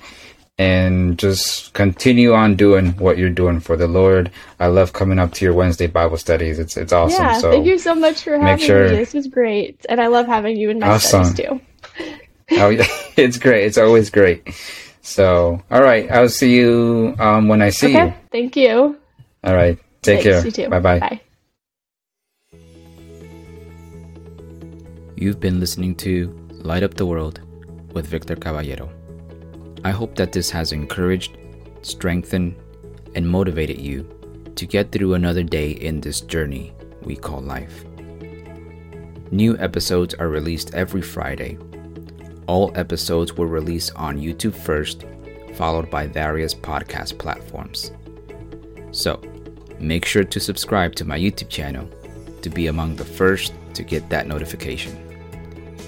and 0.59 1.19
just 1.19 1.73
continue 1.73 2.35
on 2.35 2.55
doing 2.55 2.93
what 2.93 3.19
you're 3.19 3.31
doing 3.31 3.61
for 3.61 3.77
the 3.77 3.89
Lord. 3.89 4.31
I 4.61 4.69
love 4.69 4.93
coming 4.93 5.19
up 5.19 5.33
to 5.35 5.45
your 5.45 5.55
Wednesday 5.55 5.87
Bible 5.87 6.17
studies. 6.17 6.59
It's 6.59 6.77
it's 6.77 6.93
awesome. 6.93 7.25
Yeah, 7.25 7.39
so 7.39 7.51
thank 7.51 7.67
you 7.67 7.79
so 7.79 7.95
much 7.95 8.23
for 8.23 8.39
having 8.39 8.67
sure... 8.67 8.91
me. 8.91 8.97
This 8.97 9.13
was 9.13 9.27
great, 9.27 9.85
and 9.89 10.01
I 10.01 10.07
love 10.07 10.27
having 10.27 10.57
you 10.57 10.71
in 10.71 10.79
my 10.79 10.89
awesome. 10.89 11.25
studies 11.25 11.49
too. 11.49 11.61
oh, 12.53 12.69
yeah, 12.71 12.87
it's 13.17 13.39
great. 13.39 13.65
It's 13.65 13.79
always 13.79 14.09
great. 14.09 14.47
So, 15.11 15.61
all 15.73 15.83
right. 15.83 16.09
I'll 16.09 16.29
see 16.29 16.55
you 16.55 17.17
um, 17.19 17.49
when 17.49 17.63
I 17.63 17.71
see 17.71 17.89
okay. 17.89 18.07
you. 18.07 18.15
Thank 18.31 18.55
you. 18.55 18.97
All 19.43 19.57
right. 19.57 19.77
Take 20.03 20.23
Thanks, 20.23 20.23
care. 20.23 20.45
You 20.45 20.53
too. 20.53 20.69
Bye-bye. 20.69 21.01
Bye. 21.01 21.21
You've 25.17 25.41
been 25.41 25.59
listening 25.59 25.97
to 25.97 26.31
Light 26.63 26.85
Up 26.85 26.95
the 26.95 27.07
World 27.07 27.41
with 27.93 28.07
Victor 28.07 28.37
Caballero. 28.37 28.89
I 29.85 29.91
hope 29.91 30.15
that 30.15 30.31
this 30.31 30.49
has 30.51 30.71
encouraged, 30.71 31.37
strengthened, 31.83 32.55
and 33.17 33.29
motivated 33.29 33.81
you 33.81 34.09
to 34.55 34.65
get 34.65 34.93
through 34.93 35.15
another 35.15 35.43
day 35.43 35.73
in 35.73 36.01
this 36.01 36.21
journey 36.21 36.73
we 37.03 37.17
call 37.17 37.41
life. 37.41 37.85
New 39.33 39.59
episodes 39.59 40.15
are 40.15 40.29
released 40.29 40.73
every 40.73 41.03
Friday 41.03 41.59
all 42.47 42.73
episodes 42.75 43.35
were 43.35 43.47
released 43.47 43.93
on 43.97 44.19
YouTube 44.19 44.55
first, 44.55 45.05
followed 45.55 45.91
by 45.91 46.07
various 46.07 46.55
podcast 46.55 47.19
platforms. 47.19 47.93
So, 48.93 49.21
make 49.79 50.05
sure 50.05 50.25
to 50.25 50.41
subscribe 50.41 50.95
to 50.97 51.05
my 51.05 51.19
YouTube 51.19 51.49
channel 51.49 51.89
to 52.43 52.51
be 52.51 52.67
among 52.67 52.97
the 52.97 53.05
first 53.05 53.53
to 53.75 53.83
get 53.83 54.09
that 54.11 54.27
notification. 54.27 54.97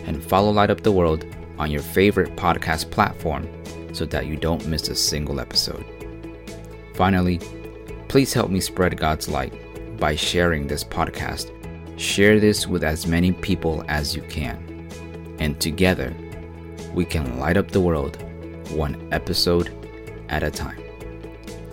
And 0.06 0.22
follow 0.22 0.50
Light 0.50 0.70
Up 0.70 0.82
the 0.82 0.92
World 0.92 1.24
on 1.58 1.70
your 1.70 1.82
favorite 1.82 2.36
podcast 2.36 2.90
platform 2.90 3.48
so 3.92 4.04
that 4.06 4.26
you 4.26 4.36
don't 4.36 4.66
miss 4.66 4.88
a 4.88 4.94
single 4.94 5.40
episode. 5.40 5.84
Finally, 6.94 7.40
please 8.08 8.32
help 8.32 8.50
me 8.50 8.60
spread 8.60 8.98
God's 8.98 9.28
light 9.28 9.52
by 9.98 10.16
sharing 10.16 10.66
this 10.66 10.84
podcast. 10.84 11.50
Share 11.98 12.40
this 12.40 12.66
with 12.66 12.82
as 12.82 13.06
many 13.06 13.32
people 13.32 13.84
as 13.88 14.16
you 14.16 14.22
can. 14.22 14.88
And 15.38 15.60
together, 15.60 16.14
we 16.94 17.04
can 17.04 17.38
light 17.38 17.56
up 17.56 17.70
the 17.70 17.80
world 17.80 18.16
one 18.70 19.08
episode 19.12 19.70
at 20.28 20.42
a 20.42 20.50
time. 20.50 20.82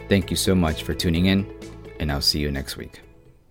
Thank 0.08 0.32
you 0.32 0.38
so 0.38 0.56
much 0.56 0.84
for 0.84 0.94
tuning 0.94 1.28
in, 1.28 1.46
and 2.00 2.12
I'll 2.12 2.22
see 2.22 2.40
you 2.40 2.52
next 2.52 2.78
week. 2.78 3.02